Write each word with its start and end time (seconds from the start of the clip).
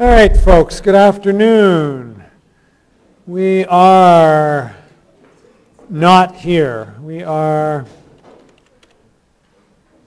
All 0.00 0.06
right, 0.06 0.36
folks, 0.36 0.80
good 0.80 0.94
afternoon. 0.94 2.22
We 3.26 3.64
are 3.64 4.76
not 5.88 6.36
here. 6.36 6.94
We 7.00 7.24
are, 7.24 7.84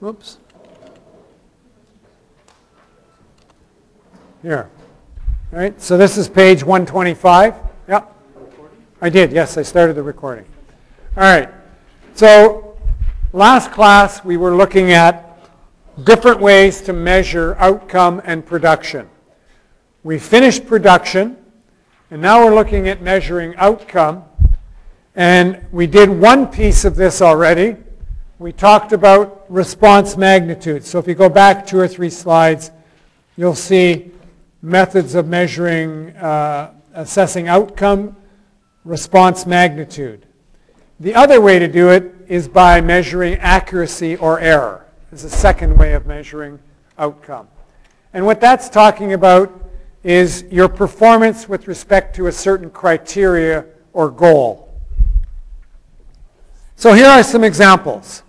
whoops, 0.00 0.38
here. 4.40 4.70
All 5.52 5.58
right, 5.58 5.78
so 5.78 5.98
this 5.98 6.16
is 6.16 6.26
page 6.26 6.64
125. 6.64 7.54
Yeah, 7.86 8.06
I 9.02 9.10
did, 9.10 9.30
yes, 9.30 9.58
I 9.58 9.62
started 9.62 9.92
the 9.92 10.02
recording. 10.02 10.46
All 11.18 11.24
right, 11.24 11.50
so 12.14 12.78
last 13.34 13.72
class 13.72 14.24
we 14.24 14.38
were 14.38 14.56
looking 14.56 14.92
at 14.92 15.38
different 16.02 16.40
ways 16.40 16.80
to 16.80 16.94
measure 16.94 17.56
outcome 17.58 18.22
and 18.24 18.46
production. 18.46 19.10
We 20.04 20.18
finished 20.18 20.66
production, 20.66 21.36
and 22.10 22.20
now 22.20 22.44
we're 22.44 22.56
looking 22.56 22.88
at 22.88 23.02
measuring 23.02 23.54
outcome. 23.54 24.24
And 25.14 25.64
we 25.70 25.86
did 25.86 26.10
one 26.10 26.48
piece 26.48 26.84
of 26.84 26.96
this 26.96 27.22
already. 27.22 27.76
We 28.40 28.50
talked 28.50 28.92
about 28.92 29.44
response 29.48 30.16
magnitude. 30.16 30.84
So 30.84 30.98
if 30.98 31.06
you 31.06 31.14
go 31.14 31.28
back 31.28 31.64
two 31.64 31.78
or 31.78 31.86
three 31.86 32.10
slides, 32.10 32.72
you'll 33.36 33.54
see 33.54 34.10
methods 34.60 35.14
of 35.14 35.28
measuring, 35.28 36.10
uh, 36.16 36.72
assessing 36.94 37.46
outcome, 37.46 38.16
response 38.84 39.46
magnitude. 39.46 40.26
The 40.98 41.14
other 41.14 41.40
way 41.40 41.60
to 41.60 41.68
do 41.68 41.90
it 41.90 42.12
is 42.26 42.48
by 42.48 42.80
measuring 42.80 43.34
accuracy 43.34 44.16
or 44.16 44.40
error. 44.40 44.84
Is 45.12 45.22
a 45.22 45.30
second 45.30 45.78
way 45.78 45.92
of 45.92 46.06
measuring 46.06 46.58
outcome. 46.98 47.46
And 48.12 48.26
what 48.26 48.40
that's 48.40 48.68
talking 48.68 49.12
about 49.12 49.61
is 50.04 50.44
your 50.50 50.68
performance 50.68 51.48
with 51.48 51.68
respect 51.68 52.16
to 52.16 52.26
a 52.26 52.32
certain 52.32 52.70
criteria 52.70 53.64
or 53.92 54.10
goal. 54.10 54.68
So 56.76 56.92
here 56.92 57.06
are 57.06 57.22
some 57.22 57.44
examples. 57.44 58.22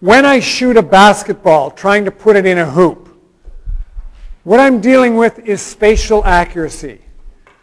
When 0.00 0.24
I 0.24 0.40
shoot 0.40 0.76
a 0.76 0.82
basketball 0.82 1.70
trying 1.70 2.04
to 2.04 2.10
put 2.10 2.36
it 2.36 2.46
in 2.46 2.58
a 2.58 2.70
hoop, 2.70 3.08
what 4.44 4.60
I'm 4.60 4.80
dealing 4.80 5.16
with 5.16 5.38
is 5.40 5.62
spatial 5.62 6.24
accuracy. 6.24 7.00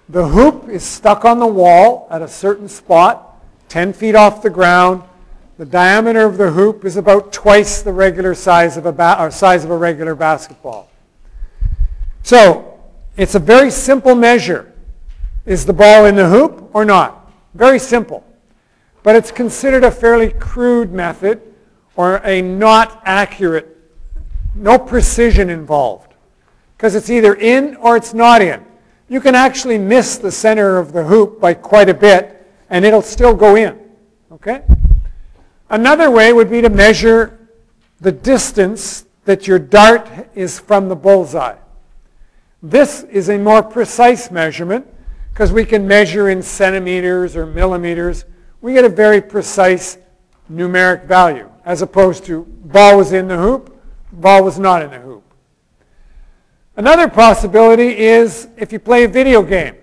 The 0.08 0.28
hoop 0.28 0.70
is 0.70 0.84
stuck 0.84 1.24
on 1.24 1.40
the 1.40 1.48
wall 1.48 2.08
at 2.10 2.22
a 2.22 2.28
certain 2.28 2.68
spot, 2.68 3.42
10 3.68 3.94
feet 3.94 4.16
off 4.16 4.42
the 4.42 4.50
ground. 4.50 5.04
The 5.58 5.66
diameter 5.66 6.26
of 6.26 6.38
the 6.38 6.52
hoop 6.52 6.86
is 6.86 6.96
about 6.96 7.34
twice 7.34 7.82
the 7.82 7.92
regular 7.92 8.34
size 8.34 8.78
of 8.78 8.86
a, 8.86 8.92
ba- 8.92 9.20
uh, 9.20 9.30
size 9.30 9.66
of 9.66 9.72
a 9.72 9.78
regular 9.78 10.16
basketball. 10.16 10.90
So 12.24 12.79
it's 13.20 13.36
a 13.36 13.40
very 13.40 13.70
simple 13.70 14.16
measure. 14.16 14.72
Is 15.46 15.66
the 15.66 15.74
ball 15.74 16.06
in 16.06 16.16
the 16.16 16.30
hoop 16.30 16.70
or 16.74 16.86
not? 16.86 17.30
Very 17.54 17.78
simple. 17.78 18.26
But 19.04 19.18
it's 19.18 19.30
considered 19.30 19.84
a 19.84 19.92
fairly 19.92 20.30
crude 20.32 20.94
method 20.94 21.42
or 21.98 22.22
a 22.24 22.42
not 22.42 23.02
accurate, 23.04 23.78
no 24.56 24.80
precision 24.80 25.50
involved. 25.50 26.14
Because 26.78 26.96
it's 26.96 27.10
either 27.10 27.34
in 27.34 27.76
or 27.76 27.98
it's 27.98 28.14
not 28.14 28.42
in. 28.42 28.66
You 29.10 29.20
can 29.20 29.36
actually 29.36 29.78
miss 29.78 30.18
the 30.18 30.32
center 30.32 30.78
of 30.78 30.94
the 30.94 31.04
hoop 31.04 31.42
by 31.42 31.56
quite 31.56 31.90
a 31.90 31.94
bit 31.94 32.48
and 32.70 32.86
it'll 32.86 33.02
still 33.02 33.36
go 33.36 33.58
in. 33.58 33.78
Okay? 34.32 34.64
Another 35.70 36.10
way 36.10 36.32
would 36.32 36.50
be 36.50 36.62
to 36.62 36.70
measure 36.70 37.38
the 38.00 38.14
distance 38.14 39.04
that 39.26 39.46
your 39.46 39.60
dart 39.60 40.08
is 40.36 40.58
from 40.58 40.88
the 40.88 40.96
bullseye. 40.96 41.58
This 42.62 43.04
is 43.04 43.30
a 43.30 43.38
more 43.38 43.64
precise 43.64 44.32
measurement 44.32 44.86
because 45.32 45.54
we 45.54 45.64
can 45.64 45.88
measure 45.88 46.30
in 46.30 46.42
centimeters 46.42 47.38
or 47.38 47.46
millimeters. 47.46 48.26
We 48.60 48.74
get 48.74 48.84
a 48.84 48.90
very 48.90 49.22
precise 49.22 49.98
numeric 50.52 51.06
value 51.06 51.50
as 51.64 51.82
opposed 51.82 52.26
to 52.26 52.44
ball 52.66 52.98
was 52.98 53.14
in 53.14 53.28
the 53.28 53.38
hoop, 53.38 53.82
ball 54.12 54.44
was 54.44 54.60
not 54.60 54.82
in 54.82 54.90
the 54.90 55.00
hoop. 55.00 55.24
Another 56.76 57.08
possibility 57.08 57.98
is 57.98 58.50
if 58.58 58.74
you 58.74 58.80
play 58.80 59.06
a 59.06 59.08
video 59.08 59.42
game 59.42 59.76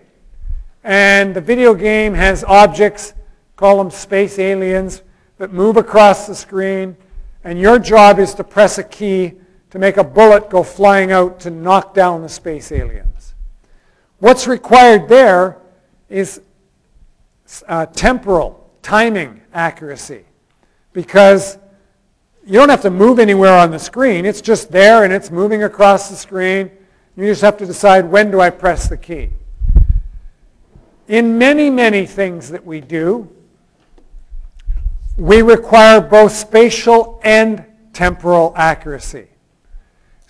and 0.84 1.34
the 1.34 1.40
video 1.40 1.74
game 1.74 2.12
has 2.12 2.44
objects, 2.44 3.14
call 3.56 3.78
them 3.78 3.90
space 3.90 4.38
aliens, 4.38 5.02
that 5.38 5.52
move 5.52 5.76
across 5.76 6.26
the 6.26 6.34
screen 6.34 6.96
and 7.44 7.58
your 7.58 7.78
job 7.78 8.18
is 8.18 8.34
to 8.34 8.44
press 8.44 8.76
a 8.76 8.84
key 8.84 9.32
to 9.76 9.80
make 9.80 9.98
a 9.98 10.04
bullet 10.04 10.48
go 10.48 10.62
flying 10.62 11.12
out 11.12 11.38
to 11.38 11.50
knock 11.50 11.92
down 11.92 12.22
the 12.22 12.28
space 12.30 12.72
aliens. 12.72 13.34
What's 14.20 14.46
required 14.46 15.06
there 15.06 15.58
is 16.08 16.40
uh, 17.68 17.84
temporal, 17.84 18.70
timing 18.80 19.42
accuracy. 19.52 20.24
Because 20.94 21.58
you 22.46 22.54
don't 22.54 22.70
have 22.70 22.80
to 22.82 22.90
move 22.90 23.18
anywhere 23.18 23.52
on 23.52 23.70
the 23.70 23.78
screen. 23.78 24.24
It's 24.24 24.40
just 24.40 24.72
there 24.72 25.04
and 25.04 25.12
it's 25.12 25.30
moving 25.30 25.64
across 25.64 26.08
the 26.08 26.16
screen. 26.16 26.70
You 27.14 27.26
just 27.26 27.42
have 27.42 27.58
to 27.58 27.66
decide 27.66 28.06
when 28.06 28.30
do 28.30 28.40
I 28.40 28.48
press 28.48 28.88
the 28.88 28.96
key. 28.96 29.28
In 31.06 31.36
many, 31.36 31.68
many 31.68 32.06
things 32.06 32.48
that 32.48 32.64
we 32.64 32.80
do, 32.80 33.28
we 35.18 35.42
require 35.42 36.00
both 36.00 36.32
spatial 36.32 37.20
and 37.22 37.62
temporal 37.92 38.54
accuracy. 38.56 39.28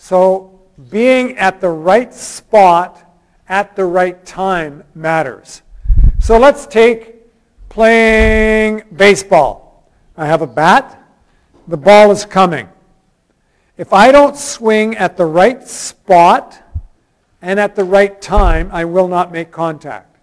So 0.08 0.60
being 0.88 1.36
at 1.36 1.60
the 1.60 1.68
right 1.68 2.14
spot 2.14 3.12
at 3.48 3.74
the 3.74 3.84
right 3.84 4.24
time 4.24 4.84
matters. 4.94 5.62
So 6.20 6.38
let's 6.38 6.64
take 6.64 7.26
playing 7.68 8.84
baseball. 8.94 9.90
I 10.16 10.26
have 10.26 10.42
a 10.42 10.46
bat. 10.46 10.96
The 11.66 11.76
ball 11.76 12.12
is 12.12 12.24
coming. 12.24 12.68
If 13.76 13.92
I 13.92 14.12
don't 14.12 14.36
swing 14.36 14.96
at 14.96 15.16
the 15.16 15.26
right 15.26 15.66
spot 15.66 16.62
and 17.42 17.58
at 17.58 17.74
the 17.74 17.82
right 17.82 18.22
time, 18.22 18.70
I 18.72 18.84
will 18.84 19.08
not 19.08 19.32
make 19.32 19.50
contact. 19.50 20.18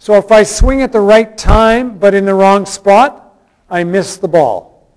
So 0.00 0.14
if 0.14 0.32
I 0.32 0.42
swing 0.42 0.82
at 0.82 0.90
the 0.90 0.98
right 0.98 1.38
time 1.38 1.96
but 1.96 2.12
in 2.12 2.24
the 2.24 2.34
wrong 2.34 2.66
spot, 2.66 3.38
I 3.70 3.84
miss 3.84 4.16
the 4.16 4.26
ball. 4.26 4.90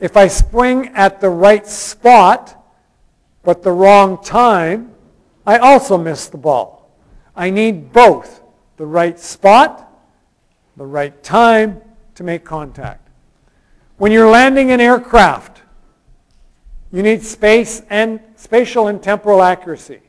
If 0.00 0.16
I 0.16 0.28
swing 0.28 0.88
at 0.94 1.20
the 1.20 1.28
right 1.28 1.66
spot 1.66 2.55
but 3.46 3.62
the 3.62 3.70
wrong 3.70 4.20
time, 4.24 4.92
I 5.46 5.58
also 5.58 5.96
miss 5.96 6.26
the 6.26 6.36
ball. 6.36 6.90
I 7.36 7.48
need 7.48 7.92
both 7.92 8.42
the 8.76 8.84
right 8.84 9.16
spot, 9.16 9.88
the 10.76 10.84
right 10.84 11.22
time 11.22 11.80
to 12.16 12.24
make 12.24 12.44
contact. 12.44 13.08
When 13.98 14.10
you're 14.10 14.28
landing 14.28 14.72
an 14.72 14.80
aircraft, 14.80 15.62
you 16.90 17.04
need 17.04 17.22
space 17.22 17.82
and 17.88 18.18
spatial 18.34 18.88
and 18.88 19.00
temporal 19.00 19.40
accuracy. 19.40 20.00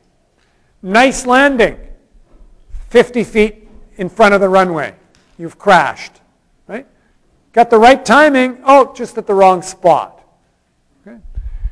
Nice 0.82 1.24
landing, 1.24 1.78
50 2.88 3.22
feet 3.22 3.68
in 3.98 4.08
front 4.08 4.34
of 4.34 4.40
the 4.40 4.48
runway. 4.48 4.96
You've 5.38 5.60
crashed, 5.60 6.20
right? 6.66 6.88
Got 7.52 7.70
the 7.70 7.78
right 7.78 8.04
timing, 8.04 8.62
oh, 8.64 8.92
just 8.96 9.16
at 9.16 9.28
the 9.28 9.34
wrong 9.34 9.62
spot. 9.62 10.24
Okay? 11.06 11.18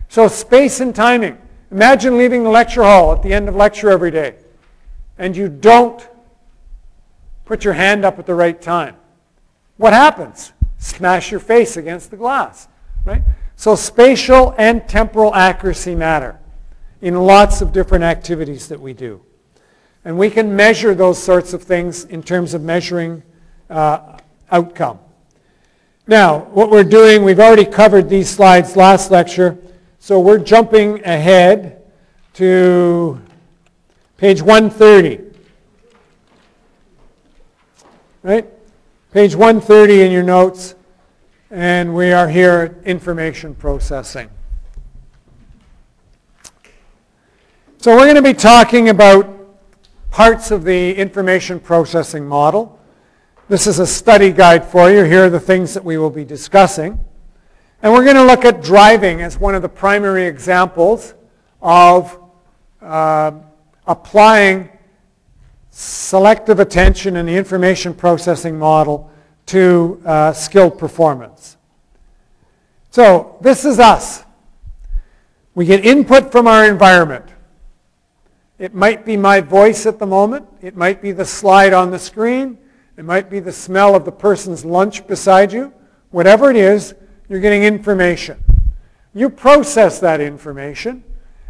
So 0.08 0.28
space 0.28 0.78
and 0.78 0.94
timing. 0.94 1.38
Imagine 1.70 2.16
leaving 2.18 2.44
the 2.44 2.50
lecture 2.50 2.82
hall 2.82 3.12
at 3.12 3.22
the 3.22 3.32
end 3.32 3.48
of 3.48 3.56
lecture 3.56 3.90
every 3.90 4.10
day 4.10 4.36
and 5.18 5.36
you 5.36 5.48
don't 5.48 6.08
put 7.44 7.64
your 7.64 7.74
hand 7.74 8.04
up 8.04 8.18
at 8.18 8.26
the 8.26 8.34
right 8.34 8.60
time. 8.60 8.96
What 9.76 9.92
happens? 9.92 10.52
Smash 10.78 11.30
your 11.30 11.40
face 11.40 11.76
against 11.76 12.10
the 12.10 12.16
glass, 12.16 12.68
right? 13.04 13.22
So 13.56 13.74
spatial 13.74 14.54
and 14.58 14.86
temporal 14.88 15.34
accuracy 15.34 15.94
matter 15.94 16.38
in 17.00 17.14
lots 17.14 17.60
of 17.60 17.72
different 17.72 18.04
activities 18.04 18.68
that 18.68 18.80
we 18.80 18.92
do. 18.92 19.22
And 20.04 20.18
we 20.18 20.30
can 20.30 20.54
measure 20.54 20.94
those 20.94 21.20
sorts 21.20 21.52
of 21.52 21.62
things 21.62 22.04
in 22.04 22.22
terms 22.22 22.54
of 22.54 22.62
measuring 22.62 23.22
uh, 23.68 24.18
outcome. 24.50 24.98
Now, 26.06 26.40
what 26.52 26.70
we're 26.70 26.84
doing, 26.84 27.24
we've 27.24 27.40
already 27.40 27.64
covered 27.64 28.08
these 28.08 28.30
slides 28.30 28.76
last 28.76 29.10
lecture. 29.10 29.58
So 29.98 30.20
we're 30.20 30.38
jumping 30.38 31.04
ahead 31.04 31.82
to 32.34 33.20
page 34.16 34.42
130. 34.42 35.24
Right? 38.22 38.46
Page 39.12 39.34
130 39.34 40.02
in 40.02 40.12
your 40.12 40.22
notes. 40.22 40.74
And 41.50 41.94
we 41.94 42.12
are 42.12 42.28
here 42.28 42.76
at 42.80 42.86
information 42.86 43.54
processing. 43.54 44.28
So 47.78 47.94
we're 47.94 48.04
going 48.04 48.16
to 48.16 48.22
be 48.22 48.34
talking 48.34 48.88
about 48.88 49.32
parts 50.10 50.50
of 50.50 50.64
the 50.64 50.94
information 50.94 51.60
processing 51.60 52.26
model. 52.26 52.80
This 53.48 53.68
is 53.68 53.78
a 53.78 53.86
study 53.86 54.32
guide 54.32 54.64
for 54.64 54.90
you. 54.90 55.04
Here 55.04 55.26
are 55.26 55.30
the 55.30 55.38
things 55.38 55.72
that 55.74 55.84
we 55.84 55.96
will 55.96 56.10
be 56.10 56.24
discussing. 56.24 56.98
And 57.86 57.94
we're 57.94 58.02
going 58.02 58.16
to 58.16 58.24
look 58.24 58.44
at 58.44 58.64
driving 58.64 59.22
as 59.22 59.38
one 59.38 59.54
of 59.54 59.62
the 59.62 59.68
primary 59.68 60.26
examples 60.26 61.14
of, 61.62 62.18
uh, 62.82 63.30
applying 63.86 64.70
selective 65.70 66.58
attention 66.58 67.14
and 67.14 67.28
the 67.28 67.36
information 67.36 67.94
processing 67.94 68.58
model 68.58 69.08
to 69.46 70.02
uh, 70.04 70.32
skilled 70.32 70.80
performance. 70.80 71.58
So 72.90 73.38
this 73.40 73.64
is 73.64 73.78
us. 73.78 74.24
We 75.54 75.64
get 75.64 75.86
input 75.86 76.32
from 76.32 76.48
our 76.48 76.66
environment. 76.66 77.26
It 78.58 78.74
might 78.74 79.06
be 79.06 79.16
my 79.16 79.40
voice 79.40 79.86
at 79.86 80.00
the 80.00 80.06
moment. 80.06 80.48
It 80.60 80.76
might 80.76 81.00
be 81.00 81.12
the 81.12 81.24
slide 81.24 81.72
on 81.72 81.92
the 81.92 82.00
screen. 82.00 82.58
It 82.96 83.04
might 83.04 83.30
be 83.30 83.38
the 83.38 83.52
smell 83.52 83.94
of 83.94 84.04
the 84.04 84.10
person's 84.10 84.64
lunch 84.64 85.06
beside 85.06 85.52
you. 85.52 85.72
Whatever 86.10 86.50
it 86.50 86.56
is, 86.56 86.92
you're 87.28 87.40
getting 87.40 87.64
information. 87.64 88.42
You 89.14 89.30
process 89.30 89.98
that 90.00 90.20
information 90.20 91.02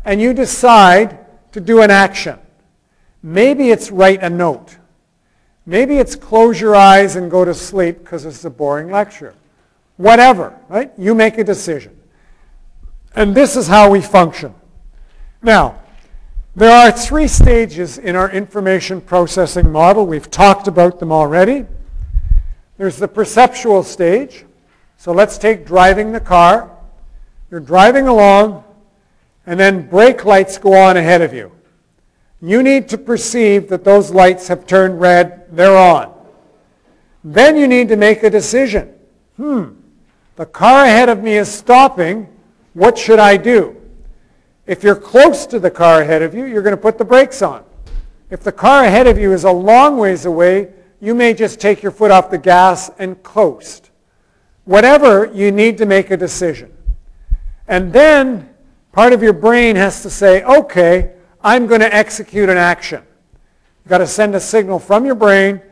and 0.05 0.21
you 0.21 0.33
decide 0.33 1.19
to 1.53 1.61
do 1.61 1.83
an 1.83 1.91
action. 1.91 2.39
Maybe 3.23 3.71
it's 3.71 3.91
write 3.91 4.23
a 4.23 4.31
note. 4.31 4.79
Maybe 5.67 5.99
it's 5.99 6.15
close 6.15 6.61
your 6.61 6.77
eyes 6.77 7.17
and 7.17 7.31
go 7.31 7.45
to 7.45 7.53
sleep 7.53 7.99
because 7.99 8.25
it's 8.25 8.45
a 8.45 8.51
boring 8.51 8.91
lecture. 8.91 9.35
Whatever, 9.97 10.59
right? 10.69 10.93
You 10.97 11.15
make 11.15 11.39
a 11.39 11.45
decision. 11.45 11.99
And 13.15 13.35
this 13.35 13.57
is 13.57 13.67
how 13.67 13.91
we 13.91 14.01
function. 14.01 14.55
Now, 15.43 15.81
there 16.55 16.71
are 16.71 16.93
three 16.93 17.29
stages 17.29 17.99
in 17.99 18.15
our 18.15 18.31
information 18.31 19.01
processing 19.01 19.71
model. 19.71 20.07
We've 20.07 20.31
talked 20.31 20.69
about 20.69 21.01
them 21.01 21.11
already. 21.11 21.67
There's 22.79 22.97
the 22.97 23.09
perceptual 23.09 23.83
stage. 23.83 24.45
So 24.97 25.13
let's 25.13 25.39
take 25.39 25.67
driving 25.67 26.13
the 26.13 26.21
car. 26.21 26.71
You're 27.51 27.61
driving 27.61 28.09
along, 28.09 28.65
and 29.47 29.59
then 29.59 29.89
brake 29.89 30.25
lights 30.25 30.59
go 30.59 30.75
on 30.75 30.97
ahead 30.97 31.23
of 31.23 31.33
you. 31.33 31.53
You 32.41 32.63
need 32.63 32.89
to 32.91 32.99
perceive 32.99 33.69
that 33.69 33.85
those 33.85 34.11
lights 34.11 34.49
have 34.49 34.67
turned 34.67 35.01
red, 35.01 35.45
they're 35.51 35.77
on. 35.77 36.13
Then 37.25 37.57
you 37.57 37.67
need 37.67 37.89
to 37.89 37.97
make 37.97 38.23
a 38.23 38.31
decision. 38.31 38.95
Hmm, 39.37 39.71
the 40.37 40.47
car 40.47 40.85
ahead 40.85 41.09
of 41.09 41.23
me 41.23 41.37
is 41.37 41.51
stopping. 41.51 42.29
What 42.75 42.99
should 42.99 43.19
I 43.19 43.37
do? 43.37 43.81
If 44.67 44.83
you're 44.83 44.97
close 44.97 45.47
to 45.47 45.59
the 45.59 45.71
car 45.71 46.03
ahead 46.03 46.23
of 46.23 46.35
you, 46.35 46.45
you're 46.45 46.63
going 46.63 46.77
to 46.77 46.81
put 46.81 46.99
the 46.99 47.05
brakes 47.05 47.43
on. 47.43 47.65
If 48.29 48.43
the 48.43 48.53
car 48.53 48.85
ahead 48.85 49.07
of 49.07 49.19
you 49.19 49.33
is 49.33 49.45
a 49.45 49.51
long 49.51 49.99
ways 49.99 50.27
away, 50.27 50.73
you 51.01 51.15
may 51.15 51.33
just 51.35 51.61
take 51.61 51.83
your 51.83 51.93
foot 51.93 52.11
off 52.11 52.31
the 52.31 52.39
gas 52.39 52.91
and 52.99 53.23
coast. 53.23 53.86
Whatever, 54.67 55.31
you 55.33 55.51
need 55.51 55.79
to 55.79 55.87
make 55.87 56.11
a 56.11 56.17
decision. 56.17 56.77
And 57.69 57.93
then 57.93 58.51
part 58.93 59.13
of 59.13 59.23
your 59.23 59.33
brain 59.33 59.77
has 59.77 60.03
to 60.03 60.11
say, 60.11 60.43
okay, 60.43 61.13
I'm 61.43 61.67
going 61.67 61.81
to 61.81 61.95
execute 61.95 62.49
an 62.49 62.59
action. 62.59 63.03
You've 63.85 63.91
got 63.91 63.99
to 63.99 64.07
send 64.07 64.35
a 64.35 64.41
signal 64.41 64.81
from 64.81 65.07
your 65.07 65.15
brain 65.15 65.63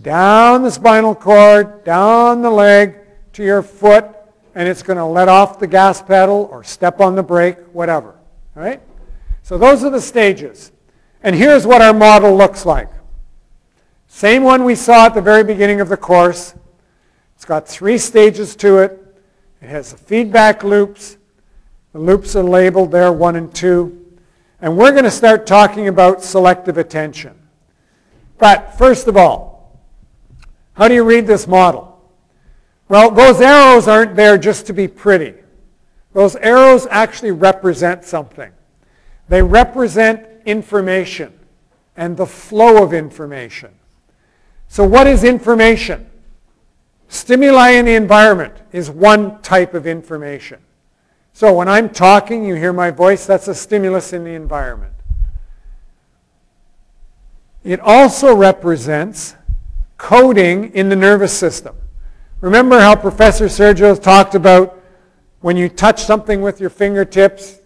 down 0.00 0.62
the 0.62 0.70
spinal 0.70 1.14
cord, 1.14 1.84
down 1.84 2.40
the 2.40 2.50
leg, 2.50 2.96
to 3.34 3.44
your 3.44 3.62
foot, 3.62 4.06
and 4.54 4.66
it's 4.66 4.82
going 4.82 4.96
to 4.96 5.04
let 5.04 5.28
off 5.28 5.58
the 5.58 5.66
gas 5.66 6.02
pedal 6.02 6.48
or 6.50 6.64
step 6.64 7.00
on 7.00 7.14
the 7.14 7.22
brake, 7.22 7.58
whatever. 7.72 8.16
All 8.56 8.62
right? 8.62 8.80
So 9.42 9.58
those 9.58 9.84
are 9.84 9.90
the 9.90 10.00
stages. 10.00 10.72
And 11.22 11.36
here's 11.36 11.66
what 11.66 11.82
our 11.82 11.92
model 11.92 12.34
looks 12.36 12.64
like. 12.64 12.90
Same 14.08 14.42
one 14.42 14.64
we 14.64 14.74
saw 14.74 15.06
at 15.06 15.14
the 15.14 15.20
very 15.20 15.44
beginning 15.44 15.80
of 15.80 15.88
the 15.88 15.96
course. 15.96 16.54
It's 17.42 17.48
got 17.48 17.66
three 17.66 17.98
stages 17.98 18.54
to 18.54 18.78
it. 18.78 19.04
It 19.60 19.68
has 19.68 19.92
feedback 19.92 20.62
loops. 20.62 21.16
The 21.92 21.98
loops 21.98 22.36
are 22.36 22.42
labeled 22.44 22.92
there, 22.92 23.12
one 23.12 23.34
and 23.34 23.52
two. 23.52 24.14
And 24.60 24.76
we're 24.76 24.92
going 24.92 25.02
to 25.02 25.10
start 25.10 25.44
talking 25.44 25.88
about 25.88 26.22
selective 26.22 26.78
attention. 26.78 27.36
But 28.38 28.78
first 28.78 29.08
of 29.08 29.16
all, 29.16 29.76
how 30.74 30.86
do 30.86 30.94
you 30.94 31.02
read 31.02 31.26
this 31.26 31.48
model? 31.48 32.00
Well, 32.88 33.10
those 33.10 33.40
arrows 33.40 33.88
aren't 33.88 34.14
there 34.14 34.38
just 34.38 34.68
to 34.68 34.72
be 34.72 34.86
pretty. 34.86 35.34
Those 36.12 36.36
arrows 36.36 36.86
actually 36.92 37.32
represent 37.32 38.04
something. 38.04 38.52
They 39.28 39.42
represent 39.42 40.28
information 40.46 41.36
and 41.96 42.16
the 42.16 42.24
flow 42.24 42.84
of 42.84 42.94
information. 42.94 43.74
So 44.68 44.84
what 44.86 45.08
is 45.08 45.24
information? 45.24 46.08
Stimuli 47.12 47.72
in 47.72 47.84
the 47.84 47.94
environment 47.94 48.54
is 48.72 48.90
one 48.90 49.42
type 49.42 49.74
of 49.74 49.86
information. 49.86 50.58
So 51.34 51.52
when 51.52 51.68
I'm 51.68 51.90
talking, 51.90 52.42
you 52.42 52.54
hear 52.54 52.72
my 52.72 52.90
voice, 52.90 53.26
that's 53.26 53.48
a 53.48 53.54
stimulus 53.54 54.14
in 54.14 54.24
the 54.24 54.30
environment. 54.30 54.94
It 57.64 57.80
also 57.80 58.34
represents 58.34 59.34
coding 59.98 60.74
in 60.74 60.88
the 60.88 60.96
nervous 60.96 61.36
system. 61.36 61.76
Remember 62.40 62.80
how 62.80 62.96
Professor 62.96 63.44
Sergio 63.44 64.00
talked 64.00 64.34
about 64.34 64.80
when 65.42 65.58
you 65.58 65.68
touch 65.68 66.02
something 66.02 66.40
with 66.40 66.60
your 66.60 66.70
fingertips, 66.70 67.58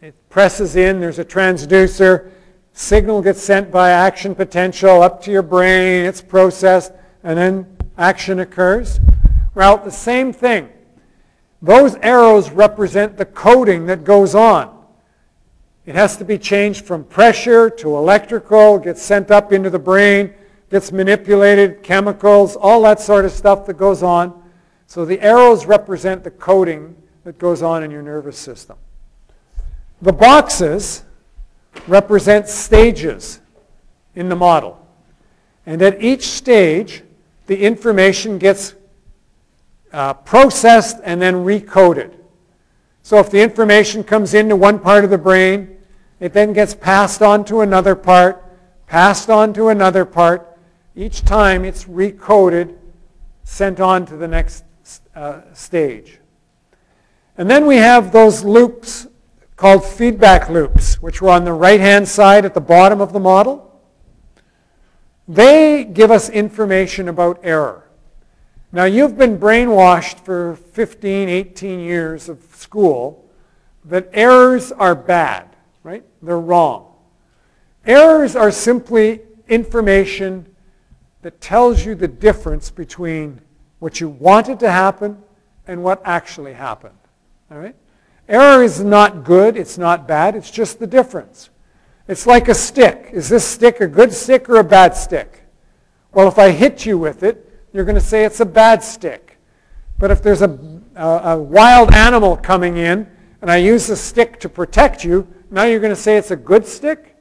it 0.00 0.14
presses 0.30 0.76
in, 0.76 0.98
there's 0.98 1.18
a 1.18 1.26
transducer, 1.26 2.30
signal 2.72 3.20
gets 3.20 3.42
sent 3.42 3.70
by 3.70 3.90
action 3.90 4.34
potential 4.34 5.02
up 5.02 5.22
to 5.24 5.30
your 5.30 5.42
brain, 5.42 6.06
it's 6.06 6.22
processed, 6.22 6.92
and 7.22 7.36
then 7.36 7.77
action 7.98 8.38
occurs. 8.38 9.00
Well, 9.54 9.78
the 9.78 9.90
same 9.90 10.32
thing. 10.32 10.70
Those 11.60 11.96
arrows 11.96 12.50
represent 12.50 13.16
the 13.16 13.26
coding 13.26 13.86
that 13.86 14.04
goes 14.04 14.34
on. 14.34 14.74
It 15.84 15.94
has 15.94 16.16
to 16.18 16.24
be 16.24 16.38
changed 16.38 16.84
from 16.84 17.02
pressure 17.02 17.68
to 17.70 17.96
electrical, 17.96 18.78
gets 18.78 19.02
sent 19.02 19.30
up 19.30 19.52
into 19.52 19.70
the 19.70 19.78
brain, 19.78 20.32
gets 20.70 20.92
manipulated, 20.92 21.82
chemicals, 21.82 22.56
all 22.56 22.82
that 22.82 23.00
sort 23.00 23.24
of 23.24 23.32
stuff 23.32 23.66
that 23.66 23.78
goes 23.78 24.02
on. 24.02 24.42
So 24.86 25.04
the 25.04 25.20
arrows 25.20 25.66
represent 25.66 26.24
the 26.24 26.30
coding 26.30 26.94
that 27.24 27.38
goes 27.38 27.62
on 27.62 27.82
in 27.82 27.90
your 27.90 28.02
nervous 28.02 28.38
system. 28.38 28.76
The 30.00 30.12
boxes 30.12 31.02
represent 31.88 32.48
stages 32.48 33.40
in 34.14 34.28
the 34.28 34.36
model. 34.36 34.86
And 35.66 35.82
at 35.82 36.02
each 36.02 36.28
stage, 36.28 37.02
the 37.48 37.58
information 37.64 38.38
gets 38.38 38.74
uh, 39.92 40.12
processed 40.12 40.98
and 41.02 41.20
then 41.20 41.34
recoded. 41.34 42.14
So 43.02 43.18
if 43.18 43.30
the 43.30 43.40
information 43.40 44.04
comes 44.04 44.34
into 44.34 44.54
one 44.54 44.78
part 44.78 45.02
of 45.02 45.10
the 45.10 45.18
brain, 45.18 45.78
it 46.20 46.34
then 46.34 46.52
gets 46.52 46.74
passed 46.74 47.22
on 47.22 47.44
to 47.46 47.62
another 47.62 47.94
part, 47.94 48.44
passed 48.86 49.30
on 49.30 49.54
to 49.54 49.68
another 49.68 50.04
part. 50.04 50.58
Each 50.94 51.22
time 51.22 51.64
it's 51.64 51.84
recoded, 51.84 52.76
sent 53.44 53.80
on 53.80 54.04
to 54.06 54.16
the 54.16 54.28
next 54.28 54.64
uh, 55.14 55.40
stage. 55.54 56.18
And 57.38 57.50
then 57.50 57.66
we 57.66 57.76
have 57.76 58.12
those 58.12 58.44
loops 58.44 59.06
called 59.56 59.86
feedback 59.86 60.50
loops, 60.50 61.00
which 61.00 61.22
were 61.22 61.30
on 61.30 61.44
the 61.44 61.52
right-hand 61.54 62.06
side 62.06 62.44
at 62.44 62.52
the 62.52 62.60
bottom 62.60 63.00
of 63.00 63.14
the 63.14 63.20
model. 63.20 63.67
They 65.28 65.84
give 65.84 66.10
us 66.10 66.30
information 66.30 67.08
about 67.08 67.40
error. 67.42 67.84
Now, 68.72 68.84
you've 68.84 69.18
been 69.18 69.38
brainwashed 69.38 70.20
for 70.24 70.56
15, 70.56 71.28
18 71.28 71.80
years 71.80 72.28
of 72.28 72.42
school 72.54 73.30
that 73.84 74.08
errors 74.12 74.72
are 74.72 74.94
bad, 74.94 75.54
right? 75.82 76.04
They're 76.22 76.40
wrong. 76.40 76.92
Errors 77.84 78.36
are 78.36 78.50
simply 78.50 79.20
information 79.48 80.46
that 81.22 81.40
tells 81.40 81.84
you 81.84 81.94
the 81.94 82.08
difference 82.08 82.70
between 82.70 83.40
what 83.78 84.00
you 84.00 84.08
wanted 84.08 84.60
to 84.60 84.70
happen 84.70 85.22
and 85.66 85.82
what 85.82 86.00
actually 86.04 86.54
happened. 86.54 86.98
All 87.50 87.58
right? 87.58 87.76
Error 88.28 88.62
is 88.62 88.82
not 88.82 89.24
good. 89.24 89.56
It's 89.56 89.78
not 89.78 90.06
bad. 90.06 90.36
It's 90.36 90.50
just 90.50 90.78
the 90.78 90.86
difference. 90.86 91.50
It's 92.08 92.26
like 92.26 92.48
a 92.48 92.54
stick. 92.54 93.10
Is 93.12 93.28
this 93.28 93.44
stick 93.44 93.80
a 93.80 93.86
good 93.86 94.12
stick 94.12 94.48
or 94.48 94.56
a 94.56 94.64
bad 94.64 94.96
stick? 94.96 95.42
Well, 96.12 96.26
if 96.26 96.38
I 96.38 96.50
hit 96.50 96.86
you 96.86 96.98
with 96.98 97.22
it, 97.22 97.44
you're 97.72 97.84
going 97.84 97.94
to 97.94 98.00
say 98.00 98.24
it's 98.24 98.40
a 98.40 98.46
bad 98.46 98.82
stick. 98.82 99.38
But 99.98 100.10
if 100.10 100.22
there's 100.22 100.40
a, 100.40 100.58
a, 100.96 101.06
a 101.06 101.38
wild 101.38 101.92
animal 101.92 102.36
coming 102.36 102.78
in 102.78 103.06
and 103.42 103.50
I 103.50 103.58
use 103.58 103.86
the 103.86 103.96
stick 103.96 104.40
to 104.40 104.48
protect 104.48 105.04
you, 105.04 105.28
now 105.50 105.64
you're 105.64 105.80
going 105.80 105.94
to 105.94 106.00
say 106.00 106.16
it's 106.16 106.30
a 106.30 106.36
good 106.36 106.66
stick? 106.66 107.14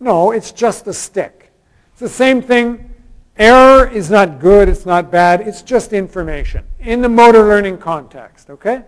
No, 0.00 0.32
it's 0.32 0.50
just 0.50 0.88
a 0.88 0.92
stick. 0.92 1.52
It's 1.92 2.00
the 2.00 2.08
same 2.08 2.42
thing. 2.42 2.92
Error 3.38 3.88
is 3.88 4.10
not 4.10 4.40
good. 4.40 4.68
It's 4.68 4.86
not 4.86 5.10
bad. 5.10 5.40
It's 5.40 5.62
just 5.62 5.92
information 5.92 6.64
in 6.80 7.00
the 7.00 7.08
motor 7.08 7.44
learning 7.46 7.78
context, 7.78 8.50
okay? 8.50 8.82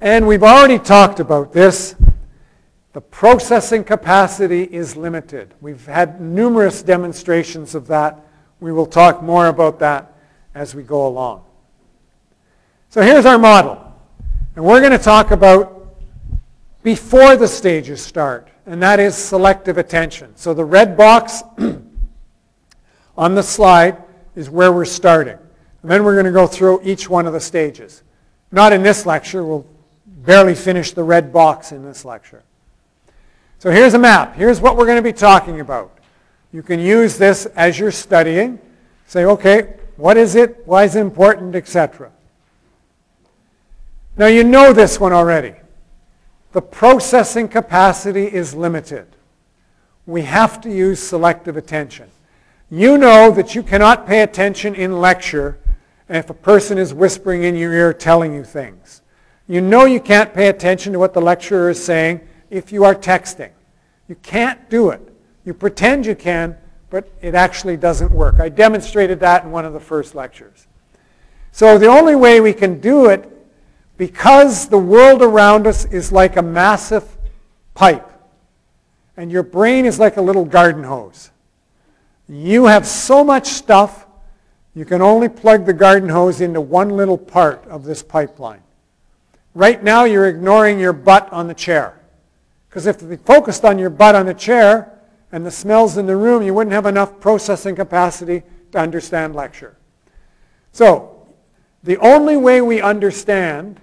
And 0.00 0.28
we've 0.28 0.44
already 0.44 0.78
talked 0.78 1.18
about 1.18 1.52
this. 1.52 1.96
The 2.98 3.02
processing 3.02 3.84
capacity 3.84 4.64
is 4.64 4.96
limited. 4.96 5.54
We've 5.60 5.86
had 5.86 6.20
numerous 6.20 6.82
demonstrations 6.82 7.76
of 7.76 7.86
that. 7.86 8.18
We 8.58 8.72
will 8.72 8.86
talk 8.86 9.22
more 9.22 9.46
about 9.46 9.78
that 9.78 10.14
as 10.52 10.74
we 10.74 10.82
go 10.82 11.06
along. 11.06 11.44
So 12.88 13.00
here's 13.00 13.24
our 13.24 13.38
model. 13.38 13.94
And 14.56 14.64
we're 14.64 14.80
going 14.80 14.90
to 14.90 14.98
talk 14.98 15.30
about 15.30 15.94
before 16.82 17.36
the 17.36 17.46
stages 17.46 18.02
start, 18.02 18.48
and 18.66 18.82
that 18.82 18.98
is 18.98 19.14
selective 19.14 19.78
attention. 19.78 20.34
So 20.34 20.52
the 20.52 20.64
red 20.64 20.96
box 20.96 21.44
on 23.16 23.34
the 23.36 23.44
slide 23.44 24.02
is 24.34 24.50
where 24.50 24.72
we're 24.72 24.84
starting. 24.84 25.38
And 25.82 25.88
then 25.88 26.02
we're 26.02 26.14
going 26.14 26.26
to 26.26 26.32
go 26.32 26.48
through 26.48 26.80
each 26.82 27.08
one 27.08 27.28
of 27.28 27.32
the 27.32 27.38
stages. 27.38 28.02
Not 28.50 28.72
in 28.72 28.82
this 28.82 29.06
lecture. 29.06 29.44
We'll 29.44 29.66
barely 30.04 30.56
finish 30.56 30.90
the 30.90 31.04
red 31.04 31.32
box 31.32 31.70
in 31.70 31.84
this 31.84 32.04
lecture. 32.04 32.42
So 33.58 33.72
here's 33.72 33.94
a 33.94 33.98
map. 33.98 34.36
Here's 34.36 34.60
what 34.60 34.76
we're 34.76 34.86
going 34.86 34.98
to 34.98 35.02
be 35.02 35.12
talking 35.12 35.60
about. 35.60 35.98
You 36.52 36.62
can 36.62 36.78
use 36.78 37.18
this 37.18 37.46
as 37.46 37.78
you're 37.78 37.90
studying. 37.90 38.60
Say, 39.06 39.24
okay, 39.24 39.74
what 39.96 40.16
is 40.16 40.36
it? 40.36 40.62
Why 40.64 40.84
is 40.84 40.94
it 40.94 41.00
important, 41.00 41.56
etc. 41.56 42.12
Now 44.16 44.26
you 44.26 44.44
know 44.44 44.72
this 44.72 45.00
one 45.00 45.12
already. 45.12 45.54
The 46.52 46.62
processing 46.62 47.48
capacity 47.48 48.32
is 48.32 48.54
limited. 48.54 49.06
We 50.06 50.22
have 50.22 50.60
to 50.60 50.70
use 50.70 51.00
selective 51.00 51.56
attention. 51.56 52.10
You 52.70 52.96
know 52.96 53.30
that 53.32 53.54
you 53.54 53.62
cannot 53.62 54.06
pay 54.06 54.22
attention 54.22 54.74
in 54.74 55.00
lecture 55.00 55.58
if 56.08 56.30
a 56.30 56.34
person 56.34 56.78
is 56.78 56.94
whispering 56.94 57.42
in 57.42 57.56
your 57.56 57.72
ear 57.72 57.92
telling 57.92 58.32
you 58.32 58.44
things. 58.44 59.02
You 59.48 59.60
know 59.60 59.84
you 59.84 60.00
can't 60.00 60.32
pay 60.32 60.48
attention 60.48 60.92
to 60.92 60.98
what 60.98 61.12
the 61.12 61.20
lecturer 61.20 61.70
is 61.70 61.82
saying 61.82 62.20
if 62.50 62.72
you 62.72 62.84
are 62.84 62.94
texting. 62.94 63.50
You 64.08 64.14
can't 64.16 64.68
do 64.70 64.90
it. 64.90 65.00
You 65.44 65.54
pretend 65.54 66.06
you 66.06 66.14
can, 66.14 66.56
but 66.90 67.10
it 67.20 67.34
actually 67.34 67.76
doesn't 67.76 68.10
work. 68.10 68.40
I 68.40 68.48
demonstrated 68.48 69.20
that 69.20 69.44
in 69.44 69.50
one 69.50 69.64
of 69.64 69.72
the 69.72 69.80
first 69.80 70.14
lectures. 70.14 70.66
So 71.52 71.78
the 71.78 71.86
only 71.86 72.14
way 72.14 72.40
we 72.40 72.52
can 72.52 72.80
do 72.80 73.06
it, 73.06 73.30
because 73.96 74.68
the 74.68 74.78
world 74.78 75.22
around 75.22 75.66
us 75.66 75.84
is 75.86 76.12
like 76.12 76.36
a 76.36 76.42
massive 76.42 77.16
pipe, 77.74 78.08
and 79.16 79.30
your 79.30 79.42
brain 79.42 79.84
is 79.84 79.98
like 79.98 80.16
a 80.16 80.22
little 80.22 80.44
garden 80.44 80.84
hose. 80.84 81.30
You 82.28 82.66
have 82.66 82.86
so 82.86 83.24
much 83.24 83.46
stuff, 83.48 84.06
you 84.74 84.84
can 84.84 85.02
only 85.02 85.28
plug 85.28 85.66
the 85.66 85.72
garden 85.72 86.08
hose 86.08 86.40
into 86.40 86.60
one 86.60 86.90
little 86.90 87.18
part 87.18 87.66
of 87.66 87.84
this 87.84 88.02
pipeline. 88.02 88.62
Right 89.54 89.82
now, 89.82 90.04
you're 90.04 90.28
ignoring 90.28 90.78
your 90.78 90.92
butt 90.92 91.32
on 91.32 91.48
the 91.48 91.54
chair. 91.54 91.97
Because 92.68 92.86
if 92.86 93.02
you 93.02 93.16
focused 93.16 93.64
on 93.64 93.78
your 93.78 93.90
butt 93.90 94.14
on 94.14 94.26
the 94.26 94.34
chair 94.34 94.98
and 95.32 95.44
the 95.44 95.50
smells 95.50 95.96
in 95.96 96.06
the 96.06 96.16
room, 96.16 96.42
you 96.42 96.54
wouldn't 96.54 96.72
have 96.72 96.86
enough 96.86 97.20
processing 97.20 97.74
capacity 97.74 98.42
to 98.72 98.78
understand 98.78 99.34
lecture. 99.34 99.76
So, 100.72 101.26
the 101.82 101.96
only 101.98 102.36
way 102.36 102.60
we 102.60 102.80
understand 102.80 103.80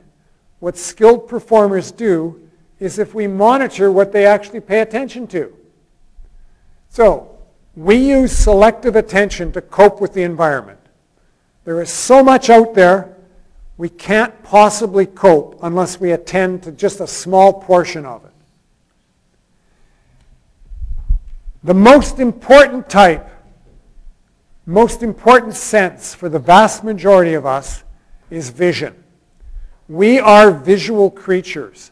what 0.59 0.77
skilled 0.77 1.27
performers 1.27 1.91
do 1.91 2.49
is 2.79 2.99
if 2.99 3.15
we 3.15 3.27
monitor 3.27 3.91
what 3.91 4.11
they 4.11 4.25
actually 4.25 4.59
pay 4.59 4.81
attention 4.81 5.27
to. 5.27 5.55
So, 6.89 7.37
we 7.75 7.95
use 7.95 8.31
selective 8.31 8.95
attention 8.95 9.51
to 9.53 9.61
cope 9.61 9.99
with 9.99 10.13
the 10.13 10.23
environment. 10.23 10.79
There 11.65 11.81
is 11.81 11.91
so 11.91 12.23
much 12.23 12.49
out 12.49 12.73
there, 12.73 13.17
we 13.77 13.89
can't 13.89 14.43
possibly 14.43 15.05
cope 15.05 15.59
unless 15.61 15.99
we 15.99 16.11
attend 16.11 16.63
to 16.63 16.71
just 16.71 17.01
a 17.01 17.07
small 17.07 17.51
portion 17.51 18.05
of 18.05 18.23
it. 18.23 18.31
The 21.65 21.73
most 21.73 22.19
important 22.19 22.91
type, 22.91 23.27
most 24.67 25.01
important 25.01 25.55
sense 25.55 26.13
for 26.13 26.29
the 26.29 26.37
vast 26.37 26.83
majority 26.83 27.33
of 27.33 27.47
us 27.47 27.83
is 28.29 28.51
vision. 28.51 29.03
We 29.89 30.19
are 30.19 30.51
visual 30.51 31.09
creatures. 31.09 31.89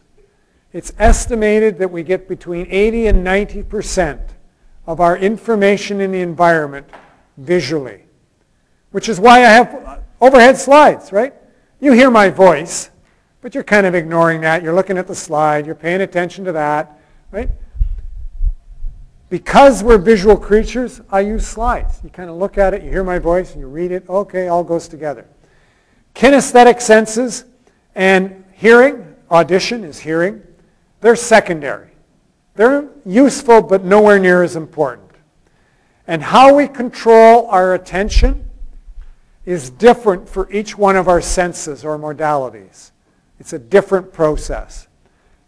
It's 0.73 0.93
estimated 0.99 1.79
that 1.79 1.89
we 1.89 2.03
get 2.03 2.27
between 2.27 2.67
80 2.69 3.07
and 3.07 3.23
90 3.23 3.63
percent 3.63 4.21
of 4.85 4.99
our 4.99 5.17
information 5.17 6.01
in 6.01 6.11
the 6.11 6.21
environment 6.21 6.85
visually, 7.37 8.03
which 8.91 9.09
is 9.09 9.19
why 9.19 9.39
I 9.39 9.49
have 9.53 10.03
overhead 10.21 10.55
slides, 10.55 11.11
right? 11.11 11.33
You 11.79 11.93
hear 11.93 12.11
my 12.11 12.29
voice, 12.29 12.91
but 13.41 13.55
you're 13.55 13.63
kind 13.63 13.87
of 13.87 13.95
ignoring 13.95 14.41
that. 14.41 14.61
You're 14.61 14.75
looking 14.75 14.99
at 14.99 15.07
the 15.07 15.15
slide. 15.15 15.65
You're 15.65 15.73
paying 15.73 16.01
attention 16.01 16.45
to 16.45 16.51
that, 16.51 16.99
right? 17.31 17.49
Because 19.33 19.81
we're 19.83 19.97
visual 19.97 20.37
creatures, 20.37 21.01
I 21.09 21.21
use 21.21 21.47
slides. 21.47 21.99
You 22.03 22.11
kind 22.11 22.29
of 22.29 22.35
look 22.35 22.59
at 22.59 22.75
it, 22.75 22.83
you 22.83 22.91
hear 22.91 23.03
my 23.03 23.17
voice, 23.17 23.53
and 23.53 23.61
you 23.61 23.67
read 23.67 23.91
it. 23.91 24.07
Okay, 24.07 24.47
all 24.47 24.63
goes 24.63 24.87
together. 24.87 25.25
Kinesthetic 26.13 26.79
senses 26.79 27.45
and 27.95 28.43
hearing, 28.51 29.15
audition 29.31 29.83
is 29.83 29.97
hearing, 29.97 30.43
they're 31.01 31.15
secondary. 31.15 31.89
They're 32.53 32.87
useful, 33.07 33.63
but 33.63 33.83
nowhere 33.83 34.19
near 34.19 34.43
as 34.43 34.55
important. 34.55 35.09
And 36.05 36.21
how 36.21 36.53
we 36.53 36.67
control 36.67 37.47
our 37.47 37.73
attention 37.73 38.47
is 39.45 39.71
different 39.71 40.29
for 40.29 40.47
each 40.51 40.77
one 40.77 40.95
of 40.95 41.07
our 41.07 41.21
senses 41.21 41.83
or 41.83 41.97
modalities. 41.97 42.91
It's 43.39 43.53
a 43.53 43.57
different 43.57 44.13
process. 44.13 44.87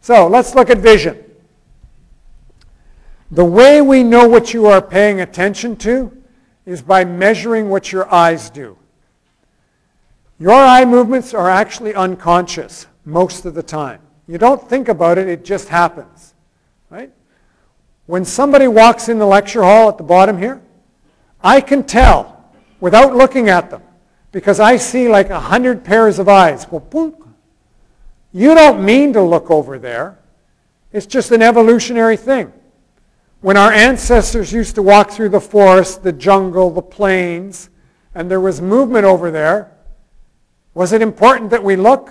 So 0.01 0.27
let's 0.27 0.55
look 0.55 0.71
at 0.71 0.79
vision. 0.79 1.24
The 3.35 3.43
way 3.43 3.81
we 3.81 4.01
know 4.01 4.29
what 4.29 4.53
you 4.53 4.67
are 4.67 4.81
paying 4.81 5.19
attention 5.19 5.75
to 5.77 6.09
is 6.65 6.81
by 6.81 7.03
measuring 7.03 7.69
what 7.69 7.91
your 7.91 8.09
eyes 8.09 8.49
do. 8.49 8.77
Your 10.39 10.53
eye 10.53 10.85
movements 10.85 11.33
are 11.33 11.49
actually 11.49 11.93
unconscious 11.93 12.87
most 13.03 13.43
of 13.43 13.53
the 13.53 13.61
time. 13.61 13.99
You 14.25 14.37
don't 14.37 14.69
think 14.69 14.87
about 14.87 15.17
it, 15.17 15.27
it 15.27 15.43
just 15.43 15.67
happens. 15.67 16.33
Right? 16.89 17.11
When 18.05 18.23
somebody 18.23 18.69
walks 18.69 19.09
in 19.09 19.19
the 19.19 19.25
lecture 19.25 19.63
hall 19.63 19.89
at 19.89 19.97
the 19.97 20.03
bottom 20.05 20.37
here, 20.37 20.61
I 21.43 21.59
can 21.59 21.83
tell 21.83 22.41
without 22.79 23.17
looking 23.17 23.49
at 23.49 23.69
them 23.69 23.83
because 24.31 24.61
I 24.61 24.77
see 24.77 25.09
like 25.09 25.29
a 25.29 25.41
hundred 25.41 25.83
pairs 25.83 26.19
of 26.19 26.29
eyes. 26.29 26.65
You 28.31 28.55
don't 28.55 28.85
mean 28.85 29.11
to 29.11 29.21
look 29.21 29.51
over 29.51 29.77
there. 29.77 30.19
It's 30.93 31.05
just 31.05 31.31
an 31.31 31.41
evolutionary 31.41 32.15
thing. 32.15 32.53
When 33.45 33.57
our 33.57 33.71
ancestors 33.71 34.51
used 34.51 34.73
to 34.73 34.81
walk 34.81 35.11
through 35.11 35.29
the 35.29 35.39
forest, 35.39 36.01
the 36.01 36.11
jungle, 36.11 36.71
the 36.71 36.81
plains, 36.81 37.69
and 38.15 38.31
there 38.31 38.39
was 38.39 38.59
movement 38.59 39.05
over 39.05 39.29
there, 39.29 39.71
was 40.73 40.93
it 40.93 41.03
important 41.03 41.51
that 41.51 41.63
we 41.63 41.75
look? 41.75 42.09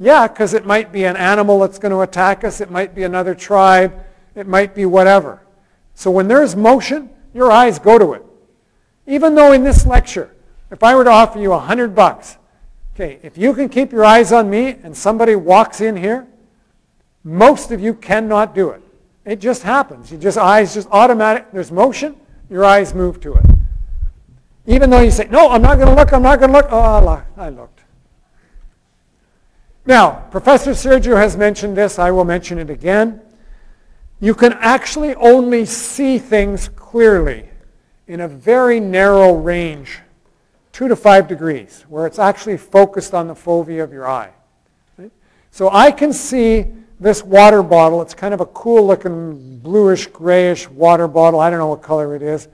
Yeah, 0.00 0.26
because 0.26 0.54
it 0.54 0.66
might 0.66 0.90
be 0.90 1.04
an 1.04 1.16
animal 1.16 1.60
that's 1.60 1.78
going 1.78 1.92
to 1.92 2.00
attack 2.00 2.42
us. 2.42 2.60
It 2.60 2.68
might 2.68 2.96
be 2.96 3.04
another 3.04 3.32
tribe. 3.32 4.04
It 4.34 4.48
might 4.48 4.74
be 4.74 4.84
whatever. 4.84 5.46
So 5.94 6.10
when 6.10 6.26
there's 6.26 6.56
motion, 6.56 7.10
your 7.32 7.52
eyes 7.52 7.78
go 7.78 7.96
to 7.96 8.14
it. 8.14 8.26
Even 9.06 9.36
though 9.36 9.52
in 9.52 9.62
this 9.62 9.86
lecture, 9.86 10.34
if 10.72 10.82
I 10.82 10.96
were 10.96 11.04
to 11.04 11.10
offer 11.10 11.38
you 11.38 11.52
a 11.52 11.60
hundred 11.60 11.94
bucks, 11.94 12.38
okay, 12.96 13.20
if 13.22 13.38
you 13.38 13.54
can 13.54 13.68
keep 13.68 13.92
your 13.92 14.04
eyes 14.04 14.32
on 14.32 14.50
me 14.50 14.70
and 14.82 14.96
somebody 14.96 15.36
walks 15.36 15.80
in 15.80 15.94
here, 15.94 16.26
most 17.22 17.70
of 17.70 17.80
you 17.80 17.94
cannot 17.94 18.52
do 18.52 18.70
it. 18.70 18.82
It 19.24 19.40
just 19.40 19.62
happens. 19.62 20.10
You 20.10 20.18
just 20.18 20.38
eyes 20.38 20.74
just 20.74 20.88
automatic. 20.90 21.52
There's 21.52 21.70
motion. 21.70 22.16
Your 22.50 22.64
eyes 22.64 22.94
move 22.94 23.20
to 23.20 23.34
it. 23.34 23.46
Even 24.66 24.90
though 24.90 25.00
you 25.00 25.10
say, 25.10 25.28
no, 25.30 25.50
I'm 25.50 25.62
not 25.62 25.76
going 25.76 25.88
to 25.88 25.94
look. 25.94 26.12
I'm 26.12 26.22
not 26.22 26.38
going 26.38 26.50
to 26.52 26.56
look. 26.58 26.66
Oh, 26.70 27.24
I 27.36 27.48
looked. 27.48 27.80
Now, 29.84 30.10
Professor 30.30 30.70
Sergio 30.72 31.16
has 31.16 31.36
mentioned 31.36 31.76
this. 31.76 31.98
I 31.98 32.10
will 32.10 32.24
mention 32.24 32.58
it 32.58 32.70
again. 32.70 33.20
You 34.20 34.34
can 34.34 34.52
actually 34.54 35.14
only 35.16 35.64
see 35.66 36.18
things 36.18 36.68
clearly 36.68 37.48
in 38.06 38.20
a 38.20 38.28
very 38.28 38.78
narrow 38.78 39.34
range, 39.34 39.98
2 40.72 40.86
to 40.88 40.94
5 40.94 41.26
degrees, 41.26 41.84
where 41.88 42.06
it's 42.06 42.20
actually 42.20 42.56
focused 42.56 43.14
on 43.14 43.26
the 43.26 43.34
fovea 43.34 43.82
of 43.82 43.92
your 43.92 44.08
eye. 44.08 44.30
So 45.50 45.68
I 45.70 45.90
can 45.90 46.12
see 46.12 46.72
this 47.02 47.22
water 47.22 47.62
bottle. 47.62 48.00
It's 48.00 48.14
kind 48.14 48.32
of 48.32 48.40
a 48.40 48.46
cool 48.46 48.86
looking 48.86 49.58
bluish 49.58 50.06
grayish 50.06 50.68
water 50.68 51.08
bottle. 51.08 51.40
I 51.40 51.50
don't 51.50 51.58
know 51.58 51.66
what 51.66 51.82
color 51.82 52.14
it 52.14 52.22
is. 52.22 52.48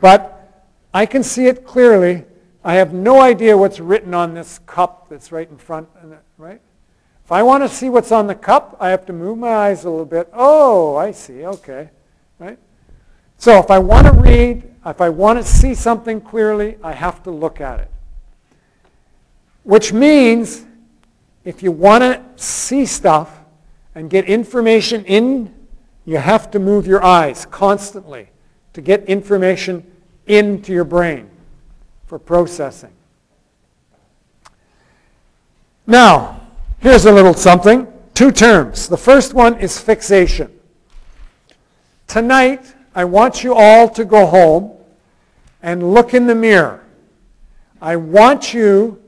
But 0.00 0.64
I 0.94 1.06
can 1.06 1.22
see 1.22 1.46
it 1.46 1.66
clearly. 1.66 2.24
I 2.64 2.74
have 2.74 2.92
no 2.92 3.20
idea 3.20 3.56
what's 3.56 3.80
written 3.80 4.14
on 4.14 4.34
this 4.34 4.60
cup 4.60 5.08
that's 5.08 5.32
right 5.32 5.48
in 5.48 5.56
front, 5.56 5.88
right? 6.38 6.60
If 7.24 7.32
I 7.32 7.42
want 7.42 7.62
to 7.62 7.68
see 7.68 7.88
what's 7.88 8.12
on 8.12 8.26
the 8.26 8.34
cup, 8.34 8.76
I 8.80 8.90
have 8.90 9.06
to 9.06 9.12
move 9.12 9.38
my 9.38 9.54
eyes 9.54 9.84
a 9.84 9.90
little 9.90 10.06
bit. 10.06 10.28
Oh, 10.32 10.96
I 10.96 11.10
see. 11.12 11.44
Okay. 11.46 11.90
Right? 12.38 12.58
So 13.38 13.58
if 13.58 13.70
I 13.70 13.78
want 13.78 14.06
to 14.06 14.12
read, 14.12 14.68
if 14.84 15.00
I 15.00 15.08
want 15.08 15.38
to 15.38 15.44
see 15.44 15.74
something 15.74 16.20
clearly, 16.20 16.76
I 16.82 16.92
have 16.92 17.22
to 17.24 17.30
look 17.30 17.60
at 17.60 17.80
it. 17.80 17.90
Which 19.62 19.92
means 19.92 20.64
if 21.44 21.62
you 21.62 21.72
want 21.72 22.02
to 22.02 22.22
see 22.36 22.84
stuff, 22.84 23.39
and 23.94 24.08
get 24.08 24.26
information 24.26 25.04
in, 25.04 25.54
you 26.04 26.16
have 26.16 26.50
to 26.52 26.58
move 26.58 26.86
your 26.86 27.02
eyes 27.04 27.46
constantly 27.46 28.28
to 28.72 28.80
get 28.80 29.04
information 29.04 29.84
into 30.26 30.72
your 30.72 30.84
brain 30.84 31.28
for 32.06 32.18
processing. 32.18 32.92
Now, 35.86 36.40
here's 36.78 37.04
a 37.04 37.12
little 37.12 37.34
something. 37.34 37.86
two 38.14 38.30
terms. 38.30 38.88
The 38.88 38.98
first 38.98 39.34
one 39.34 39.58
is 39.58 39.80
fixation. 39.80 40.52
Tonight, 42.06 42.74
I 42.94 43.04
want 43.04 43.42
you 43.42 43.54
all 43.54 43.88
to 43.90 44.04
go 44.04 44.26
home 44.26 44.72
and 45.62 45.94
look 45.94 46.12
in 46.12 46.26
the 46.26 46.34
mirror. 46.34 46.84
I 47.80 47.96
want 47.96 48.52
you 48.52 49.02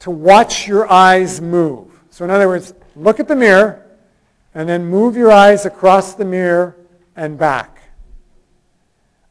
to 0.00 0.10
watch 0.10 0.68
your 0.68 0.90
eyes 0.90 1.40
move. 1.40 1.88
So 2.10 2.24
in 2.24 2.30
other 2.30 2.48
words, 2.48 2.74
look 2.94 3.20
at 3.20 3.28
the 3.28 3.36
mirror 3.36 3.81
and 4.54 4.68
then 4.68 4.84
move 4.84 5.16
your 5.16 5.32
eyes 5.32 5.66
across 5.66 6.14
the 6.14 6.24
mirror 6.24 6.76
and 7.16 7.38
back. 7.38 7.82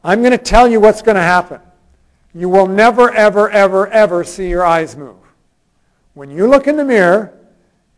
I'm 0.04 0.20
going 0.20 0.32
to 0.32 0.38
tell 0.38 0.68
you 0.68 0.80
what's 0.80 1.02
going 1.02 1.16
to 1.16 1.22
happen. 1.22 1.60
You 2.34 2.48
will 2.48 2.66
never, 2.66 3.10
ever, 3.12 3.50
ever, 3.50 3.86
ever 3.88 4.24
see 4.24 4.48
your 4.48 4.64
eyes 4.64 4.96
move. 4.96 5.16
When 6.14 6.30
you 6.30 6.46
look 6.46 6.66
in 6.66 6.76
the 6.76 6.84
mirror 6.84 7.38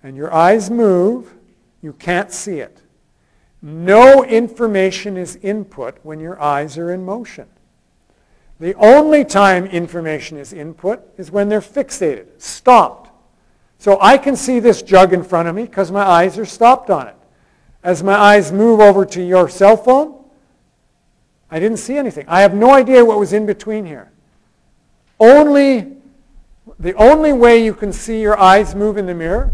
and 0.02 0.16
your 0.16 0.33
eyes 0.33 0.71
move, 0.71 1.35
you 1.83 1.93
can't 1.95 2.31
see 2.31 2.59
it. 2.59 2.83
No 3.62 4.25
information 4.25 5.16
is 5.16 5.37
input 5.37 5.99
when 6.02 6.21
your 6.21 6.40
eyes 6.40 6.76
are 6.76 6.93
in 6.93 7.04
motion. 7.04 7.49
The 8.61 8.75
only 8.75 9.25
time 9.25 9.66
information 9.66 10.37
is 10.38 10.52
input 10.52 11.02
is 11.16 11.31
when 11.31 11.49
they're 11.49 11.61
fixated, 11.61 12.40
stopped. 12.40 13.03
So 13.85 13.99
I 14.00 14.17
can 14.17 14.35
see 14.35 14.61
this 14.61 14.81
jug 14.81 15.12
in 15.12 15.23
front 15.23 15.47
of 15.47 15.55
me 15.55 15.64
because 15.64 15.93
my 15.93 16.00
eyes 16.00 16.38
are 16.38 16.47
stopped 16.47 16.88
on 16.88 17.07
it. 17.07 17.17
As 17.83 18.03
my 18.03 18.14
eyes 18.14 18.50
move 18.50 18.81
over 18.81 19.05
to 19.05 19.23
your 19.23 19.47
cell 19.47 19.76
phone, 19.76 20.25
I 21.50 21.61
didn't 21.61 21.76
see 21.76 21.99
anything. 21.99 22.25
I 22.26 22.41
have 22.41 22.55
no 22.55 22.73
idea 22.73 23.05
what 23.05 23.19
was 23.19 23.35
in 23.35 23.45
between 23.45 23.85
here. 23.85 24.11
Only, 25.21 25.99
the 26.79 26.95
only 26.95 27.35
way 27.35 27.62
you 27.62 27.75
can 27.75 27.93
see 27.93 28.23
your 28.23 28.41
eyes 28.41 28.75
move 28.75 28.97
in 28.97 29.05
the 29.05 29.14
mirror 29.14 29.53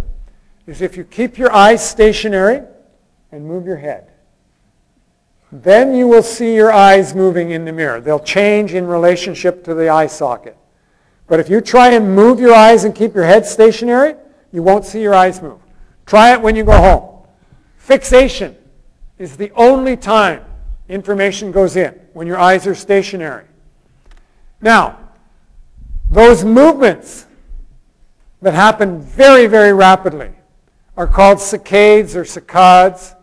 is 0.64 0.80
if 0.80 0.96
you 0.96 1.02
keep 1.02 1.36
your 1.36 1.52
eyes 1.52 1.84
stationary 1.84 2.62
and 3.32 3.44
move 3.44 3.66
your 3.66 3.78
head. 3.78 4.12
Then 5.50 5.92
you 5.92 6.06
will 6.06 6.22
see 6.22 6.54
your 6.54 6.70
eyes 6.70 7.16
moving 7.16 7.50
in 7.50 7.64
the 7.64 7.72
mirror. 7.72 8.00
They'll 8.00 8.20
change 8.20 8.74
in 8.74 8.86
relationship 8.86 9.64
to 9.64 9.74
the 9.74 9.88
eye 9.88 10.06
socket. 10.06 10.56
But 11.26 11.40
if 11.40 11.48
you 11.48 11.60
try 11.60 11.90
and 11.90 12.14
move 12.14 12.38
your 12.38 12.54
eyes 12.54 12.84
and 12.84 12.94
keep 12.94 13.12
your 13.12 13.24
head 13.24 13.44
stationary, 13.44 14.14
you 14.52 14.62
won't 14.62 14.84
see 14.84 15.00
your 15.00 15.14
eyes 15.14 15.40
move. 15.40 15.60
Try 16.06 16.32
it 16.32 16.40
when 16.40 16.56
you 16.56 16.64
go 16.64 16.76
home. 16.76 17.26
Fixation 17.76 18.56
is 19.18 19.36
the 19.36 19.50
only 19.52 19.96
time 19.96 20.44
information 20.88 21.52
goes 21.52 21.76
in, 21.76 21.92
when 22.12 22.26
your 22.26 22.38
eyes 22.38 22.66
are 22.66 22.74
stationary. 22.74 23.44
Now, 24.60 24.98
those 26.10 26.44
movements 26.44 27.26
that 28.42 28.54
happen 28.54 29.00
very, 29.00 29.46
very 29.46 29.72
rapidly 29.72 30.32
are 30.96 31.06
called 31.06 31.38
saccades 31.38 32.16
or 32.16 32.24
saccades. 32.24 33.14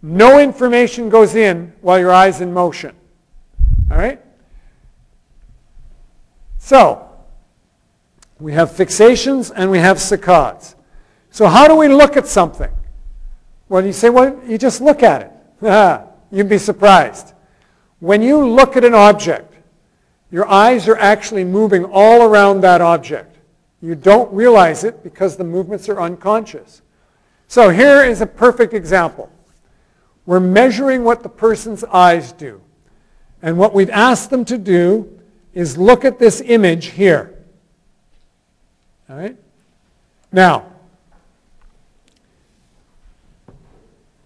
No 0.00 0.38
information 0.38 1.08
goes 1.08 1.34
in 1.34 1.72
while 1.82 1.98
your 1.98 2.12
eye's 2.12 2.40
in 2.40 2.52
motion. 2.52 2.94
All 3.90 3.98
right? 3.98 4.20
So, 6.58 7.08
we 8.40 8.52
have 8.52 8.70
fixations 8.70 9.52
and 9.54 9.70
we 9.70 9.78
have 9.78 9.98
saccades. 9.98 10.74
So 11.30 11.46
how 11.46 11.66
do 11.68 11.76
we 11.76 11.88
look 11.88 12.16
at 12.16 12.26
something? 12.26 12.70
Well, 13.68 13.84
you 13.84 13.92
say, 13.92 14.10
well, 14.10 14.40
you 14.46 14.58
just 14.58 14.80
look 14.80 15.02
at 15.02 15.22
it. 15.60 16.08
You'd 16.30 16.48
be 16.48 16.58
surprised. 16.58 17.32
When 18.00 18.22
you 18.22 18.46
look 18.46 18.76
at 18.76 18.84
an 18.84 18.94
object, 18.94 19.54
your 20.30 20.48
eyes 20.48 20.88
are 20.88 20.96
actually 20.96 21.44
moving 21.44 21.84
all 21.84 22.22
around 22.22 22.60
that 22.62 22.80
object. 22.80 23.36
You 23.80 23.94
don't 23.94 24.32
realize 24.32 24.84
it 24.84 25.02
because 25.02 25.36
the 25.36 25.44
movements 25.44 25.88
are 25.88 26.00
unconscious. 26.00 26.82
So 27.48 27.70
here 27.70 28.04
is 28.04 28.20
a 28.20 28.26
perfect 28.26 28.74
example. 28.74 29.30
We're 30.26 30.40
measuring 30.40 31.04
what 31.04 31.22
the 31.22 31.28
person's 31.28 31.84
eyes 31.84 32.32
do. 32.32 32.60
And 33.42 33.58
what 33.58 33.74
we've 33.74 33.90
asked 33.90 34.30
them 34.30 34.44
to 34.46 34.56
do 34.56 35.20
is 35.52 35.76
look 35.76 36.04
at 36.04 36.18
this 36.18 36.40
image 36.40 36.86
here. 36.86 37.33
All 39.14 39.20
right? 39.20 39.36
Now, 40.32 40.72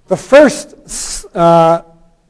the 0.07 0.17
first 0.17 1.27
uh, 1.37 1.83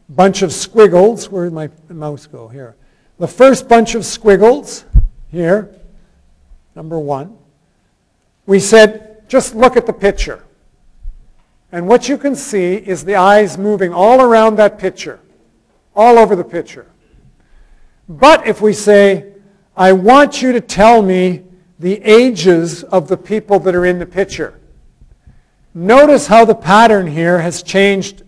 bunch 0.09 0.43
of 0.43 0.53
squiggles, 0.53 1.31
where 1.31 1.45
did 1.45 1.53
my 1.53 1.71
mouse 1.89 2.27
go? 2.27 2.49
Here. 2.49 2.75
The 3.21 3.29
first 3.29 3.69
bunch 3.69 3.95
of 3.95 4.05
squiggles, 4.05 4.85
here, 5.31 5.73
number 6.75 6.99
one, 6.99 7.39
we 8.47 8.59
said, 8.59 9.29
just 9.29 9.55
look 9.55 9.77
at 9.77 9.87
the 9.87 9.93
picture. 9.93 10.43
And 11.71 11.87
what 11.87 12.09
you 12.09 12.19
can 12.19 12.35
see 12.35 12.75
is 12.75 13.05
the 13.05 13.15
eyes 13.15 13.57
moving 13.57 13.93
all 13.93 14.21
around 14.21 14.57
that 14.57 14.81
picture, 14.81 15.21
all 15.95 16.19
over 16.19 16.35
the 16.35 16.43
picture. 16.43 16.91
But 18.09 18.49
if 18.49 18.61
we 18.61 18.73
say, 18.73 19.35
I 19.77 19.93
want 19.93 20.43
you 20.43 20.51
to 20.51 20.61
tell 20.61 21.03
me 21.03 21.45
the 21.79 22.03
ages 22.03 22.83
of 22.85 23.09
the 23.09 23.17
people 23.17 23.61
that 23.61 23.75
are 23.75 23.87
in 23.87 23.99
the 23.99 24.07
picture, 24.07 24.59
notice 25.75 26.27
how 26.27 26.45
the 26.45 26.55
pattern 26.55 27.07
here 27.07 27.41
has 27.41 27.63
changed 27.63 28.23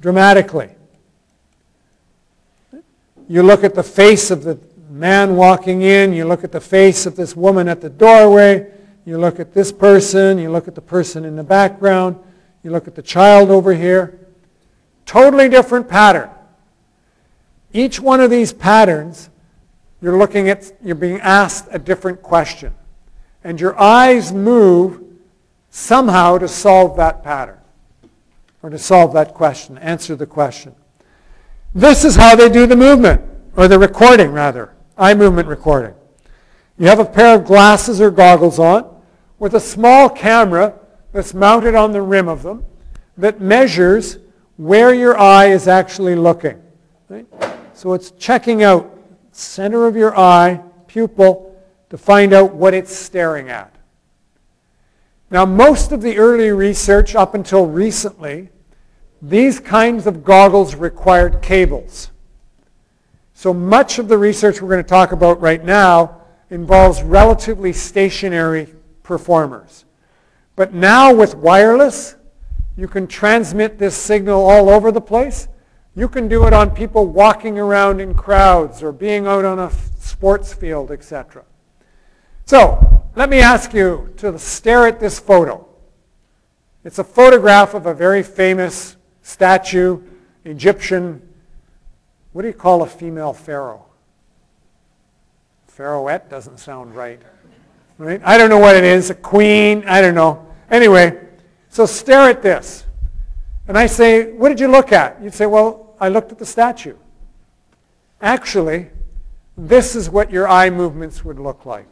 dramatically. 0.00 0.70
You 3.28 3.42
look 3.42 3.64
at 3.64 3.74
the 3.74 3.82
face 3.82 4.30
of 4.30 4.44
the 4.44 4.58
man 4.88 5.36
walking 5.36 5.82
in, 5.82 6.12
you 6.12 6.24
look 6.24 6.44
at 6.44 6.52
the 6.52 6.60
face 6.60 7.06
of 7.06 7.16
this 7.16 7.36
woman 7.36 7.68
at 7.68 7.80
the 7.80 7.90
doorway, 7.90 8.70
you 9.04 9.18
look 9.18 9.38
at 9.40 9.52
this 9.52 9.72
person, 9.72 10.38
you 10.38 10.50
look 10.50 10.68
at 10.68 10.74
the 10.74 10.80
person 10.80 11.24
in 11.24 11.36
the 11.36 11.44
background, 11.44 12.16
you 12.62 12.70
look 12.70 12.88
at 12.88 12.94
the 12.94 13.02
child 13.02 13.50
over 13.50 13.74
here. 13.74 14.18
Totally 15.04 15.48
different 15.48 15.88
pattern. 15.88 16.30
Each 17.72 18.00
one 18.00 18.20
of 18.20 18.30
these 18.30 18.52
patterns, 18.52 19.28
you're 20.00 20.18
looking 20.18 20.48
at, 20.48 20.72
you're 20.82 20.94
being 20.94 21.20
asked 21.20 21.68
a 21.70 21.78
different 21.78 22.22
question. 22.22 22.74
And 23.46 23.60
your 23.60 23.78
eyes 23.78 24.32
move 24.32 25.00
somehow 25.70 26.36
to 26.36 26.48
solve 26.48 26.96
that 26.96 27.22
pattern 27.22 27.60
or 28.60 28.70
to 28.70 28.76
solve 28.76 29.12
that 29.12 29.34
question, 29.34 29.78
answer 29.78 30.16
the 30.16 30.26
question. 30.26 30.74
This 31.72 32.04
is 32.04 32.16
how 32.16 32.34
they 32.34 32.48
do 32.48 32.66
the 32.66 32.74
movement, 32.74 33.22
or 33.54 33.68
the 33.68 33.78
recording 33.78 34.32
rather, 34.32 34.74
eye 34.98 35.14
movement 35.14 35.46
recording. 35.46 35.94
You 36.76 36.88
have 36.88 36.98
a 36.98 37.04
pair 37.04 37.36
of 37.36 37.44
glasses 37.44 38.00
or 38.00 38.10
goggles 38.10 38.58
on 38.58 39.00
with 39.38 39.54
a 39.54 39.60
small 39.60 40.10
camera 40.10 40.74
that's 41.12 41.32
mounted 41.32 41.76
on 41.76 41.92
the 41.92 42.02
rim 42.02 42.26
of 42.26 42.42
them 42.42 42.64
that 43.16 43.40
measures 43.40 44.18
where 44.56 44.92
your 44.92 45.16
eye 45.16 45.50
is 45.50 45.68
actually 45.68 46.16
looking. 46.16 46.60
Right? 47.08 47.26
So 47.74 47.92
it's 47.92 48.10
checking 48.10 48.64
out 48.64 48.92
center 49.30 49.86
of 49.86 49.94
your 49.94 50.18
eye, 50.18 50.60
pupil, 50.88 51.45
to 51.90 51.98
find 51.98 52.32
out 52.32 52.54
what 52.54 52.74
it's 52.74 52.94
staring 52.94 53.48
at. 53.48 53.74
Now, 55.30 55.44
most 55.44 55.92
of 55.92 56.02
the 56.02 56.18
early 56.18 56.50
research 56.50 57.14
up 57.14 57.34
until 57.34 57.66
recently, 57.66 58.50
these 59.20 59.58
kinds 59.58 60.06
of 60.06 60.24
goggles 60.24 60.74
required 60.74 61.42
cables. 61.42 62.10
So 63.34 63.52
much 63.52 63.98
of 63.98 64.08
the 64.08 64.18
research 64.18 64.62
we're 64.62 64.68
going 64.68 64.82
to 64.82 64.88
talk 64.88 65.12
about 65.12 65.40
right 65.40 65.64
now 65.64 66.22
involves 66.48 67.02
relatively 67.02 67.72
stationary 67.72 68.72
performers. 69.02 69.84
But 70.54 70.72
now 70.72 71.12
with 71.12 71.34
wireless, 71.34 72.14
you 72.76 72.88
can 72.88 73.06
transmit 73.06 73.78
this 73.78 73.96
signal 73.96 74.48
all 74.48 74.68
over 74.70 74.92
the 74.92 75.00
place. 75.00 75.48
You 75.94 76.08
can 76.08 76.28
do 76.28 76.46
it 76.46 76.52
on 76.52 76.70
people 76.70 77.06
walking 77.06 77.58
around 77.58 78.00
in 78.00 78.14
crowds 78.14 78.82
or 78.82 78.92
being 78.92 79.26
out 79.26 79.44
on 79.44 79.58
a 79.58 79.70
sports 79.98 80.52
field, 80.52 80.90
etc. 80.90 81.44
So 82.46 83.04
let 83.16 83.28
me 83.28 83.40
ask 83.40 83.74
you 83.74 84.14
to 84.18 84.38
stare 84.38 84.86
at 84.86 85.00
this 85.00 85.18
photo. 85.18 85.66
It's 86.84 86.98
a 87.00 87.04
photograph 87.04 87.74
of 87.74 87.86
a 87.86 87.94
very 87.94 88.22
famous 88.22 88.96
statue, 89.22 90.00
Egyptian, 90.44 91.20
what 92.36 92.42
do 92.42 92.48
you 92.48 92.54
call 92.54 92.82
a 92.82 92.86
female 92.86 93.32
pharaoh? 93.32 93.86
Pharaohette 95.68 96.28
doesn't 96.28 96.58
sound 96.58 96.94
right. 96.94 97.18
Right? 97.96 98.20
I 98.22 98.36
don't 98.36 98.50
know 98.50 98.58
what 98.58 98.76
it 98.76 98.84
is, 98.84 99.08
a 99.08 99.14
queen, 99.14 99.84
I 99.86 100.02
don't 100.02 100.14
know. 100.14 100.46
Anyway, 100.70 101.18
so 101.70 101.86
stare 101.86 102.28
at 102.28 102.42
this. 102.42 102.84
And 103.66 103.78
I 103.78 103.86
say, 103.86 104.32
what 104.32 104.50
did 104.50 104.60
you 104.60 104.68
look 104.68 104.92
at? 104.92 105.20
You'd 105.22 105.32
say, 105.32 105.46
well, 105.46 105.96
I 105.98 106.10
looked 106.10 106.30
at 106.30 106.38
the 106.38 106.44
statue. 106.44 106.96
Actually, 108.20 108.90
this 109.56 109.96
is 109.96 110.10
what 110.10 110.30
your 110.30 110.46
eye 110.46 110.68
movements 110.68 111.24
would 111.24 111.40
look 111.40 111.64
like. 111.64 111.88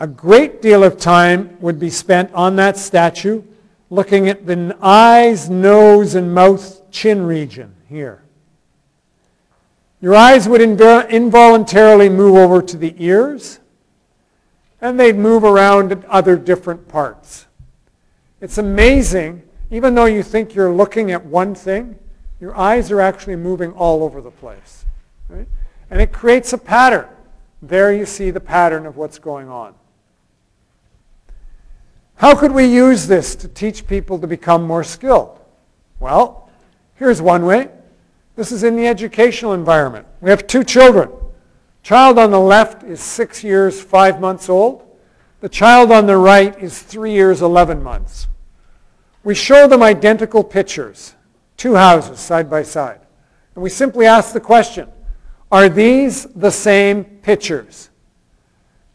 A 0.00 0.06
great 0.06 0.60
deal 0.60 0.82
of 0.82 0.98
time 0.98 1.56
would 1.60 1.78
be 1.78 1.90
spent 1.90 2.32
on 2.34 2.56
that 2.56 2.76
statue 2.76 3.42
looking 3.90 4.28
at 4.28 4.46
the 4.46 4.76
eyes, 4.80 5.48
nose, 5.48 6.14
and 6.14 6.34
mouth, 6.34 6.90
chin 6.90 7.24
region 7.24 7.74
here. 7.88 8.22
Your 10.00 10.16
eyes 10.16 10.48
would 10.48 10.60
involuntarily 10.60 12.08
move 12.08 12.36
over 12.36 12.60
to 12.60 12.76
the 12.76 12.94
ears 12.98 13.60
and 14.80 14.98
they'd 14.98 15.16
move 15.16 15.44
around 15.44 15.92
at 15.92 16.04
other 16.06 16.36
different 16.36 16.88
parts. 16.88 17.46
It's 18.40 18.58
amazing, 18.58 19.42
even 19.70 19.94
though 19.94 20.04
you 20.04 20.22
think 20.22 20.54
you're 20.54 20.74
looking 20.74 21.12
at 21.12 21.24
one 21.24 21.54
thing, 21.54 21.98
your 22.40 22.54
eyes 22.54 22.90
are 22.90 23.00
actually 23.00 23.36
moving 23.36 23.72
all 23.72 24.02
over 24.02 24.20
the 24.20 24.30
place. 24.30 24.84
Right? 25.28 25.48
And 25.88 26.02
it 26.02 26.12
creates 26.12 26.52
a 26.52 26.58
pattern. 26.58 27.06
There 27.62 27.94
you 27.94 28.04
see 28.04 28.30
the 28.30 28.40
pattern 28.40 28.84
of 28.84 28.96
what's 28.98 29.18
going 29.18 29.48
on. 29.48 29.74
How 32.16 32.34
could 32.34 32.52
we 32.52 32.66
use 32.66 33.06
this 33.06 33.34
to 33.36 33.48
teach 33.48 33.86
people 33.86 34.18
to 34.18 34.26
become 34.26 34.62
more 34.64 34.84
skilled? 34.84 35.40
Well, 35.98 36.48
here's 36.94 37.20
one 37.20 37.44
way. 37.44 37.70
This 38.36 38.52
is 38.52 38.64
in 38.64 38.76
the 38.76 38.86
educational 38.86 39.52
environment. 39.52 40.06
We 40.20 40.30
have 40.30 40.46
two 40.46 40.64
children. 40.64 41.10
Child 41.82 42.18
on 42.18 42.30
the 42.30 42.40
left 42.40 42.82
is 42.82 43.00
six 43.00 43.44
years, 43.44 43.80
five 43.80 44.20
months 44.20 44.48
old. 44.48 44.84
The 45.40 45.48
child 45.48 45.92
on 45.92 46.06
the 46.06 46.16
right 46.16 46.58
is 46.62 46.80
three 46.80 47.12
years, 47.12 47.42
11 47.42 47.82
months. 47.82 48.28
We 49.22 49.34
show 49.34 49.68
them 49.68 49.82
identical 49.82 50.42
pictures, 50.42 51.14
two 51.56 51.74
houses 51.74 52.20
side 52.20 52.48
by 52.48 52.62
side. 52.62 53.00
And 53.54 53.62
we 53.62 53.70
simply 53.70 54.06
ask 54.06 54.32
the 54.32 54.40
question, 54.40 54.88
are 55.52 55.68
these 55.68 56.24
the 56.34 56.50
same 56.50 57.04
pictures? 57.04 57.90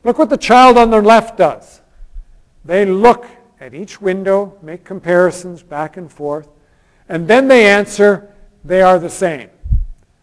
Look 0.03 0.17
what 0.17 0.29
the 0.29 0.38
child 0.38 0.77
on 0.77 0.89
the 0.89 1.01
left 1.01 1.38
does. 1.38 1.79
They 2.65 2.86
look 2.86 3.26
at 3.60 3.74
each 3.74 4.02
window, 4.02 4.58
make 4.62 4.84
comparisons 4.84 5.63
back 5.63 5.98
and 5.98 6.12
forth, 6.12 6.48
and 7.08 7.28
then 7.28 7.48
they 7.48 7.65
answer, 7.65 8.34
they 8.63 8.82
are 8.82 9.00
the 9.00 9.10
same. 9.10 9.50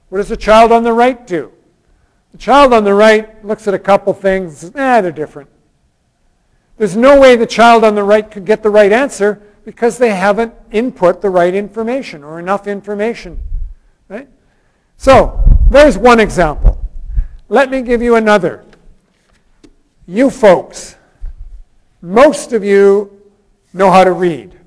What 0.09 0.19
does 0.19 0.29
the 0.29 0.37
child 0.37 0.73
on 0.73 0.85
the 0.85 0.93
right 0.93 1.27
do? 1.27 1.53
The 2.33 2.39
child 2.39 2.73
on 2.73 2.85
the 2.85 2.95
right 2.95 3.45
looks 3.45 3.67
at 3.67 3.75
a 3.75 3.79
couple 3.79 4.13
things 4.13 4.59
says, 4.59 4.73
eh, 4.75 5.01
they're 5.01 5.13
different. 5.13 5.51
There's 6.77 6.97
no 6.97 7.19
way 7.19 7.37
the 7.37 7.47
child 7.47 7.85
on 7.85 7.95
the 7.95 8.05
right 8.05 8.31
could 8.31 8.45
get 8.45 8.63
the 8.63 8.71
right 8.71 8.93
answer 8.93 9.43
because 9.65 9.99
they 9.99 10.11
haven't 10.11 10.55
input 10.71 11.21
the 11.21 11.31
right 11.31 11.55
information 11.55 12.23
or 12.23 12.39
enough 12.39 12.67
information. 12.67 13.41
Right? 14.09 14.29
So, 14.97 15.43
there's 15.71 15.99
one 15.99 16.21
example. 16.21 16.85
Let 17.49 17.71
me 17.71 17.83
give 17.83 18.03
you 18.03 18.17
another. 18.17 18.65
You 20.07 20.31
folks, 20.31 20.96
most 22.03 22.53
of 22.53 22.65
you 22.65 23.23
know 23.73 23.91
how 23.91 24.05
to 24.05 24.13
read. 24.13 24.59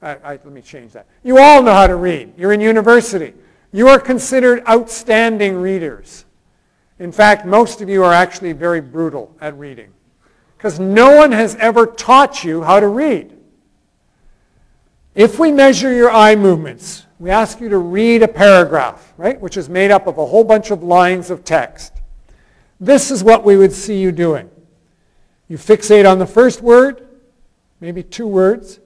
I, 0.00 0.10
I, 0.16 0.30
let 0.32 0.46
me 0.46 0.62
change 0.62 0.92
that. 0.92 1.06
You 1.22 1.38
all 1.38 1.62
know 1.62 1.72
how 1.72 1.86
to 1.86 1.96
read. 1.96 2.34
You're 2.36 2.52
in 2.52 2.60
university. 2.60 3.34
You 3.72 3.88
are 3.88 3.98
considered 3.98 4.62
outstanding 4.68 5.56
readers. 5.56 6.24
In 6.98 7.12
fact, 7.12 7.46
most 7.46 7.80
of 7.80 7.88
you 7.88 8.04
are 8.04 8.12
actually 8.12 8.52
very 8.52 8.80
brutal 8.80 9.34
at 9.40 9.56
reading 9.58 9.92
because 10.56 10.78
no 10.78 11.16
one 11.16 11.32
has 11.32 11.56
ever 11.56 11.86
taught 11.86 12.44
you 12.44 12.62
how 12.62 12.78
to 12.78 12.86
read. 12.86 13.36
If 15.14 15.38
we 15.38 15.52
measure 15.52 15.92
your 15.92 16.10
eye 16.10 16.36
movements, 16.36 17.06
we 17.18 17.30
ask 17.30 17.60
you 17.60 17.68
to 17.68 17.78
read 17.78 18.22
a 18.22 18.28
paragraph, 18.28 19.12
right, 19.16 19.40
which 19.40 19.56
is 19.56 19.68
made 19.68 19.90
up 19.90 20.06
of 20.06 20.18
a 20.18 20.26
whole 20.26 20.44
bunch 20.44 20.70
of 20.70 20.82
lines 20.82 21.30
of 21.30 21.44
text. 21.44 21.92
This 22.80 23.10
is 23.10 23.22
what 23.22 23.44
we 23.44 23.56
would 23.56 23.72
see 23.72 24.00
you 24.00 24.10
doing. 24.12 24.50
You 25.52 25.58
fixate 25.58 26.10
on 26.10 26.18
the 26.18 26.26
first 26.26 26.62
word, 26.62 27.06
maybe 27.78 28.02
two 28.02 28.26
words, 28.26 28.80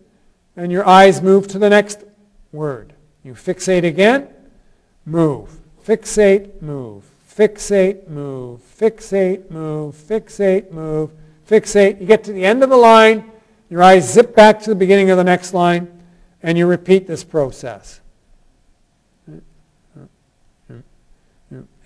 and 0.56 0.72
your 0.72 0.84
eyes 0.84 1.22
move 1.22 1.46
to 1.46 1.60
the 1.60 1.70
next 1.70 2.02
word. 2.50 2.92
You 3.22 3.34
fixate 3.34 3.84
again, 3.84 4.26
move. 5.04 5.60
Fixate, 5.86 6.60
move. 6.60 7.08
Fixate, 7.32 8.08
move. 8.08 8.62
Fixate, 8.80 9.48
move. 9.48 9.94
Fixate, 9.94 10.72
move. 10.72 11.12
Fixate. 11.48 12.00
You 12.00 12.06
get 12.08 12.24
to 12.24 12.32
the 12.32 12.44
end 12.44 12.64
of 12.64 12.70
the 12.70 12.76
line, 12.76 13.30
your 13.70 13.84
eyes 13.84 14.12
zip 14.12 14.34
back 14.34 14.60
to 14.62 14.70
the 14.70 14.74
beginning 14.74 15.10
of 15.10 15.18
the 15.18 15.22
next 15.22 15.54
line, 15.54 15.86
and 16.42 16.58
you 16.58 16.66
repeat 16.66 17.06
this 17.06 17.22
process. 17.22 18.00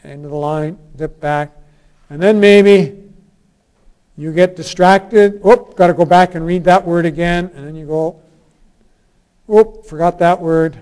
End 0.02 0.24
of 0.24 0.30
the 0.30 0.36
line, 0.38 0.78
zip 0.96 1.20
back, 1.20 1.54
and 2.08 2.22
then 2.22 2.40
maybe 2.40 2.99
you 4.20 4.34
get 4.34 4.54
distracted. 4.54 5.42
Whoop, 5.42 5.76
got 5.76 5.86
to 5.86 5.94
go 5.94 6.04
back 6.04 6.34
and 6.34 6.44
read 6.44 6.64
that 6.64 6.86
word 6.86 7.06
again, 7.06 7.50
and 7.54 7.66
then 7.66 7.74
you 7.74 7.86
go, 7.86 8.20
whoop, 9.46 9.86
forgot 9.86 10.18
that 10.18 10.40
word. 10.40 10.78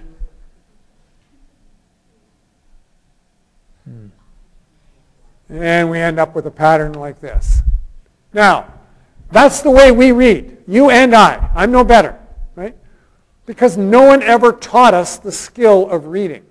Hmm. 3.85 4.09
And 5.49 5.89
we 5.89 6.01
end 6.01 6.19
up 6.19 6.35
with 6.35 6.47
a 6.47 6.51
pattern 6.51 6.95
like 6.95 7.21
this. 7.21 7.63
Now, 8.33 8.73
that's 9.31 9.63
the 9.63 9.71
way 9.71 9.93
we 9.93 10.11
read, 10.11 10.59
you 10.67 10.91
and 10.91 11.15
I. 11.15 11.51
I'm 11.55 11.71
no 11.71 11.85
better, 11.85 12.19
right? 12.57 12.75
Because 13.47 13.77
no 13.77 14.03
one 14.03 14.21
ever 14.23 14.53
taught 14.53 14.95
us 14.95 15.17
the 15.17 15.33
skill 15.33 15.89
of 15.91 16.09
reading. 16.09 16.45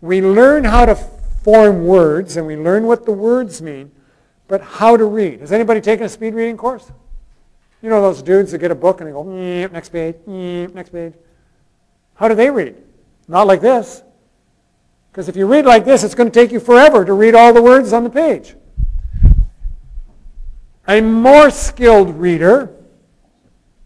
We 0.00 0.20
learn 0.20 0.64
how 0.64 0.84
to 0.84 0.96
form 0.96 1.86
words, 1.86 2.36
and 2.36 2.44
we 2.44 2.56
learn 2.56 2.86
what 2.86 3.06
the 3.06 3.12
words 3.12 3.62
mean, 3.62 3.92
but 4.48 4.62
how 4.62 4.96
to 4.96 5.04
read. 5.04 5.40
Has 5.40 5.52
anybody 5.52 5.80
taken 5.80 6.06
a 6.06 6.08
speed 6.08 6.34
reading 6.34 6.56
course? 6.56 6.90
You 7.82 7.90
know 7.90 8.02
those 8.02 8.22
dudes 8.22 8.50
that 8.52 8.58
get 8.58 8.70
a 8.70 8.74
book 8.74 9.00
and 9.00 9.08
they 9.08 9.12
go, 9.12 9.22
next 9.22 9.90
page, 9.90 10.16
next 10.26 10.90
page. 10.90 11.12
How 12.14 12.26
do 12.26 12.34
they 12.34 12.50
read? 12.50 12.74
Not 13.28 13.46
like 13.46 13.60
this. 13.60 14.02
Because 15.12 15.28
if 15.28 15.36
you 15.36 15.46
read 15.46 15.64
like 15.64 15.84
this, 15.84 16.02
it's 16.02 16.14
going 16.14 16.30
to 16.30 16.34
take 16.34 16.50
you 16.50 16.58
forever 16.58 17.04
to 17.04 17.12
read 17.12 17.34
all 17.34 17.52
the 17.52 17.62
words 17.62 17.92
on 17.92 18.04
the 18.04 18.10
page. 18.10 18.56
A 20.88 21.00
more 21.00 21.50
skilled 21.50 22.16
reader 22.16 22.74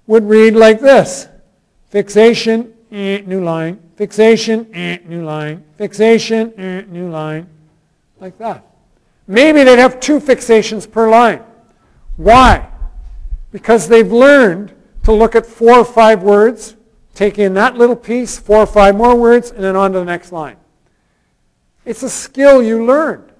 would 0.06 0.24
read 0.28 0.54
like 0.54 0.80
this. 0.80 1.26
Fixation, 1.90 2.72
eh, 2.90 3.22
new 3.26 3.42
line. 3.42 3.80
Fixation, 3.96 4.68
eh, 4.72 4.98
new 5.06 5.24
line. 5.24 5.64
Fixation, 5.76 6.52
eh, 6.56 6.82
new 6.88 7.10
line. 7.10 7.48
Like 8.20 8.38
that. 8.38 8.71
Maybe 9.26 9.62
they'd 9.64 9.78
have 9.78 10.00
two 10.00 10.18
fixations 10.18 10.90
per 10.90 11.08
line. 11.08 11.42
Why? 12.16 12.68
Because 13.50 13.88
they've 13.88 14.10
learned 14.10 14.74
to 15.04 15.12
look 15.12 15.34
at 15.34 15.46
four 15.46 15.78
or 15.78 15.84
five 15.84 16.22
words, 16.22 16.76
take 17.14 17.38
in 17.38 17.54
that 17.54 17.76
little 17.76 17.96
piece, 17.96 18.38
four 18.38 18.58
or 18.58 18.66
five 18.66 18.96
more 18.96 19.14
words, 19.14 19.50
and 19.50 19.62
then 19.62 19.76
on 19.76 19.92
to 19.92 19.98
the 19.98 20.04
next 20.04 20.32
line. 20.32 20.56
It's 21.84 22.02
a 22.02 22.10
skill 22.10 22.62
you 22.62 22.84
learned. 22.84 23.32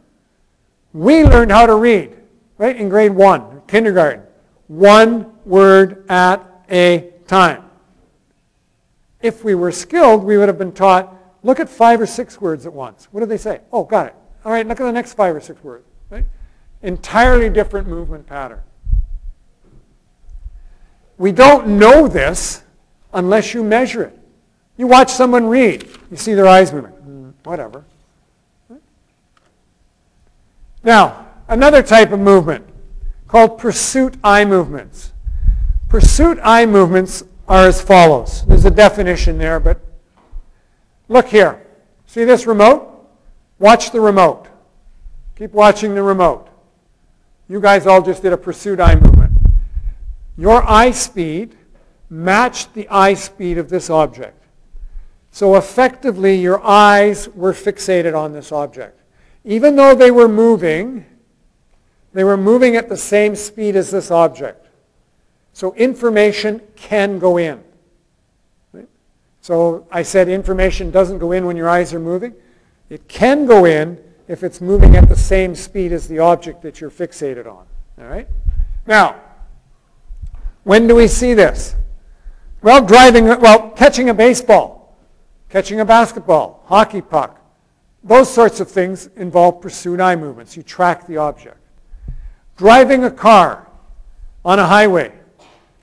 We 0.92 1.24
learned 1.24 1.52
how 1.52 1.66
to 1.66 1.74
read, 1.74 2.16
right, 2.58 2.76
in 2.76 2.88
grade 2.88 3.12
one, 3.12 3.62
kindergarten. 3.66 4.24
One 4.66 5.32
word 5.44 6.04
at 6.08 6.44
a 6.70 7.12
time. 7.26 7.64
If 9.20 9.44
we 9.44 9.54
were 9.54 9.72
skilled, 9.72 10.24
we 10.24 10.36
would 10.36 10.48
have 10.48 10.58
been 10.58 10.72
taught, 10.72 11.14
look 11.42 11.60
at 11.60 11.68
five 11.68 12.00
or 12.00 12.06
six 12.06 12.40
words 12.40 12.66
at 12.66 12.72
once. 12.72 13.08
What 13.12 13.20
do 13.20 13.26
they 13.26 13.36
say? 13.38 13.60
Oh, 13.72 13.84
got 13.84 14.06
it. 14.08 14.14
All 14.44 14.52
right, 14.52 14.66
look 14.66 14.80
at 14.80 14.84
the 14.84 14.92
next 14.92 15.14
five 15.14 15.36
or 15.36 15.40
six 15.40 15.62
words. 15.62 15.86
Right? 16.10 16.24
Entirely 16.82 17.48
different 17.48 17.88
movement 17.88 18.26
pattern. 18.26 18.60
We 21.18 21.30
don't 21.32 21.78
know 21.78 22.08
this 22.08 22.62
unless 23.12 23.54
you 23.54 23.62
measure 23.62 24.04
it. 24.04 24.18
You 24.76 24.86
watch 24.86 25.12
someone 25.12 25.46
read. 25.46 25.88
You 26.10 26.16
see 26.16 26.34
their 26.34 26.48
eyes 26.48 26.72
moving. 26.72 26.90
Mm, 26.90 27.32
whatever. 27.44 27.84
Now, 30.82 31.28
another 31.48 31.82
type 31.82 32.10
of 32.10 32.18
movement 32.18 32.66
called 33.28 33.58
pursuit 33.58 34.16
eye 34.24 34.44
movements. 34.44 35.12
Pursuit 35.88 36.38
eye 36.42 36.66
movements 36.66 37.22
are 37.46 37.66
as 37.66 37.80
follows. 37.80 38.44
There's 38.46 38.64
a 38.64 38.70
definition 38.70 39.38
there, 39.38 39.60
but 39.60 39.80
look 41.08 41.28
here. 41.28 41.64
See 42.06 42.24
this 42.24 42.46
remote? 42.46 42.91
Watch 43.62 43.92
the 43.92 44.00
remote. 44.00 44.48
Keep 45.36 45.52
watching 45.52 45.94
the 45.94 46.02
remote. 46.02 46.48
You 47.48 47.60
guys 47.60 47.86
all 47.86 48.02
just 48.02 48.20
did 48.20 48.32
a 48.32 48.36
pursuit 48.36 48.80
eye 48.80 48.96
movement. 48.96 49.38
Your 50.36 50.68
eye 50.68 50.90
speed 50.90 51.56
matched 52.10 52.74
the 52.74 52.88
eye 52.88 53.14
speed 53.14 53.58
of 53.58 53.68
this 53.68 53.88
object. 53.88 54.42
So 55.30 55.54
effectively, 55.54 56.34
your 56.34 56.60
eyes 56.64 57.28
were 57.28 57.52
fixated 57.52 58.18
on 58.18 58.32
this 58.32 58.50
object. 58.50 59.00
Even 59.44 59.76
though 59.76 59.94
they 59.94 60.10
were 60.10 60.26
moving, 60.26 61.06
they 62.12 62.24
were 62.24 62.36
moving 62.36 62.74
at 62.74 62.88
the 62.88 62.96
same 62.96 63.36
speed 63.36 63.76
as 63.76 63.92
this 63.92 64.10
object. 64.10 64.66
So 65.52 65.72
information 65.74 66.60
can 66.74 67.20
go 67.20 67.36
in. 67.36 67.62
So 69.40 69.86
I 69.88 70.02
said 70.02 70.28
information 70.28 70.90
doesn't 70.90 71.18
go 71.18 71.30
in 71.30 71.46
when 71.46 71.56
your 71.56 71.68
eyes 71.68 71.94
are 71.94 72.00
moving. 72.00 72.34
It 72.92 73.08
can 73.08 73.46
go 73.46 73.64
in 73.64 73.98
if 74.28 74.44
it's 74.44 74.60
moving 74.60 74.96
at 74.96 75.08
the 75.08 75.16
same 75.16 75.54
speed 75.54 75.92
as 75.92 76.06
the 76.08 76.18
object 76.18 76.60
that 76.60 76.78
you're 76.78 76.90
fixated 76.90 77.46
on. 77.46 77.64
All 77.98 78.04
right? 78.04 78.28
Now, 78.86 79.18
when 80.64 80.86
do 80.86 80.96
we 80.96 81.08
see 81.08 81.32
this? 81.32 81.74
Well, 82.60 82.84
driving, 82.84 83.24
well, 83.24 83.70
catching 83.70 84.10
a 84.10 84.14
baseball, 84.14 84.94
catching 85.48 85.80
a 85.80 85.86
basketball, 85.86 86.64
hockey 86.66 87.00
puck, 87.00 87.40
those 88.04 88.30
sorts 88.30 88.60
of 88.60 88.70
things 88.70 89.08
involve 89.16 89.62
pursuit 89.62 89.98
eye 89.98 90.14
movements. 90.14 90.54
You 90.54 90.62
track 90.62 91.06
the 91.06 91.16
object. 91.16 91.56
Driving 92.58 93.04
a 93.04 93.10
car 93.10 93.70
on 94.44 94.58
a 94.58 94.66
highway, 94.66 95.14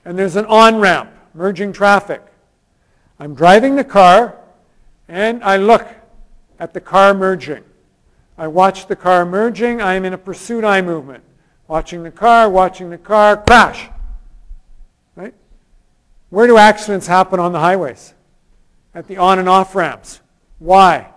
and 0.04 0.16
there's 0.16 0.36
an 0.36 0.46
on-ramp 0.46 1.10
merging 1.34 1.72
traffic. 1.72 2.22
I'm 3.18 3.34
driving 3.34 3.74
the 3.74 3.82
car 3.82 4.36
and 5.08 5.42
I 5.42 5.56
look 5.56 5.88
at 6.60 6.74
the 6.74 6.80
car 6.80 7.14
merging. 7.14 7.64
I 8.38 8.46
watch 8.46 8.86
the 8.86 8.94
car 8.94 9.24
merging. 9.24 9.82
I'm 9.82 10.04
in 10.04 10.12
a 10.12 10.18
pursuit 10.18 10.62
eye 10.62 10.82
movement. 10.82 11.24
Watching 11.66 12.02
the 12.02 12.10
car, 12.10 12.48
watching 12.48 12.90
the 12.90 12.98
car, 12.98 13.38
crash. 13.38 13.88
Right? 15.16 15.34
Where 16.28 16.46
do 16.46 16.58
accidents 16.58 17.06
happen 17.06 17.40
on 17.40 17.52
the 17.52 17.58
highways? 17.58 18.14
At 18.94 19.08
the 19.08 19.16
on 19.16 19.38
and 19.38 19.48
off 19.48 19.74
ramps. 19.74 20.20
Why? 20.58 21.08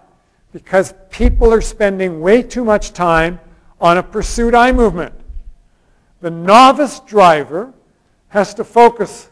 Because 0.54 0.94
people 1.12 1.54
are 1.54 1.62
spending 1.62 2.22
way 2.22 2.42
too 2.42 2.64
much 2.64 2.94
time 2.94 3.40
on 3.82 3.98
a 3.98 4.04
pursuit 4.04 4.56
eye 4.56 4.72
movement. 4.72 5.14
The 6.22 6.30
novice 6.30 7.02
driver 7.02 7.74
has 8.30 8.54
to 8.54 8.64
focus 8.64 9.30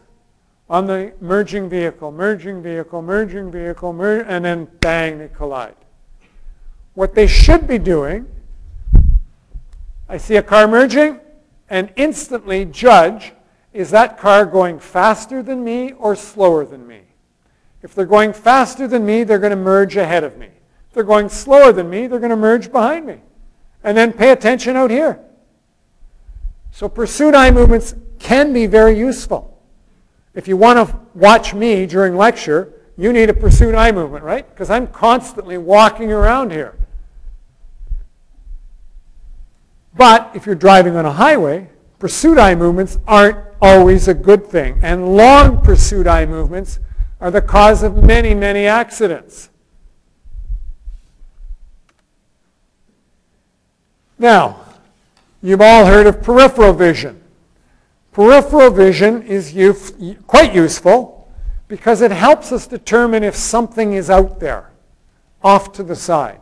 on 0.68 0.86
the 0.86 1.12
merging 1.20 1.68
vehicle, 1.68 2.12
merging 2.12 2.62
vehicle, 2.62 3.00
merging 3.00 3.50
vehicle, 3.50 3.92
mer- 3.92 4.22
and 4.22 4.44
then 4.44 4.68
bang, 4.80 5.18
they 5.18 5.28
collide. 5.28 5.74
What 6.94 7.14
they 7.14 7.26
should 7.26 7.66
be 7.66 7.78
doing, 7.78 8.26
I 10.08 10.18
see 10.18 10.36
a 10.36 10.42
car 10.42 10.68
merging 10.68 11.20
and 11.70 11.90
instantly 11.96 12.66
judge, 12.66 13.32
is 13.72 13.90
that 13.90 14.18
car 14.18 14.44
going 14.44 14.78
faster 14.78 15.42
than 15.42 15.64
me 15.64 15.92
or 15.92 16.14
slower 16.14 16.66
than 16.66 16.86
me? 16.86 17.00
If 17.82 17.94
they're 17.94 18.04
going 18.04 18.32
faster 18.32 18.86
than 18.86 19.06
me, 19.06 19.24
they're 19.24 19.38
going 19.38 19.50
to 19.50 19.56
merge 19.56 19.96
ahead 19.96 20.22
of 20.22 20.36
me. 20.36 20.48
If 20.88 20.94
they're 20.94 21.02
going 21.02 21.30
slower 21.30 21.72
than 21.72 21.88
me, 21.88 22.06
they're 22.06 22.18
going 22.20 22.30
to 22.30 22.36
merge 22.36 22.70
behind 22.70 23.06
me. 23.06 23.20
And 23.82 23.96
then 23.96 24.12
pay 24.12 24.30
attention 24.30 24.76
out 24.76 24.90
here. 24.90 25.18
So 26.70 26.88
pursuit 26.88 27.34
eye 27.34 27.50
movements 27.50 27.94
can 28.18 28.52
be 28.52 28.66
very 28.66 28.96
useful. 28.96 29.58
If 30.34 30.46
you 30.46 30.56
want 30.56 30.88
to 30.88 31.00
watch 31.14 31.54
me 31.54 31.86
during 31.86 32.16
lecture, 32.16 32.72
you 32.96 33.12
need 33.12 33.30
a 33.30 33.34
pursuit 33.34 33.74
eye 33.74 33.92
movement, 33.92 34.24
right? 34.24 34.48
Because 34.48 34.70
I'm 34.70 34.86
constantly 34.86 35.58
walking 35.58 36.12
around 36.12 36.52
here. 36.52 36.76
But 39.94 40.30
if 40.34 40.46
you're 40.46 40.54
driving 40.54 40.96
on 40.96 41.04
a 41.04 41.12
highway, 41.12 41.68
pursuit 41.98 42.38
eye 42.38 42.54
movements 42.54 42.98
aren't 43.06 43.38
always 43.60 44.08
a 44.08 44.14
good 44.14 44.46
thing. 44.46 44.78
And 44.82 45.16
long 45.16 45.60
pursuit 45.60 46.06
eye 46.06 46.26
movements 46.26 46.78
are 47.20 47.30
the 47.30 47.42
cause 47.42 47.82
of 47.82 48.02
many, 48.02 48.34
many 48.34 48.66
accidents. 48.66 49.50
Now, 54.18 54.64
you've 55.42 55.60
all 55.60 55.86
heard 55.86 56.06
of 56.06 56.22
peripheral 56.22 56.72
vision. 56.72 57.22
Peripheral 58.12 58.70
vision 58.70 59.22
is 59.22 59.94
quite 60.26 60.54
useful 60.54 61.32
because 61.68 62.02
it 62.02 62.10
helps 62.10 62.52
us 62.52 62.66
determine 62.66 63.22
if 63.22 63.34
something 63.34 63.94
is 63.94 64.10
out 64.10 64.38
there, 64.40 64.70
off 65.42 65.72
to 65.72 65.82
the 65.82 65.96
side. 65.96 66.40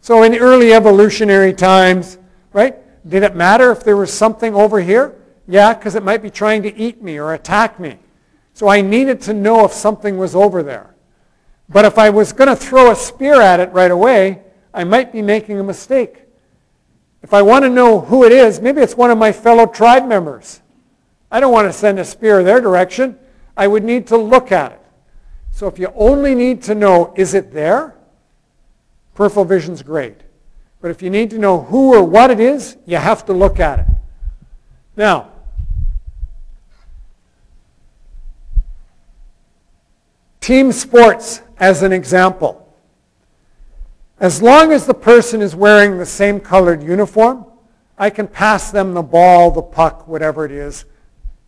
So 0.00 0.22
in 0.22 0.34
early 0.36 0.72
evolutionary 0.74 1.52
times, 1.52 2.18
right, 2.52 2.76
did 3.06 3.22
it 3.22 3.34
matter 3.34 3.70
if 3.70 3.84
there 3.84 3.96
was 3.96 4.12
something 4.12 4.54
over 4.54 4.80
here? 4.80 5.14
Yeah, 5.46 5.74
because 5.74 5.94
it 5.94 6.02
might 6.02 6.22
be 6.22 6.30
trying 6.30 6.62
to 6.62 6.74
eat 6.74 7.02
me 7.02 7.18
or 7.18 7.34
attack 7.34 7.78
me. 7.78 7.98
So 8.54 8.68
I 8.68 8.80
needed 8.80 9.20
to 9.22 9.34
know 9.34 9.64
if 9.64 9.72
something 9.72 10.16
was 10.16 10.34
over 10.34 10.62
there. 10.62 10.94
But 11.68 11.84
if 11.84 11.98
I 11.98 12.10
was 12.10 12.32
going 12.32 12.48
to 12.48 12.56
throw 12.56 12.90
a 12.90 12.96
spear 12.96 13.40
at 13.40 13.60
it 13.60 13.72
right 13.72 13.90
away, 13.90 14.42
I 14.72 14.84
might 14.84 15.12
be 15.12 15.22
making 15.22 15.58
a 15.58 15.64
mistake. 15.64 16.22
If 17.22 17.32
I 17.32 17.42
want 17.42 17.64
to 17.64 17.70
know 17.70 18.00
who 18.00 18.24
it 18.24 18.32
is, 18.32 18.60
maybe 18.60 18.80
it's 18.80 18.96
one 18.96 19.10
of 19.10 19.18
my 19.18 19.32
fellow 19.32 19.66
tribe 19.66 20.06
members. 20.06 20.60
I 21.30 21.40
don't 21.40 21.52
want 21.52 21.68
to 21.68 21.72
send 21.72 21.98
a 21.98 22.04
spear 22.04 22.42
their 22.42 22.60
direction. 22.60 23.18
I 23.56 23.66
would 23.66 23.82
need 23.82 24.06
to 24.08 24.16
look 24.16 24.52
at 24.52 24.72
it. 24.72 24.80
So 25.50 25.66
if 25.66 25.78
you 25.78 25.92
only 25.94 26.34
need 26.34 26.62
to 26.64 26.74
know, 26.74 27.14
is 27.16 27.34
it 27.34 27.52
there? 27.52 27.96
Peripheral 29.14 29.44
vision's 29.44 29.82
great. 29.82 30.20
But 30.84 30.90
if 30.90 31.00
you 31.00 31.08
need 31.08 31.30
to 31.30 31.38
know 31.38 31.62
who 31.62 31.94
or 31.94 32.04
what 32.04 32.30
it 32.30 32.38
is, 32.38 32.76
you 32.84 32.98
have 32.98 33.24
to 33.24 33.32
look 33.32 33.58
at 33.58 33.78
it. 33.78 33.86
Now, 34.98 35.30
team 40.42 40.72
sports 40.72 41.40
as 41.56 41.82
an 41.82 41.90
example. 41.90 42.70
As 44.20 44.42
long 44.42 44.72
as 44.72 44.84
the 44.84 44.92
person 44.92 45.40
is 45.40 45.56
wearing 45.56 45.96
the 45.96 46.04
same 46.04 46.38
colored 46.38 46.82
uniform, 46.82 47.46
I 47.96 48.10
can 48.10 48.28
pass 48.28 48.70
them 48.70 48.92
the 48.92 49.02
ball, 49.02 49.52
the 49.52 49.62
puck, 49.62 50.06
whatever 50.06 50.44
it 50.44 50.52
is, 50.52 50.84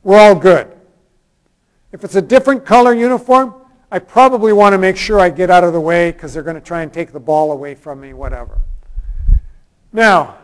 we're 0.02 0.18
all 0.18 0.34
good. 0.34 0.74
If 1.92 2.04
it's 2.04 2.16
a 2.16 2.22
different 2.22 2.64
color 2.64 2.94
uniform, 2.94 3.54
I 3.92 3.98
probably 3.98 4.54
want 4.54 4.72
to 4.72 4.78
make 4.78 4.96
sure 4.96 5.20
I 5.20 5.28
get 5.28 5.50
out 5.50 5.62
of 5.62 5.74
the 5.74 5.80
way 5.80 6.10
because 6.10 6.32
they're 6.32 6.42
going 6.42 6.56
to 6.56 6.62
try 6.62 6.80
and 6.80 6.90
take 6.90 7.12
the 7.12 7.20
ball 7.20 7.52
away 7.52 7.74
from 7.74 8.00
me, 8.00 8.14
whatever. 8.14 8.62
Now, 9.96 10.36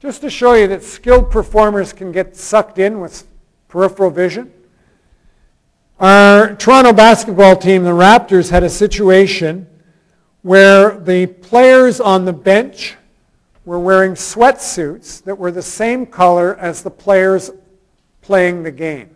just 0.00 0.22
to 0.22 0.30
show 0.30 0.54
you 0.54 0.66
that 0.68 0.82
skilled 0.82 1.30
performers 1.30 1.92
can 1.92 2.10
get 2.10 2.34
sucked 2.34 2.78
in 2.78 3.00
with 3.00 3.28
peripheral 3.68 4.08
vision, 4.08 4.50
our 6.00 6.56
Toronto 6.56 6.94
basketball 6.94 7.56
team, 7.56 7.84
the 7.84 7.90
Raptors, 7.90 8.48
had 8.48 8.62
a 8.62 8.70
situation 8.70 9.66
where 10.40 10.98
the 10.98 11.26
players 11.26 12.00
on 12.00 12.24
the 12.24 12.32
bench 12.32 12.96
were 13.66 13.78
wearing 13.78 14.12
sweatsuits 14.12 15.22
that 15.24 15.36
were 15.36 15.50
the 15.50 15.60
same 15.60 16.06
color 16.06 16.56
as 16.56 16.82
the 16.82 16.90
players 16.90 17.50
playing 18.22 18.62
the 18.62 18.70
game. 18.70 19.10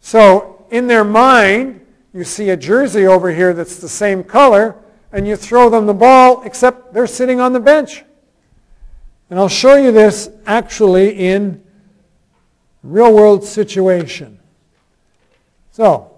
So 0.00 0.66
in 0.70 0.88
their 0.88 1.04
mind, 1.04 1.80
you 2.12 2.22
see 2.22 2.50
a 2.50 2.56
jersey 2.58 3.06
over 3.06 3.32
here 3.32 3.54
that's 3.54 3.76
the 3.76 3.88
same 3.88 4.22
color, 4.22 4.76
and 5.10 5.26
you 5.26 5.36
throw 5.36 5.70
them 5.70 5.86
the 5.86 5.94
ball, 5.94 6.42
except 6.42 6.92
they're 6.92 7.06
sitting 7.06 7.40
on 7.40 7.54
the 7.54 7.60
bench. 7.60 8.02
And 9.28 9.38
I'll 9.38 9.48
show 9.48 9.76
you 9.76 9.90
this 9.90 10.28
actually 10.46 11.10
in 11.18 11.62
real 12.82 13.12
world 13.12 13.44
situation. 13.44 14.38
So, 15.72 16.16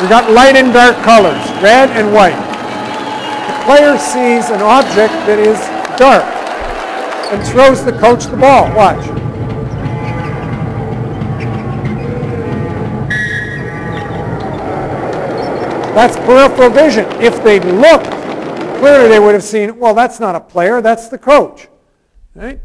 We 0.00 0.06
got 0.06 0.30
light 0.30 0.54
and 0.54 0.72
dark 0.72 0.94
colors, 0.98 1.44
red 1.60 1.90
and 1.90 2.14
white. 2.14 2.38
The 3.48 3.64
player 3.64 3.98
sees 3.98 4.48
an 4.48 4.62
object 4.62 5.12
that 5.26 5.40
is 5.40 5.58
dark 5.98 6.22
and 7.32 7.44
throws 7.44 7.84
the 7.84 7.90
coach 7.90 8.26
the 8.26 8.36
ball. 8.36 8.72
Watch. 8.76 9.17
That's 15.98 16.16
peripheral 16.18 16.70
vision. 16.70 17.06
If 17.20 17.42
they'd 17.42 17.64
looked, 17.64 18.08
clearly 18.78 19.08
they 19.08 19.18
would 19.18 19.34
have 19.34 19.42
seen, 19.42 19.80
well, 19.80 19.94
that's 19.94 20.20
not 20.20 20.36
a 20.36 20.40
player, 20.40 20.80
that's 20.80 21.08
the 21.08 21.18
coach. 21.18 21.66
Right? 22.36 22.60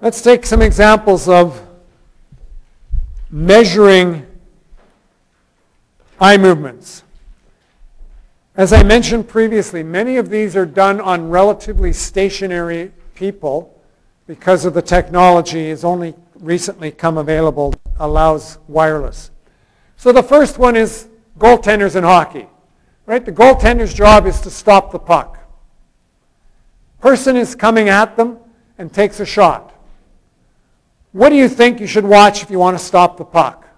Let's 0.00 0.22
take 0.22 0.46
some 0.46 0.62
examples 0.62 1.28
of 1.28 1.60
measuring 3.32 4.24
eye 6.20 6.36
movements. 6.36 7.02
As 8.58 8.72
I 8.72 8.82
mentioned 8.82 9.28
previously, 9.28 9.84
many 9.84 10.16
of 10.16 10.30
these 10.30 10.56
are 10.56 10.66
done 10.66 11.00
on 11.00 11.30
relatively 11.30 11.92
stationary 11.92 12.90
people 13.14 13.80
because 14.26 14.64
of 14.64 14.74
the 14.74 14.82
technology 14.82 15.68
has 15.68 15.84
only 15.84 16.16
recently 16.40 16.90
come 16.90 17.18
available, 17.18 17.72
allows 18.00 18.58
wireless. 18.66 19.30
So 19.96 20.10
the 20.10 20.24
first 20.24 20.58
one 20.58 20.74
is 20.74 21.06
goaltenders 21.38 21.94
in 21.94 22.02
hockey. 22.02 22.48
Right? 23.06 23.24
The 23.24 23.30
goaltender's 23.30 23.94
job 23.94 24.26
is 24.26 24.40
to 24.40 24.50
stop 24.50 24.90
the 24.90 24.98
puck. 24.98 25.38
Person 27.00 27.36
is 27.36 27.54
coming 27.54 27.88
at 27.88 28.16
them 28.16 28.38
and 28.76 28.92
takes 28.92 29.20
a 29.20 29.24
shot. 29.24 29.72
What 31.12 31.28
do 31.28 31.36
you 31.36 31.48
think 31.48 31.78
you 31.78 31.86
should 31.86 32.04
watch 32.04 32.42
if 32.42 32.50
you 32.50 32.58
want 32.58 32.76
to 32.76 32.84
stop 32.84 33.18
the 33.18 33.24
puck? 33.24 33.68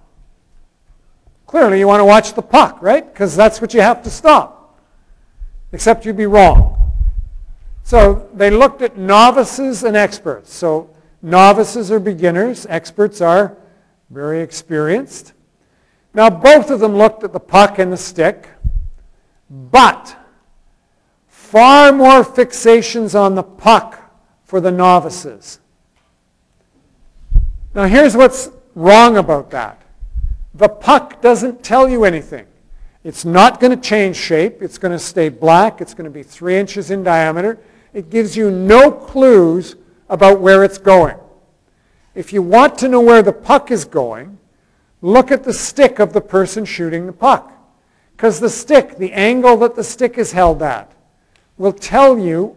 Clearly, 1.46 1.78
you 1.78 1.86
want 1.86 2.00
to 2.00 2.06
watch 2.06 2.32
the 2.32 2.40
puck, 2.40 2.80
right? 2.80 3.06
Because 3.06 3.36
that's 3.36 3.60
what 3.60 3.74
you 3.74 3.82
have 3.82 4.02
to 4.04 4.10
stop. 4.10 4.56
Except 5.72 6.04
you'd 6.04 6.16
be 6.16 6.26
wrong. 6.26 6.76
So 7.82 8.28
they 8.34 8.50
looked 8.50 8.82
at 8.82 8.96
novices 8.96 9.84
and 9.84 9.96
experts. 9.96 10.52
So 10.52 10.90
novices 11.22 11.90
are 11.90 12.00
beginners, 12.00 12.66
experts 12.68 13.20
are 13.20 13.56
very 14.10 14.40
experienced. 14.40 15.32
Now, 16.12 16.28
both 16.28 16.70
of 16.70 16.80
them 16.80 16.96
looked 16.96 17.22
at 17.22 17.32
the 17.32 17.40
puck 17.40 17.78
and 17.78 17.92
the 17.92 17.96
stick, 17.96 18.48
but 19.48 20.16
far 21.28 21.92
more 21.92 22.24
fixations 22.24 23.18
on 23.18 23.34
the 23.34 23.42
puck 23.42 24.00
for 24.44 24.60
the 24.60 24.70
novices. 24.70 25.60
Now 27.74 27.84
here's 27.84 28.16
what's 28.16 28.50
wrong 28.74 29.16
about 29.16 29.50
that. 29.50 29.80
The 30.54 30.68
puck 30.68 31.20
doesn't 31.22 31.62
tell 31.62 31.88
you 31.88 32.04
anything. 32.04 32.46
It's 33.02 33.24
not 33.24 33.60
going 33.60 33.70
to 33.78 33.88
change 33.88 34.16
shape. 34.16 34.62
It's 34.62 34.78
going 34.78 34.92
to 34.92 34.98
stay 34.98 35.30
black. 35.30 35.80
It's 35.80 35.94
going 35.94 36.04
to 36.04 36.10
be 36.10 36.22
three 36.22 36.56
inches 36.56 36.90
in 36.90 37.02
diameter. 37.02 37.58
It 37.94 38.10
gives 38.10 38.36
you 38.36 38.50
no 38.50 38.90
clues 38.92 39.76
about 40.08 40.40
where 40.40 40.64
it's 40.64 40.78
going. 40.78 41.16
If 42.14 42.32
you 42.32 42.42
want 42.42 42.76
to 42.78 42.88
know 42.88 43.00
where 43.00 43.22
the 43.22 43.32
puck 43.32 43.70
is 43.70 43.84
going, 43.84 44.38
look 45.00 45.30
at 45.30 45.44
the 45.44 45.52
stick 45.52 45.98
of 45.98 46.12
the 46.12 46.20
person 46.20 46.64
shooting 46.64 47.06
the 47.06 47.12
puck. 47.12 47.52
Because 48.16 48.38
the 48.38 48.50
stick, 48.50 48.98
the 48.98 49.12
angle 49.12 49.56
that 49.58 49.76
the 49.76 49.84
stick 49.84 50.18
is 50.18 50.32
held 50.32 50.62
at, 50.62 50.92
will 51.56 51.72
tell 51.72 52.18
you 52.18 52.56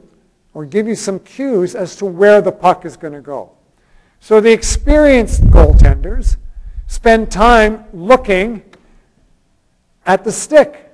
or 0.54 0.66
give 0.66 0.88
you 0.88 0.96
some 0.96 1.20
cues 1.20 1.74
as 1.74 1.96
to 1.96 2.06
where 2.06 2.42
the 2.42 2.52
puck 2.52 2.86
is 2.86 2.98
going 2.98 3.14
to 3.14 3.22
go. 3.22 3.52
So 4.20 4.42
the 4.42 4.52
experienced 4.52 5.44
goaltenders 5.44 6.38
spend 6.88 7.32
time 7.32 7.86
looking 7.94 8.64
at 10.06 10.24
the 10.24 10.32
stick. 10.32 10.92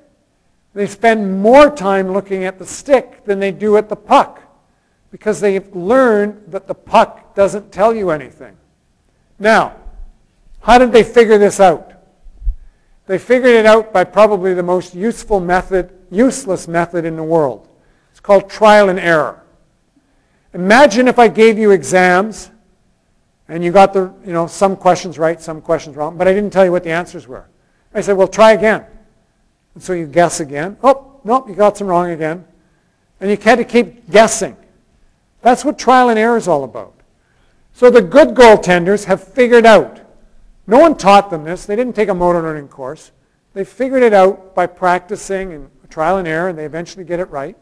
They 0.73 0.87
spend 0.87 1.41
more 1.41 1.69
time 1.69 2.11
looking 2.11 2.43
at 2.43 2.59
the 2.59 2.65
stick 2.65 3.25
than 3.25 3.39
they 3.39 3.51
do 3.51 3.77
at 3.77 3.89
the 3.89 3.95
puck 3.95 4.41
because 5.11 5.39
they've 5.39 5.75
learned 5.75 6.43
that 6.47 6.67
the 6.67 6.75
puck 6.75 7.35
doesn't 7.35 7.71
tell 7.71 7.93
you 7.93 8.11
anything. 8.11 8.55
Now, 9.39 9.75
how 10.61 10.77
did 10.77 10.91
they 10.91 11.03
figure 11.03 11.37
this 11.37 11.59
out? 11.59 11.93
They 13.07 13.17
figured 13.17 13.55
it 13.55 13.65
out 13.65 13.91
by 13.91 14.03
probably 14.03 14.53
the 14.53 14.63
most 14.63 14.93
useful 14.93 15.39
method, 15.39 15.91
useless 16.11 16.67
method 16.67 17.05
in 17.05 17.15
the 17.15 17.23
world. 17.23 17.67
It's 18.11 18.19
called 18.19 18.49
trial 18.49 18.89
and 18.89 18.99
error. 18.99 19.43
Imagine 20.53 21.07
if 21.07 21.17
I 21.17 21.27
gave 21.27 21.57
you 21.57 21.71
exams 21.71 22.51
and 23.47 23.63
you 23.63 23.71
got 23.71 23.93
the, 23.93 24.13
you 24.23 24.31
know, 24.31 24.45
some 24.45 24.75
questions 24.75 25.17
right, 25.17 25.41
some 25.41 25.61
questions 25.61 25.95
wrong, 25.95 26.17
but 26.17 26.27
I 26.27 26.33
didn't 26.33 26.51
tell 26.51 26.65
you 26.65 26.71
what 26.71 26.83
the 26.83 26.91
answers 26.91 27.27
were. 27.27 27.47
I 27.93 28.01
said, 28.01 28.15
well, 28.15 28.27
try 28.27 28.51
again. 28.51 28.85
And 29.73 29.84
so 29.84 29.93
you 29.93 30.08
guess 30.08 30.39
again. 30.39 30.77
Oh, 30.84 31.19
nope, 31.23 31.49
you 31.49 31.55
got 31.55 31.77
some 31.77 31.88
wrong 31.88 32.12
again. 32.12 32.45
And 33.19 33.29
you 33.29 33.38
had 33.38 33.58
to 33.58 33.63
keep 33.63 34.10
guessing. 34.10 34.55
That's 35.41 35.63
what 35.63 35.77
trial 35.77 36.10
and 36.10 36.19
error 36.19 36.38
is 36.38 36.47
all 36.47 36.63
about. 36.63 36.93
So 37.73 37.89
the 37.89 38.01
good 38.01 38.29
goaltenders 38.29 39.05
have 39.05 39.23
figured 39.23 39.65
out. 39.65 40.01
No 40.67 40.79
one 40.79 40.97
taught 40.97 41.29
them 41.29 41.43
this. 41.45 41.65
They 41.65 41.75
didn't 41.75 41.95
take 41.95 42.10
a 42.10 42.13
motor 42.13 42.41
learning 42.41 42.67
course. 42.67 43.12
They 43.53 43.63
figured 43.63 44.03
it 44.03 44.13
out 44.13 44.53
by 44.53 44.67
practicing 44.67 45.53
and 45.53 45.69
trial 45.89 46.17
and 46.17 46.27
error, 46.27 46.49
and 46.49 46.58
they 46.58 46.65
eventually 46.65 47.03
get 47.03 47.19
it 47.19 47.29
right. 47.29 47.58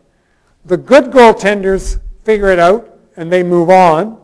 The 0.65 0.77
good 0.77 1.05
goaltenders 1.05 1.99
figure 2.23 2.49
it 2.49 2.59
out, 2.59 2.99
and 3.15 3.31
they 3.31 3.43
move 3.43 3.69
on. 3.69 4.19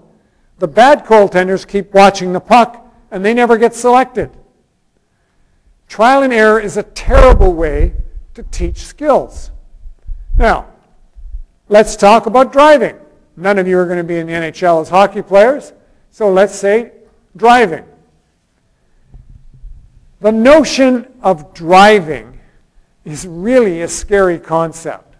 The 0.60 0.68
bad 0.68 1.06
goaltenders 1.06 1.68
keep 1.68 1.94
watching 1.94 2.34
the 2.34 2.40
puck, 2.40 2.86
and 3.12 3.24
they 3.24 3.34
never 3.34 3.58
get 3.58 3.74
selected. 3.74 4.30
Trial 5.94 6.24
and 6.24 6.34
error 6.34 6.60
is 6.60 6.76
a 6.76 6.82
terrible 6.82 7.54
way 7.54 7.94
to 8.34 8.42
teach 8.42 8.78
skills. 8.78 9.52
Now, 10.40 10.66
let's 11.70 11.96
talk 11.96 12.26
about 12.26 12.52
driving. 12.52 12.98
None 13.38 13.60
of 13.60 13.68
you 13.68 13.78
are 13.78 13.86
going 13.86 14.00
to 14.00 14.04
be 14.04 14.18
in 14.18 14.26
the 14.26 14.34
NHL 14.34 14.82
as 14.82 14.90
hockey 14.90 15.22
players, 15.22 15.72
so 16.10 16.34
let's 16.34 16.56
say 16.56 16.94
driving. 17.38 17.86
The 20.20 20.32
notion 20.32 21.14
of 21.22 21.54
driving 21.54 22.40
is 23.06 23.28
really 23.28 23.84
a 23.84 23.88
scary 23.88 24.40
concept. 24.40 25.16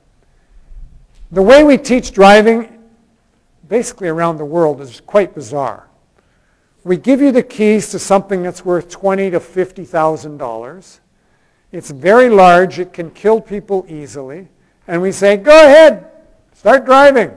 The 1.32 1.44
way 1.44 1.64
we 1.64 1.78
teach 1.78 2.14
driving, 2.14 2.80
basically 3.70 4.08
around 4.08 4.38
the 4.38 4.46
world, 4.46 4.82
is 4.82 5.02
quite 5.02 5.36
bizarre. 5.36 5.88
We 6.84 6.98
give 6.98 7.22
you 7.22 7.32
the 7.32 7.44
keys 7.44 7.90
to 7.92 8.00
something 8.00 8.44
that's 8.44 8.66
worth 8.66 8.90
twenty 8.90 9.30
to 9.32 9.40
fifty 9.40 9.86
thousand 9.86 10.38
dollars. 10.38 11.00
It's 11.72 11.90
very 11.90 12.30
large. 12.30 12.80
It 12.80 12.94
can 12.94 13.10
kill 13.12 13.40
people 13.42 13.86
easily, 13.88 14.50
and 14.88 15.02
we 15.02 15.12
say, 15.12 15.38
"Go 15.38 15.52
ahead, 15.52 16.06
start 16.54 16.86
driving." 16.86 17.32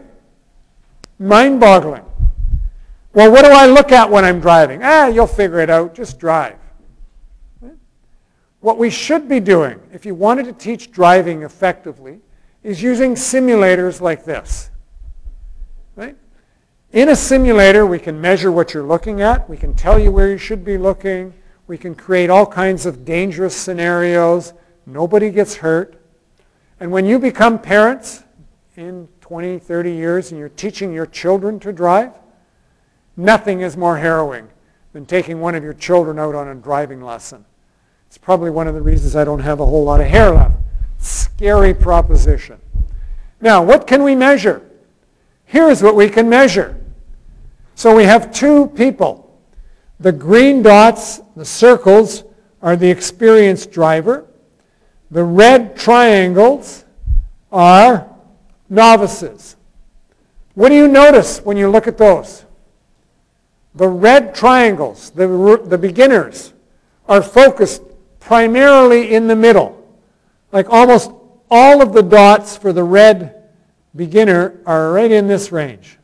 Mind-boggling. 1.19 2.05
Well, 3.15 3.33
what 3.33 3.47
do 3.47 3.51
I 3.51 3.65
look 3.65 3.91
at 3.91 4.11
when 4.11 4.25
I'm 4.25 4.41
driving? 4.41 4.83
Ah, 4.83 5.07
you'll 5.07 5.27
figure 5.27 5.61
it 5.61 5.71
out. 5.71 5.95
Just 5.95 6.19
drive. 6.19 6.59
What 8.61 8.77
we 8.77 8.91
should 8.91 9.29
be 9.29 9.41
doing, 9.41 9.81
if 9.93 10.05
you 10.05 10.15
wanted 10.15 10.45
to 10.47 10.53
teach 10.53 10.91
driving 10.91 11.43
effectively, 11.43 12.21
is 12.63 12.83
using 12.83 13.15
simulators 13.15 14.01
like 14.01 14.25
this. 14.25 14.71
In 16.93 17.09
a 17.09 17.17
simulator, 17.17 17.85
we 17.85 17.99
can 17.99 18.21
measure 18.21 18.53
what 18.53 18.73
you're 18.73 18.83
looking 18.83 19.21
at. 19.21 19.49
We 19.51 19.57
can 19.57 19.75
tell 19.75 19.99
you 19.99 20.13
where 20.13 20.31
you 20.31 20.39
should 20.39 20.65
be 20.65 20.79
looking. 20.79 21.35
We 21.67 21.77
can 21.77 21.95
create 21.95 22.31
all 22.31 22.47
kinds 22.47 22.87
of 22.87 23.05
dangerous 23.05 23.57
scenarios. 23.57 24.53
Nobody 24.87 25.31
gets 25.31 25.57
hurt. 25.57 26.01
And 26.79 26.93
when 26.93 27.05
you 27.05 27.19
become 27.19 27.59
parents 27.59 28.23
in 28.77 29.09
20, 29.21 29.59
30 29.59 29.93
years 29.93 30.31
and 30.31 30.39
you're 30.39 30.49
teaching 30.49 30.93
your 30.93 31.07
children 31.07 31.59
to 31.61 31.73
drive, 31.73 32.13
nothing 33.17 33.63
is 33.63 33.77
more 33.77 33.97
harrowing 33.99 34.49
than 34.93 35.07
taking 35.07 35.41
one 35.41 35.55
of 35.55 35.65
your 35.65 35.75
children 35.75 36.19
out 36.19 36.35
on 36.35 36.49
a 36.49 36.55
driving 36.55 37.03
lesson. 37.03 37.45
It's 38.07 38.19
probably 38.19 38.51
one 38.51 38.69
of 38.69 38.75
the 38.75 38.83
reasons 38.83 39.17
I 39.17 39.25
don't 39.25 39.41
have 39.41 39.59
a 39.59 39.67
whole 39.67 39.85
lot 39.85 40.01
of 40.01 40.07
hair 40.07 40.31
left. 40.31 40.55
Scary 40.99 41.75
proposition. 41.75 42.61
Now, 43.41 43.63
what 43.63 43.87
can 43.87 44.05
we 44.05 44.15
measure? 44.15 44.66
Here's 45.47 45.83
what 45.83 45.95
we 45.95 46.09
can 46.09 46.29
measure. 46.29 46.79
So 47.75 47.95
we 47.95 48.05
have 48.05 48.33
two 48.33 48.67
people. 48.69 49.41
The 50.01 50.13
green 50.13 50.63
dots, 50.63 51.21
the 51.35 51.45
circles, 51.45 52.25
are 52.61 52.77
the 52.77 52.91
experienced 52.91 53.71
driver. 53.71 54.27
The 55.11 55.25
red 55.25 55.77
triangles 55.77 56.85
are 57.53 58.09
novices. 58.69 59.57
What 60.55 60.71
do 60.71 60.75
you 60.75 60.89
notice 60.89 61.41
when 61.41 61.57
you 61.57 61.71
look 61.71 61.87
at 61.87 61.97
those? 61.97 62.45
The 63.75 63.89
red 63.89 64.35
triangles, 64.35 65.11
the, 65.11 65.63
the 65.65 65.79
beginners, 65.79 66.55
are 67.09 67.23
focused 67.23 67.83
primarily 68.21 69.15
in 69.15 69.29
the 69.29 69.37
middle. 69.37 69.87
Like 70.51 70.69
almost 70.71 71.13
all 71.51 71.83
of 71.83 71.93
the 71.93 72.03
dots 72.03 72.57
for 72.57 72.73
the 72.73 72.83
red 72.83 73.36
beginner 73.97 74.61
are 74.67 74.93
right 74.93 75.11
in 75.11 75.27
this 75.27 75.51
range. 75.51 75.99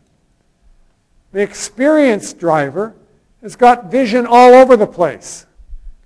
The 1.33 1.41
experienced 1.41 2.39
driver 2.39 2.95
has 3.43 3.57
got 3.57 3.91
vision 3.91 4.27
all 4.27 4.55
over 4.55 4.77
the 4.77 4.87
place, 4.87 5.47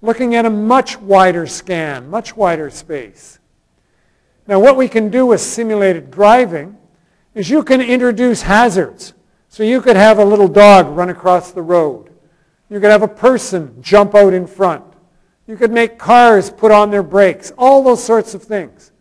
looking 0.00 0.34
at 0.34 0.46
a 0.46 0.50
much 0.50 0.98
wider 0.98 1.46
scan, 1.46 2.08
much 2.08 2.36
wider 2.36 2.70
space. 2.70 3.38
Now 4.46 4.60
what 4.60 4.76
we 4.76 4.88
can 4.88 5.10
do 5.10 5.26
with 5.26 5.40
simulated 5.40 6.10
driving 6.10 6.76
is 7.34 7.50
you 7.50 7.62
can 7.62 7.80
introduce 7.80 8.42
hazards. 8.42 9.12
So 9.48 9.62
you 9.62 9.80
could 9.80 9.96
have 9.96 10.18
a 10.18 10.24
little 10.24 10.48
dog 10.48 10.88
run 10.88 11.10
across 11.10 11.52
the 11.52 11.62
road. 11.62 12.10
You 12.68 12.80
could 12.80 12.90
have 12.90 13.02
a 13.02 13.08
person 13.08 13.80
jump 13.80 14.14
out 14.14 14.34
in 14.34 14.46
front. 14.46 14.84
You 15.46 15.56
could 15.56 15.70
make 15.70 15.98
cars 15.98 16.50
put 16.50 16.72
on 16.72 16.90
their 16.90 17.02
brakes. 17.02 17.52
All 17.56 17.82
those 17.82 18.02
sorts 18.02 18.34
of 18.34 18.42
things. 18.42 18.92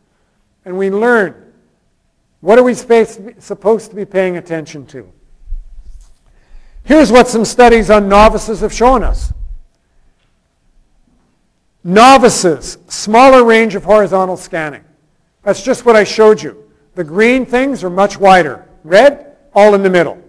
And 0.63 0.77
we 0.77 0.89
learn 0.89 1.44
what 2.45 2.59
are 2.59 2.63
we 2.63 2.75
supposed 2.75 3.89
to 3.89 3.95
be 3.95 4.05
paying 4.05 4.37
attention 4.37 4.85
to. 4.85 5.11
Here's 6.83 7.11
what 7.11 7.27
some 7.27 7.43
studies 7.43 7.89
on 7.89 8.07
novices 8.07 8.59
have 8.59 8.71
shown 8.71 9.01
us. 9.01 9.33
Novices, 11.83 12.77
smaller 12.87 13.43
range 13.43 13.73
of 13.73 13.83
horizontal 13.83 14.37
scanning. 14.37 14.83
That's 15.41 15.63
just 15.63 15.85
what 15.87 15.95
I 15.95 16.03
showed 16.03 16.39
you. 16.39 16.71
The 16.93 17.03
green 17.03 17.47
things 17.47 17.83
are 17.83 17.89
much 17.89 18.19
wider. 18.19 18.67
Red, 18.83 19.37
all 19.55 19.73
in 19.73 19.81
the 19.81 19.89
middle. 19.89 20.21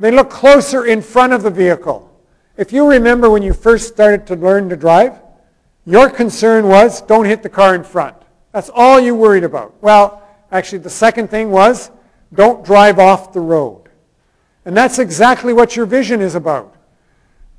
They 0.00 0.10
look 0.10 0.30
closer 0.30 0.84
in 0.84 1.00
front 1.00 1.32
of 1.32 1.44
the 1.44 1.50
vehicle. 1.50 2.10
If 2.56 2.72
you 2.72 2.90
remember 2.90 3.30
when 3.30 3.44
you 3.44 3.52
first 3.52 3.86
started 3.86 4.26
to 4.26 4.34
learn 4.34 4.68
to 4.70 4.76
drive, 4.76 5.16
your 5.86 6.10
concern 6.10 6.66
was 6.66 7.02
don't 7.02 7.26
hit 7.26 7.44
the 7.44 7.48
car 7.48 7.76
in 7.76 7.84
front. 7.84 8.16
That's 8.50 8.68
all 8.74 8.98
you 8.98 9.14
worried 9.14 9.44
about. 9.44 9.80
Well, 9.80 10.26
actually 10.52 10.78
the 10.78 10.90
second 10.90 11.28
thing 11.28 11.50
was 11.50 11.90
don't 12.32 12.64
drive 12.64 12.98
off 12.98 13.32
the 13.32 13.40
road. 13.40 13.88
And 14.64 14.76
that's 14.76 14.98
exactly 14.98 15.52
what 15.52 15.76
your 15.76 15.86
vision 15.86 16.20
is 16.20 16.34
about. 16.34 16.74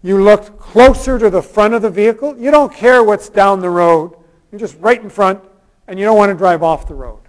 You 0.03 0.23
look 0.23 0.59
closer 0.59 1.19
to 1.19 1.29
the 1.29 1.41
front 1.41 1.73
of 1.73 1.81
the 1.81 1.89
vehicle. 1.89 2.37
You 2.37 2.51
don't 2.51 2.73
care 2.73 3.03
what's 3.03 3.29
down 3.29 3.59
the 3.59 3.69
road. 3.69 4.15
You're 4.51 4.59
just 4.59 4.77
right 4.79 5.01
in 5.01 5.09
front 5.09 5.43
and 5.87 5.99
you 5.99 6.05
don't 6.05 6.17
want 6.17 6.31
to 6.31 6.37
drive 6.37 6.63
off 6.63 6.87
the 6.87 6.95
road. 6.95 7.19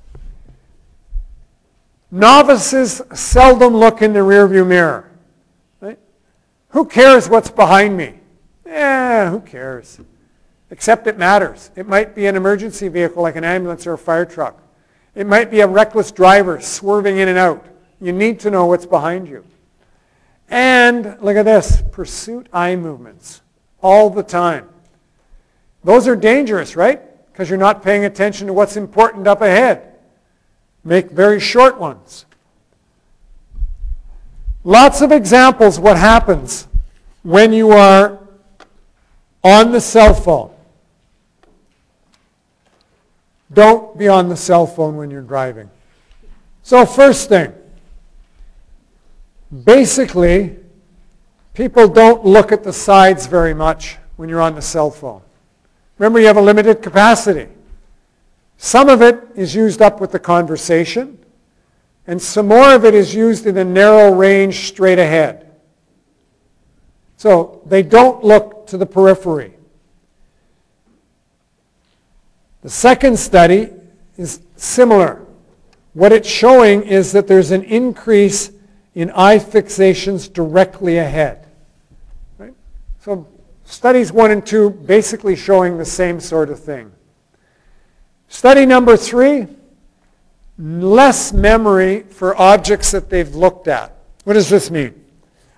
Novices 2.10 3.02
seldom 3.14 3.74
look 3.74 4.02
in 4.02 4.12
the 4.12 4.20
rearview 4.20 4.66
mirror. 4.66 5.10
Right? 5.80 5.98
Who 6.68 6.84
cares 6.84 7.28
what's 7.28 7.50
behind 7.50 7.96
me? 7.96 8.14
Yeah, 8.66 9.30
who 9.30 9.40
cares? 9.40 9.98
Except 10.70 11.06
it 11.06 11.18
matters. 11.18 11.70
It 11.76 11.86
might 11.86 12.14
be 12.14 12.26
an 12.26 12.36
emergency 12.36 12.88
vehicle 12.88 13.22
like 13.22 13.36
an 13.36 13.44
ambulance 13.44 13.86
or 13.86 13.94
a 13.94 13.98
fire 13.98 14.24
truck. 14.24 14.61
It 15.14 15.26
might 15.26 15.50
be 15.50 15.60
a 15.60 15.66
reckless 15.66 16.10
driver 16.10 16.60
swerving 16.60 17.18
in 17.18 17.28
and 17.28 17.38
out. 17.38 17.64
You 18.00 18.12
need 18.12 18.40
to 18.40 18.50
know 18.50 18.66
what's 18.66 18.86
behind 18.86 19.28
you. 19.28 19.44
And 20.48 21.16
look 21.20 21.36
at 21.36 21.44
this, 21.44 21.82
pursuit 21.92 22.46
eye 22.52 22.76
movements 22.76 23.42
all 23.82 24.10
the 24.10 24.22
time. 24.22 24.68
Those 25.84 26.06
are 26.06 26.16
dangerous, 26.16 26.76
right? 26.76 27.00
Because 27.32 27.48
you're 27.48 27.58
not 27.58 27.82
paying 27.82 28.04
attention 28.04 28.46
to 28.46 28.52
what's 28.52 28.76
important 28.76 29.26
up 29.26 29.40
ahead. 29.40 29.94
Make 30.84 31.10
very 31.10 31.40
short 31.40 31.78
ones. 31.78 32.26
Lots 34.64 35.00
of 35.00 35.10
examples 35.10 35.78
what 35.78 35.96
happens 35.96 36.68
when 37.22 37.52
you 37.52 37.70
are 37.70 38.20
on 39.42 39.72
the 39.72 39.80
cell 39.80 40.14
phone. 40.14 40.51
Don't 43.52 43.98
be 43.98 44.08
on 44.08 44.28
the 44.28 44.36
cell 44.36 44.66
phone 44.66 44.96
when 44.96 45.10
you're 45.10 45.22
driving. 45.22 45.70
So 46.62 46.86
first 46.86 47.28
thing, 47.28 47.52
basically, 49.64 50.56
people 51.54 51.88
don't 51.88 52.24
look 52.24 52.52
at 52.52 52.62
the 52.62 52.72
sides 52.72 53.26
very 53.26 53.52
much 53.52 53.98
when 54.16 54.28
you're 54.28 54.40
on 54.40 54.54
the 54.54 54.62
cell 54.62 54.90
phone. 54.90 55.22
Remember, 55.98 56.20
you 56.20 56.26
have 56.26 56.36
a 56.36 56.42
limited 56.42 56.82
capacity. 56.82 57.48
Some 58.56 58.88
of 58.88 59.02
it 59.02 59.20
is 59.34 59.54
used 59.54 59.82
up 59.82 60.00
with 60.00 60.12
the 60.12 60.18
conversation, 60.18 61.18
and 62.06 62.22
some 62.22 62.48
more 62.48 62.72
of 62.72 62.84
it 62.84 62.94
is 62.94 63.14
used 63.14 63.46
in 63.46 63.56
a 63.56 63.64
narrow 63.64 64.12
range 64.12 64.68
straight 64.68 64.98
ahead. 64.98 65.50
So 67.16 67.60
they 67.66 67.82
don't 67.82 68.24
look 68.24 68.66
to 68.68 68.76
the 68.76 68.86
periphery. 68.86 69.54
The 72.62 72.70
second 72.70 73.18
study 73.18 73.70
is 74.16 74.40
similar. 74.56 75.24
What 75.94 76.12
it's 76.12 76.28
showing 76.28 76.82
is 76.82 77.12
that 77.12 77.26
there's 77.26 77.50
an 77.50 77.64
increase 77.64 78.50
in 78.94 79.10
eye 79.10 79.38
fixations 79.38 80.32
directly 80.32 80.98
ahead. 80.98 81.46
Right? 82.38 82.54
So 83.00 83.26
studies 83.64 84.12
one 84.12 84.30
and 84.30 84.44
two 84.44 84.70
basically 84.70 85.36
showing 85.36 85.76
the 85.76 85.84
same 85.84 86.20
sort 86.20 86.50
of 86.50 86.60
thing. 86.60 86.92
Study 88.28 88.64
number 88.64 88.96
three, 88.96 89.46
less 90.58 91.32
memory 91.32 92.00
for 92.04 92.40
objects 92.40 92.90
that 92.92 93.10
they've 93.10 93.34
looked 93.34 93.68
at. 93.68 93.94
What 94.24 94.34
does 94.34 94.48
this 94.48 94.70
mean? 94.70 94.94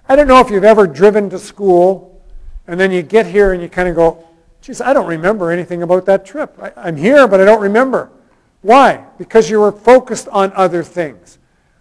I 0.08 0.16
don't 0.16 0.26
know 0.26 0.40
if 0.40 0.50
you've 0.50 0.64
ever 0.64 0.86
driven 0.86 1.30
to 1.30 1.38
school 1.38 2.22
and 2.66 2.80
then 2.80 2.90
you 2.90 3.02
get 3.02 3.26
here 3.26 3.52
and 3.52 3.62
you 3.62 3.68
kind 3.68 3.88
of 3.88 3.94
go, 3.94 4.26
geez, 4.64 4.80
I 4.80 4.94
don't 4.94 5.06
remember 5.06 5.50
anything 5.50 5.82
about 5.82 6.06
that 6.06 6.24
trip. 6.24 6.58
I, 6.58 6.88
am 6.88 6.96
here, 6.96 7.28
but 7.28 7.38
I 7.38 7.44
don't 7.44 7.60
remember. 7.60 8.10
Why? 8.62 9.04
Because 9.18 9.50
you 9.50 9.60
were 9.60 9.70
focused 9.70 10.26
on 10.28 10.52
other 10.54 10.82
things. 10.82 11.38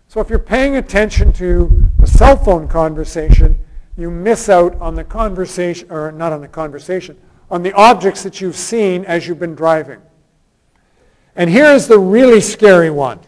So 0.10 0.20
if 0.20 0.30
you're 0.30 0.38
paying 0.38 0.76
attention 0.76 1.32
to 1.34 1.90
the 1.98 2.06
cell 2.06 2.36
phone 2.36 2.68
conversation, 2.68 3.58
you 3.98 4.12
miss 4.12 4.50
out 4.50 4.76
on 4.82 4.96
the 4.96 5.04
conversation, 5.04 5.90
or 5.90 6.12
not 6.12 6.34
on 6.34 6.42
the 6.42 6.48
conversation, 6.48 7.18
on 7.50 7.64
the 7.64 7.72
objects 7.72 8.22
that 8.24 8.42
you've 8.42 8.58
seen 8.58 9.06
as 9.06 9.28
you've 9.28 9.40
been 9.40 9.56
driving. 9.56 10.02
And 11.38 11.50
here's 11.50 11.88
the 11.88 11.98
really 11.98 12.42
scary 12.42 12.90
one. 12.90 13.22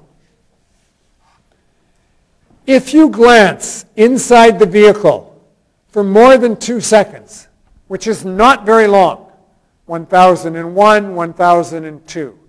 If 2.68 2.94
you 2.94 3.10
glance 3.10 3.86
inside 3.96 4.60
the 4.60 4.66
vehicle 4.66 5.42
for 5.88 6.04
more 6.04 6.38
than 6.38 6.58
two 6.58 6.82
seconds, 6.82 7.48
which 7.88 8.06
is 8.06 8.26
not 8.26 8.66
very 8.66 8.88
long, 8.88 9.25
1001, 9.86 11.16
1002, 11.16 12.40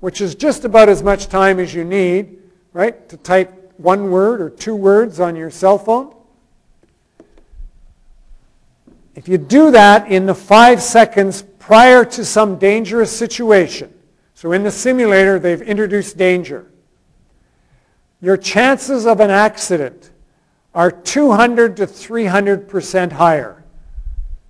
which 0.00 0.20
is 0.20 0.34
just 0.34 0.64
about 0.64 0.88
as 0.88 1.02
much 1.02 1.28
time 1.28 1.58
as 1.58 1.74
you 1.74 1.84
need, 1.84 2.38
right, 2.72 3.08
to 3.08 3.16
type 3.16 3.74
one 3.76 4.10
word 4.10 4.40
or 4.40 4.50
two 4.50 4.76
words 4.76 5.20
on 5.20 5.34
your 5.34 5.50
cell 5.50 5.78
phone. 5.78 6.14
If 9.14 9.28
you 9.28 9.38
do 9.38 9.70
that 9.70 10.10
in 10.10 10.26
the 10.26 10.34
five 10.34 10.82
seconds 10.82 11.42
prior 11.58 12.04
to 12.04 12.24
some 12.24 12.58
dangerous 12.58 13.16
situation, 13.16 13.92
so 14.34 14.52
in 14.52 14.62
the 14.62 14.70
simulator 14.70 15.38
they've 15.38 15.62
introduced 15.62 16.16
danger, 16.16 16.70
your 18.20 18.36
chances 18.36 19.06
of 19.06 19.20
an 19.20 19.30
accident 19.30 20.10
are 20.74 20.90
200 20.90 21.76
to 21.76 21.86
300% 21.86 23.12
higher. 23.12 23.63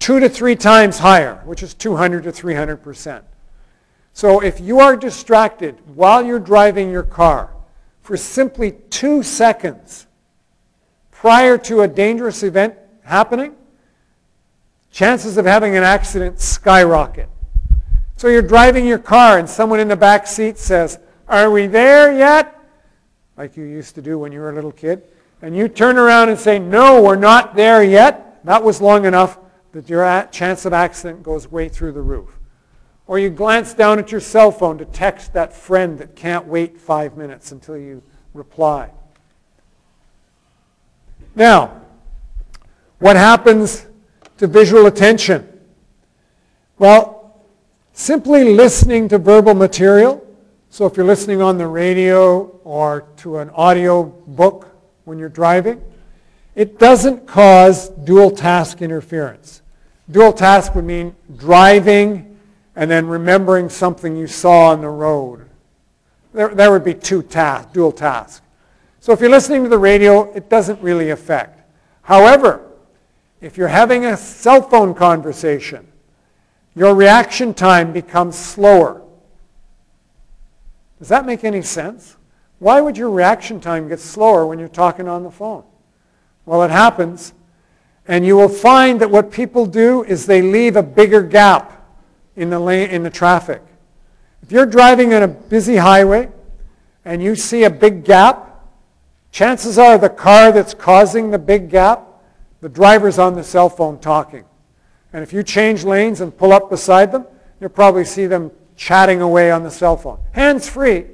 Two 0.05 0.21
to 0.21 0.29
three 0.29 0.55
times 0.55 0.99
higher, 0.99 1.41
which 1.47 1.63
is 1.63 1.73
200 1.73 2.25
to 2.25 2.31
300%. 2.31 3.23
So 4.13 4.41
if 4.41 4.61
you 4.61 4.81
are 4.81 4.99
distracted 4.99 5.81
while 5.95 6.23
you're 6.23 6.39
driving 6.39 6.91
your 6.91 7.05
car 7.05 7.55
for 8.03 8.15
simply 8.19 8.73
two 8.91 9.23
seconds 9.23 10.07
prior 11.11 11.57
to 11.57 11.81
a 11.81 11.89
dangerous 11.89 12.43
event 12.43 12.75
happening, 13.03 13.55
chances 14.91 15.39
of 15.39 15.47
having 15.47 15.75
an 15.75 15.85
accident 15.85 16.39
skyrocket. 16.39 17.31
So 18.17 18.29
you're 18.29 18.43
driving 18.43 18.87
your 18.87 18.99
car 18.99 19.39
and 19.39 19.49
someone 19.49 19.81
in 19.81 19.89
the 19.89 19.97
back 19.97 20.27
seat 20.27 20.59
says, 20.59 20.99
are 21.29 21.51
we 21.51 21.67
there 21.67 22.13
yet? 22.13 22.55
Like 23.39 23.57
you 23.57 23.65
used 23.65 23.95
to 23.95 24.03
do 24.03 24.19
when 24.19 24.33
you 24.33 24.41
were 24.41 24.51
a 24.51 24.55
little 24.55 24.71
kid. 24.71 25.03
And 25.41 25.57
you 25.57 25.67
turn 25.67 25.97
around 25.97 26.29
and 26.29 26.39
say, 26.39 26.59
no, 26.59 27.03
we're 27.03 27.17
not 27.17 27.57
there 27.57 27.83
yet. 27.83 28.45
That 28.45 28.63
was 28.63 28.83
long 28.83 29.07
enough 29.07 29.39
that 29.75 29.89
your 29.89 30.29
chance 30.31 30.65
of 30.65 30.73
accident 30.73 31.25
goes 31.25 31.51
way 31.51 31.69
through 31.69 31.91
the 31.91 32.01
roof. 32.01 32.39
Or 33.09 33.19
you 33.19 33.29
glance 33.29 33.75
down 33.75 33.99
at 33.99 34.13
your 34.13 34.21
cell 34.21 34.53
phone 34.53 34.79
to 34.79 34.85
text 34.85 35.33
that 35.33 35.53
friend 35.53 35.99
that 35.99 36.15
can't 36.15 36.47
wait 36.47 36.81
five 36.81 37.17
minutes 37.17 37.51
until 37.51 37.77
you 37.77 38.01
reply. 38.33 38.91
Now, 41.35 41.83
what 43.01 43.17
happens 43.17 43.85
to 44.39 44.47
visual 44.47 44.87
attention? 44.87 45.47
Well, 46.79 47.43
simply 47.93 48.55
listening 48.55 49.09
to 49.09 49.19
verbal 49.19 49.55
material, 49.55 50.25
so 50.71 50.87
if 50.87 50.97
you're 50.97 51.05
listening 51.05 51.43
on 51.43 51.59
the 51.59 51.67
radio 51.67 52.45
or 52.63 53.09
to 53.19 53.39
an 53.39 53.51
audio 53.51 54.05
book 54.05 54.69
when 55.05 55.19
you're 55.19 55.29
driving, 55.29 55.83
it 56.55 56.79
doesn't 56.79 57.27
cause 57.27 57.89
dual 57.89 58.31
task 58.31 58.81
interference. 58.81 59.63
Dual 60.11 60.33
task 60.33 60.75
would 60.75 60.85
mean 60.85 61.15
driving 61.37 62.39
and 62.77 62.91
then 62.91 63.07
remembering 63.07 63.69
something 63.69 64.17
you 64.17 64.27
saw 64.27 64.71
on 64.71 64.81
the 64.81 64.89
road. 64.89 65.49
There, 66.33 66.55
there 66.55 66.71
would 66.71 66.85
be 66.85 66.95
two 66.95 67.23
tasks, 67.23 67.73
dual 67.73 67.93
tasks. 67.93 68.43
So 69.01 69.13
if 69.13 69.21
you're 69.21 69.31
listening 69.31 69.63
to 69.63 69.69
the 69.69 69.79
radio, 69.79 70.33
it 70.33 70.49
doesn't 70.49 70.81
really 70.81 71.11
affect. 71.11 71.61
However, 72.03 72.61
if 73.41 73.57
you're 73.57 73.69
having 73.69 74.07
a 74.07 74.17
cell 74.17 74.63
phone 74.63 74.95
conversation, 74.95 75.87
your 76.75 76.95
reaction 76.95 77.55
time 77.55 77.93
becomes 77.93 78.37
slower. 78.37 79.03
Does 80.99 81.09
that 81.09 81.27
make 81.27 81.45
any 81.45 81.63
sense? 81.63 82.17
Why 82.59 82.81
would 82.81 82.97
your 82.97 83.11
reaction 83.11 83.61
time 83.61 83.89
get 83.89 84.01
slower 84.01 84.47
when 84.47 84.59
you're 84.59 84.69
talking 84.69 85.09
on 85.09 85.23
the 85.23 85.31
phone? 85.31 85.65
Well, 86.47 86.63
it 86.63 86.71
happens 86.71 87.33
and 88.07 88.27
you 88.27 88.37
will 88.37 88.49
find 88.49 89.01
that 89.01 89.11
what 89.11 89.31
people 89.31 89.67
do 89.67 90.05
is 90.05 90.27
they 90.27 90.43
leave 90.43 90.77
a 90.77 90.83
bigger 90.83 91.23
gap 91.23 91.71
in 92.37 92.51
the, 92.51 92.59
lane, 92.59 92.91
in 92.91 93.03
the 93.03 93.11
traffic. 93.11 93.63
If 94.43 94.53
you're 94.53 94.67
driving 94.67 95.15
on 95.15 95.23
a 95.23 95.29
busy 95.29 95.77
highway 95.77 96.29
and 97.05 97.23
you 97.23 97.35
see 97.35 97.65
a 97.65 97.71
big 97.71 98.05
gap, 98.05 98.63
chances 99.31 99.79
are 99.79 99.97
the 99.97 100.11
car 100.11 100.53
that's 100.53 100.75
causing 100.75 101.31
the 101.31 101.39
big 101.39 101.71
gap, 101.71 102.07
the 102.61 102.69
driver's 102.69 103.19
on 103.19 103.35
the 103.35 103.45
cell 103.45 103.71
phone 103.71 103.99
talking. 103.99 104.45
And 105.13 105.23
if 105.23 105.33
you 105.33 105.43
change 105.43 105.85
lanes 105.85 106.21
and 106.21 106.37
pull 106.37 106.53
up 106.53 106.69
beside 106.69 107.13
them, 107.13 107.27
you'll 107.61 107.71
probably 107.71 108.05
see 108.05 108.27
them 108.27 108.51
chatting 108.77 109.23
away 109.23 109.51
on 109.51 109.63
the 109.63 109.71
cell 109.71 109.97
phone. 109.97 110.19
Hands 110.33 110.69
free, 110.69 111.07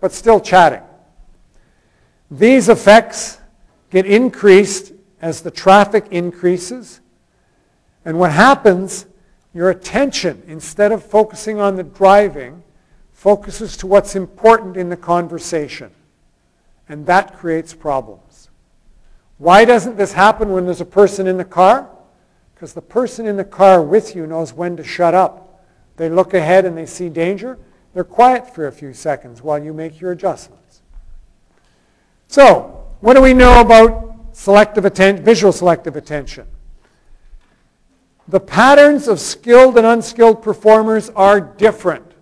but 0.00 0.12
still 0.12 0.40
chatting. 0.40 0.82
These 2.30 2.68
effects 2.68 3.38
get 3.90 4.04
increased 4.04 4.92
as 5.20 5.42
the 5.42 5.50
traffic 5.50 6.06
increases. 6.10 7.00
And 8.04 8.18
what 8.18 8.32
happens, 8.32 9.06
your 9.52 9.70
attention, 9.70 10.42
instead 10.46 10.92
of 10.92 11.04
focusing 11.04 11.60
on 11.60 11.76
the 11.76 11.82
driving, 11.82 12.62
focuses 13.12 13.76
to 13.78 13.86
what's 13.86 14.14
important 14.14 14.76
in 14.76 14.88
the 14.88 14.96
conversation. 14.96 15.90
And 16.88 17.06
that 17.06 17.36
creates 17.36 17.74
problems. 17.74 18.48
Why 19.38 19.64
doesn't 19.64 19.96
this 19.96 20.12
happen 20.12 20.52
when 20.52 20.64
there's 20.64 20.80
a 20.80 20.86
person 20.86 21.26
in 21.26 21.36
the 21.36 21.44
car? 21.44 21.88
Because 22.54 22.72
the 22.72 22.82
person 22.82 23.26
in 23.26 23.36
the 23.36 23.44
car 23.44 23.82
with 23.82 24.16
you 24.16 24.26
knows 24.26 24.52
when 24.52 24.76
to 24.76 24.84
shut 24.84 25.14
up. 25.14 25.64
They 25.96 26.08
look 26.08 26.34
ahead 26.34 26.64
and 26.64 26.76
they 26.76 26.86
see 26.86 27.08
danger. 27.08 27.58
They're 27.92 28.04
quiet 28.04 28.54
for 28.54 28.66
a 28.66 28.72
few 28.72 28.92
seconds 28.92 29.42
while 29.42 29.62
you 29.62 29.72
make 29.72 30.00
your 30.00 30.12
adjustments. 30.12 30.82
So, 32.28 32.84
what 33.00 33.14
do 33.14 33.22
we 33.22 33.34
know 33.34 33.60
about 33.60 34.07
selective 34.38 34.84
attention, 34.84 35.24
visual 35.24 35.52
selective 35.52 35.96
attention. 35.96 36.46
The 38.28 38.38
patterns 38.38 39.08
of 39.08 39.18
skilled 39.18 39.76
and 39.76 39.84
unskilled 39.84 40.42
performers 40.42 41.10
are 41.16 41.40
different. 41.40 42.12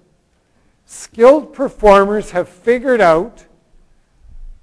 Skilled 0.87 1.53
performers 1.53 2.31
have 2.31 2.49
figured 2.49 3.03
out 3.03 3.45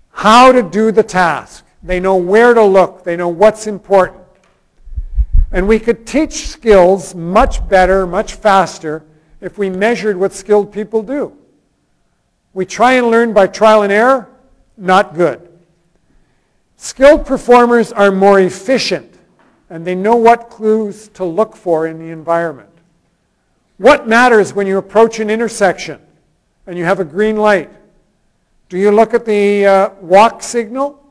how 0.09 0.51
to 0.51 0.63
do 0.63 0.91
the 0.91 1.03
task. 1.03 1.63
They 1.83 1.99
know 1.99 2.15
where 2.15 2.55
to 2.55 2.63
look. 2.63 3.03
They 3.03 3.15
know 3.15 3.29
what's 3.29 3.67
important. 3.67 4.23
And 5.51 5.67
we 5.67 5.79
could 5.79 6.07
teach 6.07 6.47
skills 6.47 7.13
much 7.13 7.69
better, 7.69 8.07
much 8.07 8.33
faster, 8.33 9.05
if 9.41 9.59
we 9.59 9.69
measured 9.69 10.17
what 10.17 10.33
skilled 10.33 10.71
people 10.71 11.03
do. 11.03 11.37
We 12.55 12.65
try 12.65 12.93
and 12.93 13.11
learn 13.11 13.31
by 13.31 13.45
trial 13.45 13.83
and 13.83 13.93
error, 13.93 14.27
not 14.75 15.13
good. 15.13 15.52
Skilled 16.77 17.25
performers 17.25 17.91
are 17.91 18.11
more 18.11 18.39
efficient, 18.39 19.17
and 19.69 19.85
they 19.85 19.95
know 19.95 20.15
what 20.15 20.49
clues 20.49 21.07
to 21.09 21.23
look 21.23 21.55
for 21.55 21.87
in 21.87 21.99
the 21.99 22.09
environment. 22.09 22.69
What 23.77 24.07
matters 24.07 24.53
when 24.53 24.67
you 24.67 24.77
approach 24.77 25.19
an 25.19 25.29
intersection 25.29 25.99
and 26.67 26.77
you 26.77 26.85
have 26.85 26.99
a 26.99 27.05
green 27.05 27.37
light? 27.37 27.71
Do 28.69 28.77
you 28.77 28.91
look 28.91 29.13
at 29.13 29.25
the 29.25 29.65
uh, 29.65 29.89
walk 30.01 30.43
signal 30.43 31.03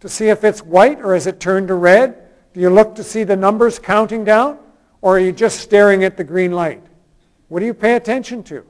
to 0.00 0.08
see 0.08 0.28
if 0.28 0.44
it's 0.44 0.62
white 0.62 1.00
or 1.00 1.14
has 1.14 1.26
it 1.26 1.40
turned 1.40 1.68
to 1.68 1.74
red? 1.74 2.16
Do 2.54 2.60
you 2.60 2.70
look 2.70 2.94
to 2.96 3.04
see 3.04 3.24
the 3.24 3.36
numbers 3.36 3.78
counting 3.78 4.24
down? 4.24 4.58
Or 5.00 5.16
are 5.16 5.20
you 5.20 5.32
just 5.32 5.60
staring 5.60 6.04
at 6.04 6.16
the 6.16 6.24
green 6.24 6.52
light? 6.52 6.82
What 7.48 7.60
do 7.60 7.66
you 7.66 7.74
pay 7.74 7.94
attention 7.94 8.42
to? 8.44 8.64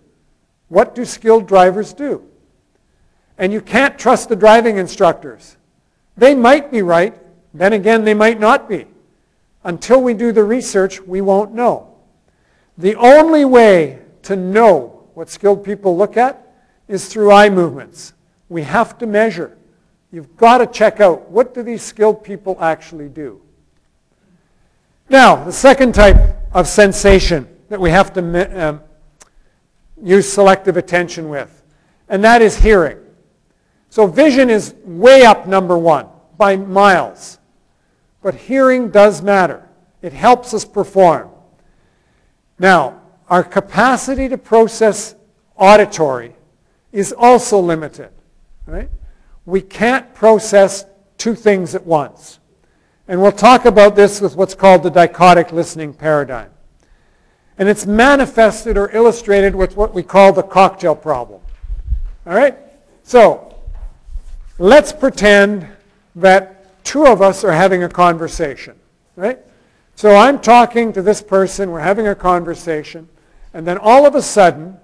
What 0.68 0.94
do 0.94 1.04
skilled 1.04 1.46
drivers 1.46 1.92
do? 1.92 2.24
And 3.38 3.52
you 3.52 3.60
can't 3.60 3.98
trust 3.98 4.28
the 4.28 4.36
driving 4.36 4.76
instructors. 4.76 5.56
They 6.18 6.34
might 6.34 6.70
be 6.70 6.82
right. 6.82 7.14
Then 7.54 7.72
again, 7.72 8.04
they 8.04 8.14
might 8.14 8.40
not 8.40 8.68
be. 8.68 8.86
Until 9.64 10.02
we 10.02 10.14
do 10.14 10.32
the 10.32 10.44
research, 10.44 11.00
we 11.00 11.20
won't 11.20 11.54
know. 11.54 11.94
The 12.76 12.96
only 12.96 13.44
way 13.44 14.00
to 14.22 14.36
know 14.36 15.04
what 15.14 15.30
skilled 15.30 15.64
people 15.64 15.96
look 15.96 16.16
at 16.16 16.54
is 16.88 17.06
through 17.08 17.30
eye 17.32 17.48
movements. 17.48 18.12
We 18.48 18.62
have 18.62 18.98
to 18.98 19.06
measure. 19.06 19.56
You've 20.10 20.36
got 20.36 20.58
to 20.58 20.66
check 20.66 21.00
out 21.00 21.30
what 21.30 21.54
do 21.54 21.62
these 21.62 21.82
skilled 21.82 22.24
people 22.24 22.56
actually 22.60 23.08
do. 23.08 23.40
Now, 25.08 25.44
the 25.44 25.52
second 25.52 25.94
type 25.94 26.36
of 26.52 26.66
sensation 26.66 27.48
that 27.68 27.80
we 27.80 27.90
have 27.90 28.12
to 28.14 28.68
um, 28.68 28.80
use 30.02 30.30
selective 30.30 30.76
attention 30.76 31.28
with, 31.28 31.62
and 32.08 32.24
that 32.24 32.42
is 32.42 32.56
hearing. 32.56 32.98
So 33.90 34.06
vision 34.06 34.50
is 34.50 34.74
way 34.84 35.24
up 35.24 35.46
number 35.46 35.78
one 35.78 36.06
by 36.36 36.56
miles. 36.56 37.38
But 38.22 38.34
hearing 38.34 38.90
does 38.90 39.22
matter. 39.22 39.68
It 40.02 40.12
helps 40.12 40.54
us 40.54 40.64
perform. 40.64 41.30
Now, 42.58 43.00
our 43.28 43.44
capacity 43.44 44.28
to 44.28 44.38
process 44.38 45.14
auditory 45.56 46.34
is 46.92 47.12
also 47.12 47.58
limited. 47.58 48.10
Right? 48.66 48.90
We 49.46 49.60
can't 49.60 50.14
process 50.14 50.84
two 51.16 51.34
things 51.34 51.74
at 51.74 51.86
once. 51.86 52.38
And 53.08 53.22
we'll 53.22 53.32
talk 53.32 53.64
about 53.64 53.96
this 53.96 54.20
with 54.20 54.36
what's 54.36 54.54
called 54.54 54.82
the 54.82 54.90
dichotic 54.90 55.52
listening 55.52 55.94
paradigm. 55.94 56.50
And 57.56 57.68
it's 57.68 57.86
manifested 57.86 58.76
or 58.76 58.90
illustrated 58.94 59.54
with 59.54 59.76
what 59.76 59.94
we 59.94 60.02
call 60.02 60.32
the 60.32 60.42
cocktail 60.42 60.94
problem. 60.94 61.40
All 62.26 62.34
right? 62.34 62.56
So, 63.02 63.47
let's 64.58 64.92
pretend 64.92 65.68
that 66.16 66.84
two 66.84 67.06
of 67.06 67.22
us 67.22 67.44
are 67.44 67.52
having 67.52 67.84
a 67.84 67.88
conversation. 67.88 68.74
Right? 69.16 69.38
So 69.94 70.14
I'm 70.14 70.40
talking 70.40 70.92
to 70.92 71.02
this 71.02 71.22
person, 71.22 71.70
we're 71.70 71.80
having 71.80 72.06
a 72.06 72.14
conversation, 72.14 73.08
and 73.52 73.66
then 73.66 73.78
all 73.78 74.06
of 74.06 74.14
a 74.14 74.22
sudden, 74.22 74.76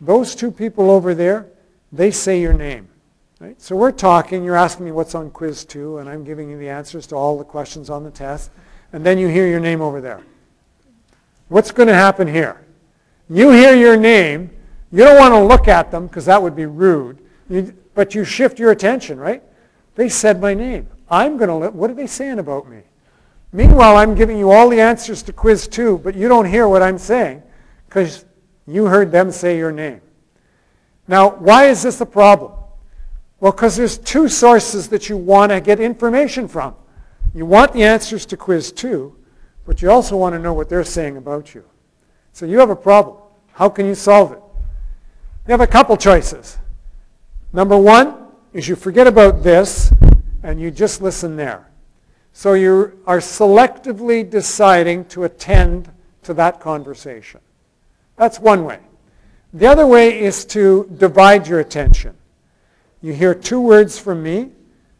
those 0.00 0.34
two 0.34 0.50
people 0.50 0.90
over 0.90 1.14
there, 1.14 1.46
they 1.92 2.10
say 2.10 2.40
your 2.40 2.52
name. 2.52 2.88
Right? 3.38 3.60
So 3.60 3.76
we're 3.76 3.92
talking, 3.92 4.44
you're 4.44 4.56
asking 4.56 4.86
me 4.86 4.92
what's 4.92 5.14
on 5.14 5.30
quiz 5.30 5.64
two, 5.64 5.98
and 5.98 6.08
I'm 6.08 6.24
giving 6.24 6.48
you 6.48 6.58
the 6.58 6.70
answers 6.70 7.06
to 7.08 7.16
all 7.16 7.36
the 7.36 7.44
questions 7.44 7.90
on 7.90 8.02
the 8.02 8.10
test, 8.10 8.50
and 8.92 9.04
then 9.04 9.18
you 9.18 9.28
hear 9.28 9.46
your 9.46 9.60
name 9.60 9.82
over 9.82 10.00
there. 10.00 10.22
What's 11.48 11.70
going 11.70 11.88
to 11.88 11.94
happen 11.94 12.26
here? 12.26 12.64
You 13.28 13.50
hear 13.50 13.76
your 13.76 13.96
name, 13.96 14.50
you 14.90 15.04
don't 15.04 15.18
want 15.18 15.34
to 15.34 15.42
look 15.42 15.68
at 15.68 15.90
them 15.90 16.06
because 16.06 16.24
that 16.24 16.42
would 16.42 16.56
be 16.56 16.66
rude, 16.66 17.18
you, 17.50 17.76
but 17.96 18.14
you 18.14 18.24
shift 18.24 18.58
your 18.60 18.70
attention, 18.70 19.18
right? 19.18 19.42
They 19.96 20.10
said 20.10 20.38
my 20.38 20.52
name. 20.52 20.86
I'm 21.10 21.38
going 21.38 21.48
to, 21.48 21.70
what 21.70 21.90
are 21.90 21.94
they 21.94 22.06
saying 22.06 22.38
about 22.38 22.68
me? 22.68 22.82
Meanwhile, 23.52 23.96
I'm 23.96 24.14
giving 24.14 24.38
you 24.38 24.50
all 24.50 24.68
the 24.68 24.80
answers 24.80 25.22
to 25.22 25.32
quiz 25.32 25.66
two, 25.66 25.98
but 26.04 26.14
you 26.14 26.28
don't 26.28 26.44
hear 26.44 26.68
what 26.68 26.82
I'm 26.82 26.98
saying 26.98 27.42
because 27.88 28.26
you 28.66 28.84
heard 28.84 29.10
them 29.10 29.30
say 29.30 29.56
your 29.56 29.72
name. 29.72 30.02
Now, 31.08 31.30
why 31.30 31.68
is 31.68 31.82
this 31.82 31.98
a 32.02 32.06
problem? 32.06 32.52
Well, 33.40 33.52
because 33.52 33.76
there's 33.76 33.96
two 33.96 34.28
sources 34.28 34.88
that 34.88 35.08
you 35.08 35.16
want 35.16 35.50
to 35.50 35.60
get 35.62 35.80
information 35.80 36.48
from. 36.48 36.74
You 37.34 37.46
want 37.46 37.72
the 37.72 37.84
answers 37.84 38.26
to 38.26 38.36
quiz 38.36 38.72
two, 38.72 39.16
but 39.64 39.80
you 39.80 39.90
also 39.90 40.18
want 40.18 40.34
to 40.34 40.38
know 40.38 40.52
what 40.52 40.68
they're 40.68 40.84
saying 40.84 41.16
about 41.16 41.54
you. 41.54 41.64
So 42.34 42.44
you 42.44 42.58
have 42.58 42.70
a 42.70 42.76
problem. 42.76 43.16
How 43.52 43.70
can 43.70 43.86
you 43.86 43.94
solve 43.94 44.32
it? 44.32 44.42
You 45.46 45.52
have 45.52 45.62
a 45.62 45.66
couple 45.66 45.96
choices. 45.96 46.58
Number 47.52 47.76
one 47.76 48.26
is 48.52 48.68
you 48.68 48.76
forget 48.76 49.06
about 49.06 49.42
this 49.42 49.92
and 50.42 50.60
you 50.60 50.70
just 50.70 51.00
listen 51.00 51.36
there. 51.36 51.70
So 52.32 52.52
you 52.52 53.00
are 53.06 53.18
selectively 53.18 54.28
deciding 54.28 55.06
to 55.06 55.24
attend 55.24 55.90
to 56.24 56.34
that 56.34 56.60
conversation. 56.60 57.40
That's 58.16 58.38
one 58.38 58.64
way. 58.64 58.80
The 59.52 59.66
other 59.66 59.86
way 59.86 60.20
is 60.20 60.44
to 60.46 60.90
divide 60.98 61.46
your 61.46 61.60
attention. 61.60 62.14
You 63.00 63.12
hear 63.12 63.34
two 63.34 63.60
words 63.60 63.98
from 63.98 64.22
me, 64.22 64.50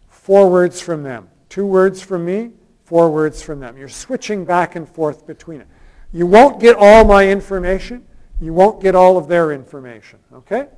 four 0.08 0.50
words 0.50 0.80
from 0.80 1.02
them. 1.02 1.28
Two 1.48 1.66
words 1.66 2.00
from 2.00 2.24
me, 2.24 2.52
four 2.84 3.10
words 3.10 3.42
from 3.42 3.60
them. 3.60 3.76
You're 3.76 3.88
switching 3.88 4.44
back 4.44 4.76
and 4.76 4.88
forth 4.88 5.26
between 5.26 5.60
it. 5.60 5.66
You 6.12 6.26
won't 6.26 6.60
get 6.60 6.76
all 6.76 7.04
my 7.04 7.28
information. 7.28 8.06
You 8.40 8.52
won't 8.52 8.80
get 8.80 8.94
all 8.94 9.18
of 9.18 9.28
their 9.28 9.52
information. 9.52 10.18
Okay? 10.32 10.68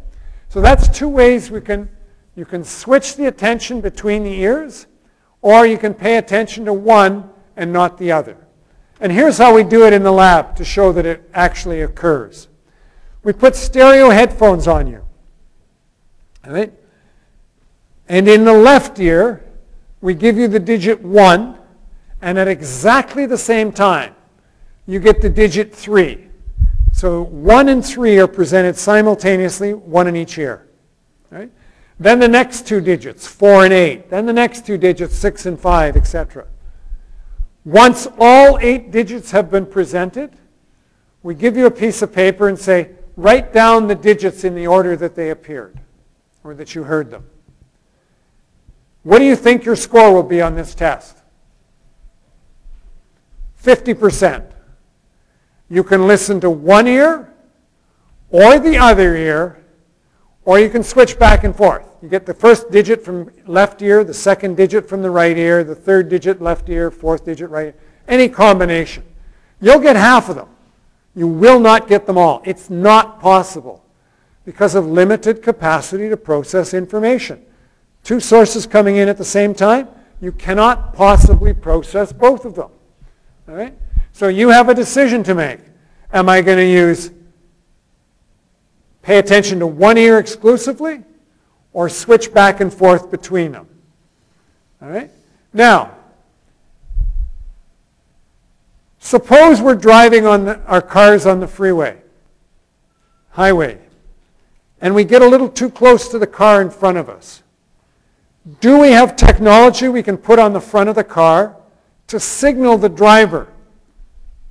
So 0.49 0.61
that's 0.61 0.88
two 0.88 1.09
ways 1.09 1.51
we 1.51 1.61
can, 1.61 1.88
you 2.34 2.44
can 2.44 2.64
switch 2.64 3.16
the 3.16 3.26
attention 3.26 3.80
between 3.80 4.24
the 4.24 4.32
ears, 4.40 4.86
or 5.42 5.66
you 5.66 5.78
can 5.78 5.94
pay 5.94 6.16
attention 6.16 6.64
to 6.64 6.72
one 6.72 7.28
and 7.57 7.72
not 7.72 7.99
the 7.99 8.12
other. 8.12 8.36
And 9.01 9.12
here's 9.12 9.38
how 9.38 9.55
we 9.55 9.62
do 9.62 9.86
it 9.86 9.92
in 9.92 10.03
the 10.03 10.12
lab 10.12 10.57
to 10.57 10.64
show 10.64 10.92
that 10.92 11.07
it 11.07 11.28
actually 11.34 11.82
occurs. 11.82 12.49
We 13.22 13.32
put 13.32 13.55
stereo 13.55 14.11
headphones 14.11 14.66
on 14.66 14.86
you. 14.86 15.05
Right? 16.46 16.72
And 18.09 18.26
in 18.26 18.44
the 18.44 18.55
left 18.55 18.99
ear, 18.99 19.44
we 20.01 20.14
give 20.14 20.38
you 20.38 20.49
the 20.49 20.61
digit 20.61 21.03
1, 21.03 21.59
and 22.22 22.38
at 22.38 22.49
exactly 22.49 23.26
the 23.26 23.38
same 23.38 23.70
time, 23.70 24.14
you 24.86 24.99
get 24.99 25.20
the 25.20 25.28
digit 25.28 25.74
3. 25.74 26.28
So 26.99 27.22
1 27.22 27.68
and 27.68 27.86
3 27.86 28.18
are 28.18 28.26
presented 28.26 28.76
simultaneously, 28.76 29.72
one 29.72 30.09
in 30.09 30.16
each 30.16 30.36
ear. 30.36 30.66
Right? 31.30 31.49
Then 32.01 32.18
the 32.18 32.26
next 32.26 32.66
two 32.66 32.80
digits, 32.80 33.24
4 33.24 33.66
and 33.66 33.72
8. 33.72 34.11
Then 34.11 34.26
the 34.26 34.32
next 34.32 34.66
two 34.66 34.76
digits, 34.76 35.14
6 35.14 35.46
and 35.46 35.61
5, 35.61 35.96
etc. 35.96 36.49
Once 37.64 38.09
all 38.18 38.59
eight 38.61 38.90
digits 38.90 39.30
have 39.30 39.49
been 39.49 39.64
presented, 39.64 40.32
we 41.22 41.36
give 41.36 41.57
you 41.57 41.66
a 41.66 41.70
piece 41.70 42.03
of 42.03 42.12
paper 42.12 42.49
and 42.49 42.59
say, 42.59 42.90
write 43.16 43.53
down 43.53 43.86
the 43.86 43.94
digits 43.94 44.42
in 44.42 44.57
the 44.57 44.66
order 44.66 44.96
that 44.96 45.14
they 45.14 45.30
appeared 45.30 45.78
or 46.42 46.53
that 46.53 46.74
you 46.74 46.82
heard 46.82 47.12
them. 47.12 47.24
What 49.05 49.20
do 49.20 49.24
you 49.24 49.36
think 49.36 49.64
your 49.64 49.76
score 49.76 50.12
will 50.12 50.24
be 50.24 50.42
on 50.42 50.57
this 50.57 50.74
test? 50.74 51.18
50%. 53.62 54.51
You 55.69 55.85
can 55.85 56.07
listen 56.07 56.41
to 56.41 56.51
one 56.51 56.87
ear 56.87 57.33
or 58.31 58.59
the 58.59 58.77
other 58.77 59.16
ear, 59.16 59.62
or 60.45 60.59
you 60.59 60.71
can 60.71 60.83
switch 60.83 61.19
back 61.19 61.45
and 61.45 61.55
forth. 61.55 61.87
You 62.03 62.09
get 62.09 62.27
the 62.27 62.35
first 62.35 62.71
digit 62.71 63.05
from 63.05 63.31
left 63.47 63.83
ear, 63.83 64.05
the 64.05 64.14
second 64.14 64.57
digit 64.57 64.89
from 64.89 65.03
the 65.03 65.11
right 65.11 65.37
ear, 65.37 65.64
the 65.64 65.75
third 65.75 66.09
digit 66.09 66.41
left 66.41 66.69
ear, 66.69 66.91
fourth 66.91 67.25
digit 67.25 67.51
right 67.51 67.66
ear. 67.66 67.75
Any 68.07 68.29
combination. 68.29 69.05
You'll 69.61 69.81
get 69.81 69.97
half 69.97 70.29
of 70.29 70.37
them. 70.37 70.49
You 71.14 71.27
will 71.27 71.61
not 71.61 71.89
get 71.89 72.07
them 72.07 72.16
all. 72.16 72.43
It's 72.45 72.71
not 72.71 73.21
possible 73.21 73.85
because 74.45 74.75
of 74.75 74.87
limited 74.87 75.43
capacity 75.43 76.09
to 76.09 76.16
process 76.16 76.73
information 76.73 77.45
two 78.09 78.21
sources 78.21 78.66
coming 78.66 78.97
in 78.97 79.07
at 79.07 79.19
the 79.19 79.25
same 79.25 79.55
time, 79.55 79.87
you 80.21 80.33
cannot 80.33 80.95
possibly 80.95 81.53
process 81.53 82.11
both 82.11 82.47
of 82.47 82.55
them. 82.55 82.71
All 83.47 83.55
right? 83.55 83.77
So 84.19 84.27
you 84.27 84.49
have 84.49 84.69
a 84.69 84.75
decision 84.75 85.23
to 85.23 85.35
make. 85.37 85.61
Am 86.12 86.29
I 86.29 86.43
going 86.43 86.59
to 86.59 86.66
use 86.66 87.12
pay 89.01 89.19
attention 89.19 89.61
to 89.61 89.66
one 89.69 89.97
ear 89.97 90.19
exclusively 90.19 91.05
or 91.73 91.89
switch 91.89 92.35
back 92.35 92.59
and 92.59 92.75
forth 92.75 93.12
between 93.12 93.53
them? 93.53 93.69
All 94.83 94.89
right? 94.89 95.09
Now, 95.53 95.95
suppose 98.99 99.62
we're 99.62 99.77
driving 99.77 100.27
on 100.27 100.47
the, 100.47 100.61
our 100.64 100.83
cars 100.83 101.25
on 101.25 101.39
the 101.39 101.47
freeway, 101.47 101.97
highway, 103.31 103.79
and 104.81 104.97
we 104.97 105.05
get 105.05 105.23
a 105.23 105.29
little 105.29 105.49
too 105.49 105.71
close 105.71 106.09
to 106.09 106.19
the 106.19 106.27
car 106.27 106.61
in 106.61 106.71
front 106.71 106.99
of 106.99 107.09
us. 107.09 107.45
Do 108.61 108.81
we 108.81 108.91
have 108.91 109.14
technology 109.14 109.87
we 109.87 110.03
can 110.03 110.16
put 110.16 110.41
on 110.41 110.55
the 110.55 110.61
front 110.61 110.89
of 110.89 110.97
the 110.97 111.05
car 111.05 111.55
to 112.09 112.19
signal 112.19 112.79
the 112.79 112.89
driver 112.89 113.47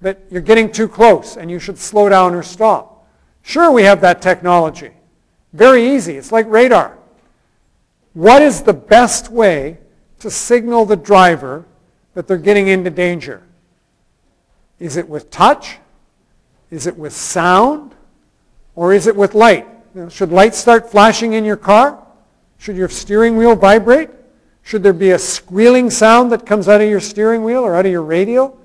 that 0.02 0.20
you're 0.30 0.42
getting 0.42 0.72
too 0.72 0.88
close 0.88 1.38
and 1.38 1.50
you 1.50 1.60
should 1.60 1.78
slow 1.78 2.10
down 2.10 2.34
or 2.34 2.44
stop? 2.44 3.08
Sure, 3.42 3.72
we 3.72 3.84
have 3.84 4.02
that 4.02 4.22
technology. 4.22 4.92
Very 5.54 5.96
easy. 5.96 6.18
It's 6.18 6.32
like 6.32 6.46
radar. 6.50 6.98
What 8.14 8.42
is 8.42 8.62
the 8.62 8.74
best 8.74 9.30
way 9.30 9.78
to 10.20 10.30
signal 10.30 10.86
the 10.86 10.96
driver 10.96 11.66
that 12.14 12.28
they're 12.28 12.38
getting 12.38 12.68
into 12.68 12.90
danger? 12.90 13.44
Is 14.80 14.98
it 14.98 15.08
with 15.08 15.32
touch? 15.32 15.78
Is 16.70 16.88
it 16.88 16.98
with 16.98 17.14
sound? 17.14 17.96
Or 18.76 18.94
is 18.94 19.08
it 19.08 19.16
with 19.16 19.34
light? 19.34 19.68
You 19.96 20.04
know, 20.04 20.10
should 20.10 20.32
lights 20.32 20.58
start 20.58 20.92
flashing 20.92 21.34
in 21.34 21.46
your 21.46 21.58
car? 21.58 22.06
Should 22.58 22.76
your 22.76 22.90
steering 22.90 23.38
wheel 23.38 23.56
vibrate? 23.56 24.10
Should 24.64 24.84
there 24.84 24.94
be 24.94 25.12
a 25.12 25.20
squealing 25.20 25.90
sound 25.90 26.32
that 26.32 26.46
comes 26.46 26.68
out 26.68 26.82
of 26.82 26.90
your 26.90 27.00
steering 27.00 27.44
wheel 27.44 27.64
or 27.64 27.76
out 27.76 27.86
of 27.86 27.92
your 27.92 28.04
radio? 28.04 28.58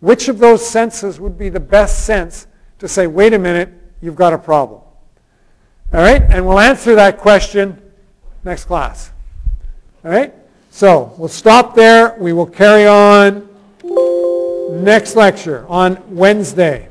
Which 0.00 0.28
of 0.28 0.38
those 0.38 0.66
senses 0.66 1.20
would 1.20 1.38
be 1.38 1.48
the 1.48 1.60
best 1.60 2.04
sense 2.04 2.46
to 2.78 2.88
say, 2.88 3.06
wait 3.06 3.32
a 3.34 3.38
minute, 3.38 3.70
you've 4.00 4.16
got 4.16 4.32
a 4.32 4.38
problem? 4.38 4.80
All 5.92 6.00
right, 6.00 6.22
and 6.22 6.46
we'll 6.46 6.58
answer 6.58 6.94
that 6.94 7.18
question 7.18 7.80
next 8.44 8.64
class. 8.64 9.12
All 10.04 10.10
right, 10.10 10.34
so 10.70 11.14
we'll 11.16 11.28
stop 11.28 11.74
there. 11.74 12.16
We 12.18 12.32
will 12.32 12.46
carry 12.46 12.86
on 12.86 13.48
next 14.82 15.16
lecture 15.16 15.66
on 15.68 16.02
Wednesday. 16.14 16.89